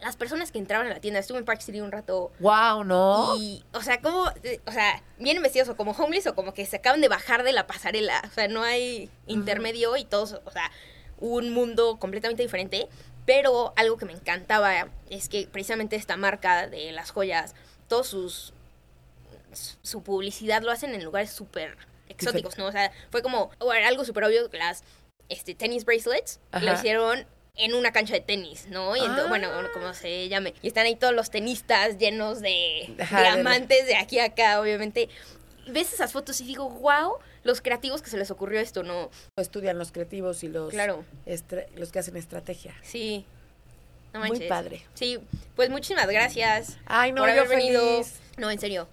Las 0.01 0.17
personas 0.17 0.53
que 0.53 0.59
entraban 0.59 0.87
a 0.87 0.91
la 0.91 1.01
tienda, 1.01 1.21
estuve 1.21 1.39
en 1.39 1.45
Park 1.45 1.61
City 1.61 1.81
un 1.81 1.93
rato 1.93 2.33
Wow, 2.41 2.85
¿no? 2.85 3.37
y, 3.39 3.65
o 3.73 3.83
sea, 3.83 4.01
como, 4.01 4.25
o 4.25 4.73
sea, 4.73 5.03
vienen 5.19 5.43
vestidos 5.43 5.69
o 5.69 5.77
como 5.77 5.93
homeless 5.93 6.27
o 6.27 6.35
como 6.35 6.55
que 6.55 6.67
se 6.67 6.77
acaban 6.77 7.01
de 7.01 7.09
bajar 7.09 7.43
de 7.43 7.53
la 7.53 7.67
pasarela. 7.67 8.23
O 8.27 8.35
sea, 8.35 8.49
no 8.49 8.63
hay 8.63 9.11
intermedio 9.27 9.97
y 9.97 10.05
todos, 10.05 10.41
o 10.45 10.51
sea, 10.51 10.71
un 11.19 11.53
mundo 11.53 11.99
completamente 11.99 12.43
diferente. 12.43 12.89
Pero 13.27 13.73
algo 13.77 13.97
que 13.97 14.07
me 14.07 14.13
encantaba 14.13 14.89
es 15.09 15.29
que 15.29 15.47
precisamente 15.47 15.95
esta 15.95 16.17
marca 16.17 16.67
de 16.67 16.91
las 16.91 17.11
joyas, 17.11 17.55
todos 17.87 18.09
sus, 18.09 18.53
su 19.83 20.03
publicidad 20.03 20.63
lo 20.63 20.73
hacen 20.73 20.95
en 20.95 21.05
lugares 21.05 21.31
súper 21.31 21.77
exóticos, 22.09 22.59
¿no? 22.59 22.67
O 22.67 22.73
sea, 22.73 22.91
fue 23.11 23.23
como 23.23 23.51
o 23.59 23.73
era 23.73 23.89
algo 23.89 24.05
súper 24.05 24.25
obvio, 24.25 24.49
las 24.53 24.83
este, 25.29 25.55
tennis 25.55 25.85
bracelets 25.85 26.41
lo 26.53 26.73
hicieron 26.73 27.27
en 27.57 27.75
una 27.75 27.93
cancha 27.93 28.15
de 28.15 28.21
tenis, 28.21 28.67
¿no? 28.69 28.97
Y 28.97 29.01
ento- 29.01 29.25
Ah. 29.25 29.29
bueno, 29.29 29.49
como 29.73 29.93
se 29.95 30.29
llame. 30.29 30.55
Y 30.63 30.69
están 30.69 30.87
ahí 30.87 30.97
todos 30.97 31.15
los 31.15 31.31
tenistas 31.31 31.99
llenos 31.99 32.41
de 32.41 32.95
Ajá, 33.01 33.19
de- 33.23 33.25
diamantes 33.35 33.87
de 33.87 33.97
aquí 33.97 34.19
a 34.19 34.27
acá, 34.27 34.61
obviamente. 34.61 35.09
Ves 35.69 35.93
esas 35.93 36.13
fotos 36.13 36.41
y 36.41 36.45
digo, 36.45 36.69
wow, 36.69 37.19
los 37.45 37.61
creativos 37.61 38.03
que 38.03 38.11
se 38.11 38.17
les 38.17 38.31
ocurrió 38.31 38.61
esto, 38.61 38.83
¿no? 38.83 39.11
Estudian 39.37 39.79
los 39.79 39.93
creativos 39.93 40.43
y 40.43 40.49
los, 40.49 40.71
Claro. 40.71 41.05
los 41.77 41.93
que 41.93 41.99
hacen 41.99 42.17
estrategia. 42.17 42.75
Sí. 42.83 43.25
No 44.13 44.21
Muy 44.21 44.31
manches. 44.31 44.49
padre. 44.49 44.83
Sí, 44.95 45.21
pues 45.55 45.71
muchísimas 45.71 46.09
gracias. 46.09 46.79
Ay, 46.87 47.13
no, 47.13 47.23
por 47.23 47.29
yo 47.33 47.43
haber 47.43 47.49
venido. 47.49 47.81
feliz. 48.03 48.15
No, 48.39 48.51
en 48.51 48.59
serio. 48.59 48.89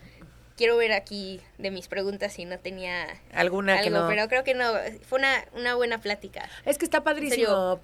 Quiero 0.58 0.76
ver 0.78 0.92
aquí 0.92 1.40
de 1.58 1.72
mis 1.72 1.88
preguntas 1.88 2.34
si 2.34 2.46
no 2.46 2.60
tenía 2.60 3.08
Alguna 3.34 3.80
que 3.82 3.88
algo, 3.88 4.02
no. 4.02 4.08
pero 4.10 4.28
creo 4.28 4.44
que 4.44 4.54
no. 4.54 4.74
Fue 5.08 5.20
una, 5.20 5.46
una 5.54 5.76
buena 5.76 6.00
plática. 6.02 6.48
Es 6.66 6.78
que 6.78 6.86
está 6.86 7.04
padrísimo. 7.04 7.80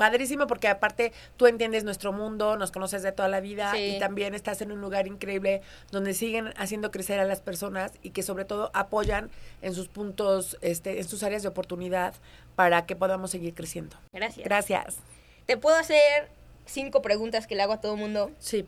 Padrísimo 0.00 0.46
porque 0.46 0.66
aparte 0.66 1.12
tú 1.36 1.46
entiendes 1.46 1.84
nuestro 1.84 2.10
mundo, 2.10 2.56
nos 2.56 2.70
conoces 2.70 3.02
de 3.02 3.12
toda 3.12 3.28
la 3.28 3.40
vida 3.40 3.70
Sí. 3.74 3.96
y 3.96 3.98
también 3.98 4.34
estás 4.34 4.62
en 4.62 4.72
un 4.72 4.80
lugar 4.80 5.06
increíble 5.06 5.60
donde 5.90 6.14
siguen 6.14 6.54
haciendo 6.56 6.90
crecer 6.90 7.20
a 7.20 7.24
las 7.26 7.42
personas 7.42 7.92
y 8.02 8.08
que 8.08 8.22
sobre 8.22 8.46
todo 8.46 8.70
apoyan 8.72 9.30
en 9.60 9.74
sus 9.74 9.88
puntos, 9.88 10.56
este, 10.62 11.00
en 11.00 11.06
sus 11.06 11.22
áreas 11.22 11.42
de 11.42 11.48
oportunidad 11.48 12.14
para 12.56 12.86
que 12.86 12.96
podamos 12.96 13.30
seguir 13.30 13.52
creciendo. 13.52 13.94
Gracias. 14.14 14.46
Gracias. 14.46 14.96
Te 15.44 15.58
puedo 15.58 15.76
hacer 15.76 16.30
cinco 16.64 17.02
preguntas 17.02 17.46
que 17.46 17.54
le 17.54 17.60
hago 17.62 17.74
a 17.74 17.80
todo 17.82 17.94
mundo. 17.96 18.30
Sí. 18.38 18.64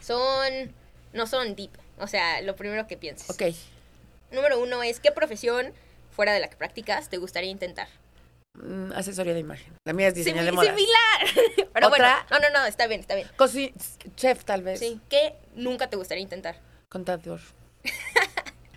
Son. 0.00 0.72
No 1.12 1.28
son 1.28 1.54
deep. 1.54 1.70
O 2.00 2.08
sea, 2.08 2.40
lo 2.42 2.56
primero 2.56 2.88
que 2.88 2.96
pienses. 2.96 3.30
Ok. 3.30 3.54
Número 4.32 4.58
uno 4.60 4.82
es: 4.82 4.98
¿qué 4.98 5.12
profesión 5.12 5.72
fuera 6.10 6.32
de 6.32 6.40
la 6.40 6.48
que 6.48 6.56
practicas 6.56 7.08
te 7.10 7.18
gustaría 7.18 7.50
intentar? 7.50 7.86
Mm, 8.62 8.92
asesoría 8.92 9.34
de 9.34 9.40
imagen. 9.40 9.72
La 9.84 9.92
mía 9.92 10.08
es 10.08 10.14
diseño 10.14 10.42
de 10.42 10.50
Simi- 10.50 10.54
modas. 10.56 10.74
Similar. 10.76 11.68
Pero 11.72 11.86
¿Otra? 11.88 12.26
bueno, 12.28 12.48
no, 12.48 12.50
no, 12.50 12.60
no, 12.60 12.66
está 12.66 12.86
bien, 12.86 13.00
está 13.00 13.14
bien. 13.14 13.28
Cosi- 13.36 13.72
chef 14.16 14.44
tal 14.44 14.62
vez. 14.62 14.80
Sí, 14.80 15.00
¿qué 15.08 15.34
nunca 15.54 15.88
te 15.88 15.96
gustaría 15.96 16.22
intentar? 16.22 16.56
Contador. 16.88 17.40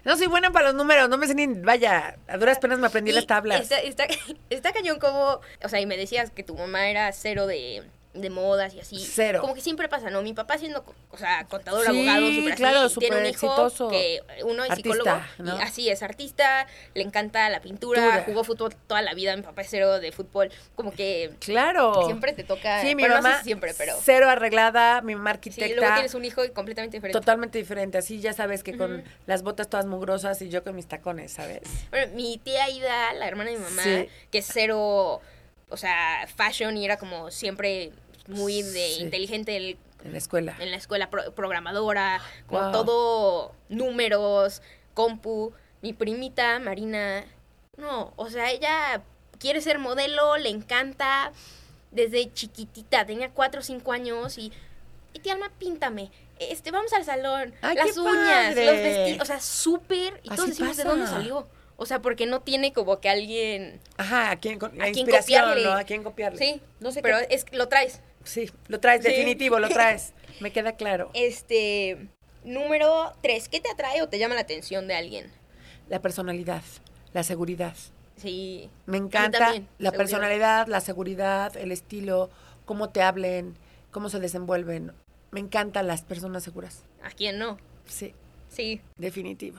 No 0.04 0.18
soy 0.18 0.26
buena 0.26 0.50
para 0.50 0.66
los 0.66 0.74
números, 0.74 1.10
no 1.10 1.18
me 1.20 1.28
sé 1.28 1.36
ni, 1.36 1.46
vaya, 1.46 2.18
a 2.28 2.38
duras 2.40 2.58
penas 2.58 2.80
me 2.80 2.88
aprendí 2.88 3.12
Y 3.12 3.14
las 3.14 3.28
tablas. 3.28 3.62
Está, 3.62 3.78
está, 3.82 4.08
está 4.50 4.74
cañón 4.74 4.98
como, 4.98 5.42
o 5.64 5.70
sea, 5.70 5.80
y 5.80 5.86
me 5.86 5.96
decías 5.96 6.32
que 6.32 6.42
tu 6.42 6.56
mamá 6.56 6.88
era 6.90 7.12
cero 7.12 7.46
de, 7.46 7.84
de 8.14 8.30
modas 8.30 8.74
y 8.74 8.80
así. 8.82 9.00
Cero. 9.00 9.40
Como 9.42 9.54
que 9.54 9.62
siempre 9.62 9.88
pasa, 9.88 10.10
¿no? 10.10 10.22
Mi 10.22 10.34
papá 10.34 10.58
siendo, 10.58 10.84
o 11.12 11.18
sea, 11.18 11.46
contador, 11.46 11.86
Sí, 11.86 11.88
abogado, 12.08 12.32
súper 12.34 12.56
claro, 12.56 12.80
así, 12.82 13.00
tiene 13.00 13.18
un 13.20 13.26
hijo 13.26 13.30
exitoso. 13.48 13.88
que 13.90 14.20
uno 14.44 14.66
es 14.66 14.72
Artista, 14.72 14.94
psicólogo, 14.94 15.22
¿no? 15.40 15.58
y 15.58 15.62
así 15.62 15.90
es 15.90 16.04
artista, 16.04 16.68
le 16.94 17.04
encanta 17.04 17.50
la 17.50 17.62
pintura, 17.62 18.24
jugó 18.26 18.44
fútbol 18.44 18.76
toda 18.88 19.02
la 19.02 19.14
vida, 19.14 19.34
mi 19.38 19.44
papá 19.44 19.62
es 19.62 19.68
cero 19.70 20.00
de 20.00 20.12
fútbol, 20.12 20.52
como 20.76 20.92
que 20.92 21.32
Claro. 21.40 22.04
siempre 22.06 22.34
te 22.34 22.44
toca, 22.44 22.82
Sí, 22.82 22.96
mi 22.96 23.04
bueno, 23.04 23.16
no 23.16 23.22
sé 23.22 23.28
mamá 23.30 23.38
si 23.40 23.44
siempre, 23.46 23.74
pero 23.78 23.96
cero 24.04 24.30
arreglada, 24.30 25.02
mi 25.02 25.16
mamá 25.16 25.30
sí, 25.32 25.36
arquitecta. 25.36 25.76
luego 25.80 25.94
tienes 25.94 26.14
un 26.14 26.26
hijo 26.26 26.42
completamente 26.54 26.98
diferente. 26.98 27.18
Totalmente 27.18 27.58
diferente, 27.60 27.98
así 27.98 28.20
ya 28.20 28.34
sabes 28.34 28.62
que 28.64 28.76
con 28.78 29.04
las 29.26 29.42
botas 29.44 29.70
todas 29.70 29.86
mugrosas 29.86 30.42
y 30.42 30.50
yo 30.50 30.64
con 30.66 30.76
mis 30.76 30.88
tacones, 30.88 31.32
¿sabes? 31.32 31.62
Bueno, 31.92 32.12
mi 32.14 32.38
tía 32.40 32.70
Ida, 32.70 33.14
la 33.14 33.28
hermana 33.28 33.52
de 33.52 33.58
mi 33.58 33.64
mamá, 33.64 33.84
Sí. 33.84 34.10
que 34.32 34.40
es 34.40 34.50
cero, 34.52 35.22
o 35.72 35.78
sea, 35.78 36.28
fashion 36.36 36.78
y 36.78 36.86
era 36.86 36.98
como 36.98 37.32
siempre 37.32 37.92
muy 38.28 38.62
de 38.62 38.90
Sí. 38.96 39.02
inteligente 39.02 39.58
el- 39.58 39.78
En 40.04 40.12
la 40.12 40.18
escuela. 40.18 40.56
en 40.60 40.72
la 40.72 40.78
escuela, 40.78 41.10
pro- 41.10 41.32
programadora, 41.34 42.22
como 42.48 42.62
Wow. 42.62 42.72
todo 42.72 43.56
números, 43.70 44.62
compu. 44.94 45.54
Mi 45.82 45.94
primita 45.94 46.60
Marina, 46.60 47.26
no, 47.78 48.14
o 48.16 48.30
sea, 48.30 48.52
ella 48.52 49.02
quiere 49.40 49.62
ser 49.62 49.80
modelo, 49.80 50.38
le 50.38 50.50
encanta 50.50 51.32
desde 51.92 52.32
chiquitita, 52.34 53.06
tenía 53.06 53.32
cuatro 53.32 53.62
o 53.62 53.64
cinco 53.64 53.92
años 53.92 54.38
y, 54.38 54.52
y 55.14 55.20
tía 55.20 55.34
Alma, 55.34 55.52
píntame. 55.58 56.12
Este, 56.40 56.72
vamos 56.72 56.94
al 56.94 57.04
salón, 57.06 57.54
Ay, 57.62 57.76
las 57.76 57.98
uñas, 57.98 58.50
padre. 58.50 58.66
los 58.66 58.76
vestidos, 58.76 59.22
o 59.22 59.26
sea, 59.26 59.40
súper. 59.40 60.20
Y 60.24 60.30
todos 60.30 60.42
Así 60.42 60.50
decimos, 60.52 60.78
¿de 60.78 60.84
dónde 60.84 61.08
salió? 61.08 61.48
O 61.82 61.88
sea, 61.88 62.00
porque 62.00 62.28
no 62.28 62.42
tiene 62.42 62.74
como 62.74 63.00
que 63.00 63.10
alguien... 63.10 63.80
Ajá, 63.98 64.30
a 64.30 64.36
quién, 64.36 64.60
A 64.64 64.92
quién 64.92 65.08
copiarle. 65.08 65.64
¿no? 65.64 65.72
A 65.72 65.84
quién 65.84 66.04
copiarle. 66.04 66.38
Sí, 66.38 66.62
No 66.80 66.92
sé 66.92 67.02
pero 67.02 67.18
qué- 67.28 67.34
es 67.34 67.44
lo 67.54 67.70
traes. 67.70 68.02
Sí, 68.24 68.52
lo 68.68 68.80
traes, 68.80 69.02
Sí. 69.04 69.10
definitivo, 69.10 69.58
lo 69.58 69.68
traes. 69.68 70.14
Me 70.42 70.52
queda 70.52 70.74
claro. 70.76 71.10
Este, 71.16 72.08
número 72.44 73.14
tres, 73.24 73.50
¿qué 73.50 73.60
te 73.60 73.72
atrae 73.72 74.04
o 74.04 74.10
te 74.10 74.20
llama 74.20 74.36
la 74.36 74.42
atención 74.42 74.88
de 74.88 74.94
alguien? 74.94 75.32
La 75.90 76.00
personalidad, 76.04 76.62
la 77.14 77.24
seguridad. 77.24 77.74
Sí. 78.16 78.70
Me 78.86 78.98
encanta 78.98 79.40
también, 79.40 79.64
la 79.80 79.90
seguridad. 79.90 79.98
personalidad, 79.98 80.68
la 80.68 80.82
seguridad, 80.82 81.58
el 81.58 81.72
estilo, 81.72 82.30
cómo 82.66 82.90
te 82.90 83.02
hablen, 83.02 83.58
cómo 83.90 84.10
se 84.10 84.20
desenvuelven. 84.20 84.92
Me 85.32 85.40
encantan 85.40 85.88
las 85.88 86.04
personas 86.04 86.44
seguras. 86.44 86.84
¿A 87.02 87.10
quién 87.10 87.40
no? 87.40 87.58
Sí, 87.88 88.14
Sí. 88.50 88.82
definitivo. 88.98 89.58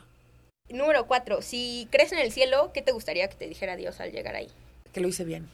Número 0.73 1.07
cuatro, 1.07 1.43
si 1.43 1.87
crees 1.91 2.13
en 2.13 2.19
el 2.19 2.33
cielo, 2.33 2.71
¿qué 2.73 2.81
te 2.83 2.93
gustaría 2.93 3.29
que 3.29 3.37
te 3.37 3.47
dijera 3.47 3.77
Dios 3.77 4.01
al 4.01 4.11
llegar 4.11 4.35
ahí? 4.35 4.49
Que 4.93 5.01
lo 5.01 5.09
hice 5.09 5.25
bien. 5.25 5.49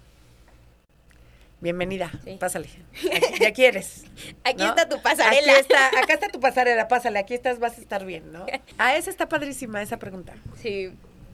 Bienvenida, 1.60 2.12
Sí. 2.24 2.36
pásale. 2.38 2.68
Aquí- 3.12 3.34
ya 3.40 3.52
quieres. 3.52 4.04
Aquí 4.44 4.62
¿no? 4.62 4.68
está 4.68 4.88
tu 4.88 5.02
pasarela. 5.02 5.52
Aquí 5.52 5.60
está, 5.60 5.88
acá 5.88 6.14
está 6.14 6.28
tu 6.28 6.38
pasarela, 6.38 6.86
pásale, 6.86 7.18
aquí 7.18 7.34
estás, 7.34 7.58
vas 7.58 7.76
a 7.78 7.80
estar 7.80 8.04
bien, 8.04 8.32
¿no? 8.32 8.46
Ah, 8.78 8.96
esa 8.96 9.10
está 9.10 9.28
padrísima, 9.28 9.82
esa 9.82 9.96
pregunta. 9.96 10.34
Sí. 10.56 10.86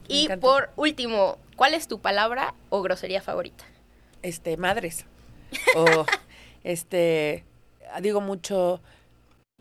Me 0.09 0.15
Y 0.15 0.27
por 0.41 0.71
último, 0.77 1.37
¿cuál 1.55 1.75
es 1.75 1.87
tu 1.87 1.99
palabra 1.99 2.55
o 2.69 2.81
grosería 2.81 3.21
favorita? 3.21 3.65
Este, 4.23 4.57
madres. 4.57 5.05
O, 5.75 6.05
este, 6.63 7.43
digo 8.01 8.19
mucho, 8.19 8.81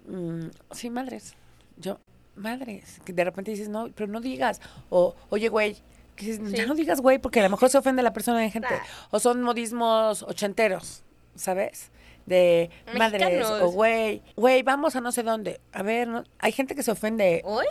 mm, 0.07 0.47
sí, 0.72 0.89
madres. 0.89 1.35
Yo, 1.77 1.99
madres. 2.37 3.01
Que 3.05 3.12
de 3.12 3.24
repente 3.24 3.51
dices, 3.51 3.68
no, 3.68 3.89
pero 3.95 4.07
no 4.11 4.20
digas. 4.20 4.61
O, 4.91 5.14
oye, 5.30 5.49
güey. 5.49 5.76
Que 6.16 6.26
dices, 6.26 6.53
ya 6.53 6.66
no 6.66 6.74
digas 6.74 7.01
güey 7.01 7.18
porque 7.18 7.41
a 7.41 7.43
lo 7.43 7.51
mejor 7.51 7.68
se 7.70 7.78
ofende 7.78 8.03
la 8.03 8.12
persona 8.12 8.39
de 8.41 8.51
gente. 8.51 8.68
O 9.11 9.18
son 9.18 9.43
modismos 9.43 10.22
ochenteros, 10.22 11.03
¿sabes? 11.35 11.91
De 12.26 12.70
madres 12.97 13.45
o 13.47 13.70
güey. 13.70 14.22
Güey, 14.37 14.62
vamos 14.62 14.95
a 14.97 15.01
no 15.01 15.11
sé 15.12 15.22
dónde. 15.24 15.61
A 15.72 15.82
ver, 15.82 16.07
no- 16.09 16.24
hay 16.39 16.53
gente 16.53 16.74
que 16.74 16.82
se 16.85 16.93
ofende. 16.93 17.43
¿Hoy? 17.45 17.66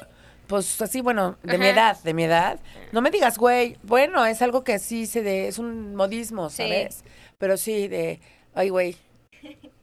Pues 0.47 0.81
así, 0.81 0.99
bueno, 0.99 1.37
de 1.41 1.57
mi 1.57 1.67
edad, 1.67 1.97
de 2.03 2.13
mi 2.13 2.25
edad. 2.25 2.59
No 2.91 3.01
me 3.01 3.11
digas, 3.11 3.37
güey. 3.37 3.77
Bueno, 3.81 4.25
es 4.25 4.41
algo 4.41 4.63
que 4.65 4.77
sí 4.77 5.05
se 5.05 5.23
de, 5.23 5.47
es 5.47 5.57
un 5.57 5.95
modismo, 5.95 6.49
Sí. 6.49 6.57
¿sabes? 6.57 7.05
Pero 7.37 7.55
sí, 7.55 7.87
de, 7.87 8.19
ay, 8.53 8.67
güey. 8.69 8.97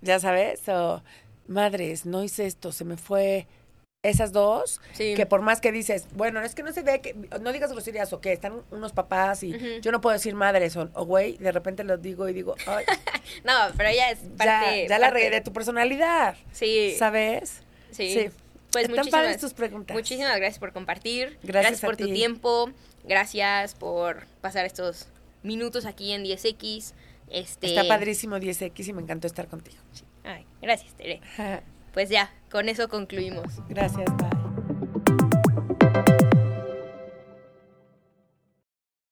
Ya 0.03 0.21
sabes, 0.21 0.69
o 0.69 1.03
madres, 1.49 2.05
no 2.07 2.23
hice 2.23 2.45
esto, 2.47 2.73
se 2.73 2.85
me 2.85 2.97
fue. 2.99 3.47
Esas 4.03 4.33
dos, 4.33 4.81
Sí. 4.95 5.13
que 5.15 5.27
por 5.27 5.43
más 5.43 5.61
que 5.61 5.73
dices, 5.73 6.07
bueno, 6.15 6.41
es 6.41 6.55
que 6.55 6.63
no 6.63 6.73
se 6.73 6.83
ve 6.83 7.03
que, 7.03 7.15
no 7.43 7.53
digas 7.53 7.71
groserías 7.71 8.11
o 8.15 8.21
que 8.23 8.33
están 8.33 8.63
unos 8.71 8.93
papás 8.93 9.43
y 9.43 9.55
yo 9.83 9.93
no 9.93 10.01
puedo 10.01 10.15
decir 10.15 10.35
madres 10.35 10.75
o, 10.79 10.87
güey, 11.05 11.37
de 11.37 11.53
repente 11.53 11.85
los 11.85 12.01
digo 12.01 12.27
y 12.27 12.33
digo, 12.33 12.55
ay, 12.67 12.87
No, 13.45 13.53
pero 13.77 13.91
ella 13.91 14.11
es 14.11 14.23
ya, 14.23 14.37
parte... 14.37 14.87
ya 14.89 14.99
la 14.99 15.09
parte- 15.09 15.15
regué 15.25 15.31
de 15.31 15.41
tu 15.43 15.53
personalidad, 15.53 16.35
Sí. 16.51 16.95
¿sabes? 16.99 17.61
Sí. 17.91 18.11
Sí. 18.15 18.31
Pues 18.73 18.85
Están 18.89 18.97
muchísimas, 19.05 19.39
tus 19.39 19.53
preguntas. 19.53 19.95
muchísimas 19.95 20.35
gracias 20.37 20.59
por 20.59 20.73
compartir. 20.73 21.39
Gracias 21.43 21.85
a 21.85 21.87
por 21.87 21.97
tu 21.99 22.07
ti. 22.07 22.13
tiempo. 22.15 22.71
Gracias 23.05 23.75
por 23.75 24.27
pasar 24.41 24.65
estos 24.65 25.09
minutos 25.43 25.85
aquí 25.85 26.13
en 26.13 26.25
10X. 26.25 26.95
Este... 27.29 27.67
Está 27.67 27.87
padrísimo 27.87 28.37
10X 28.39 28.89
y 28.89 28.93
me 28.95 29.03
encantó 29.03 29.27
estar 29.27 29.47
contigo. 29.49 29.77
Ay, 30.25 30.47
gracias, 30.63 30.95
Tere. 30.95 31.21
Pues 31.93 32.09
ya, 32.09 32.31
con 32.51 32.69
eso 32.69 32.89
concluimos. 32.89 33.61
Gracias, 33.69 34.07
bye. 34.17 34.60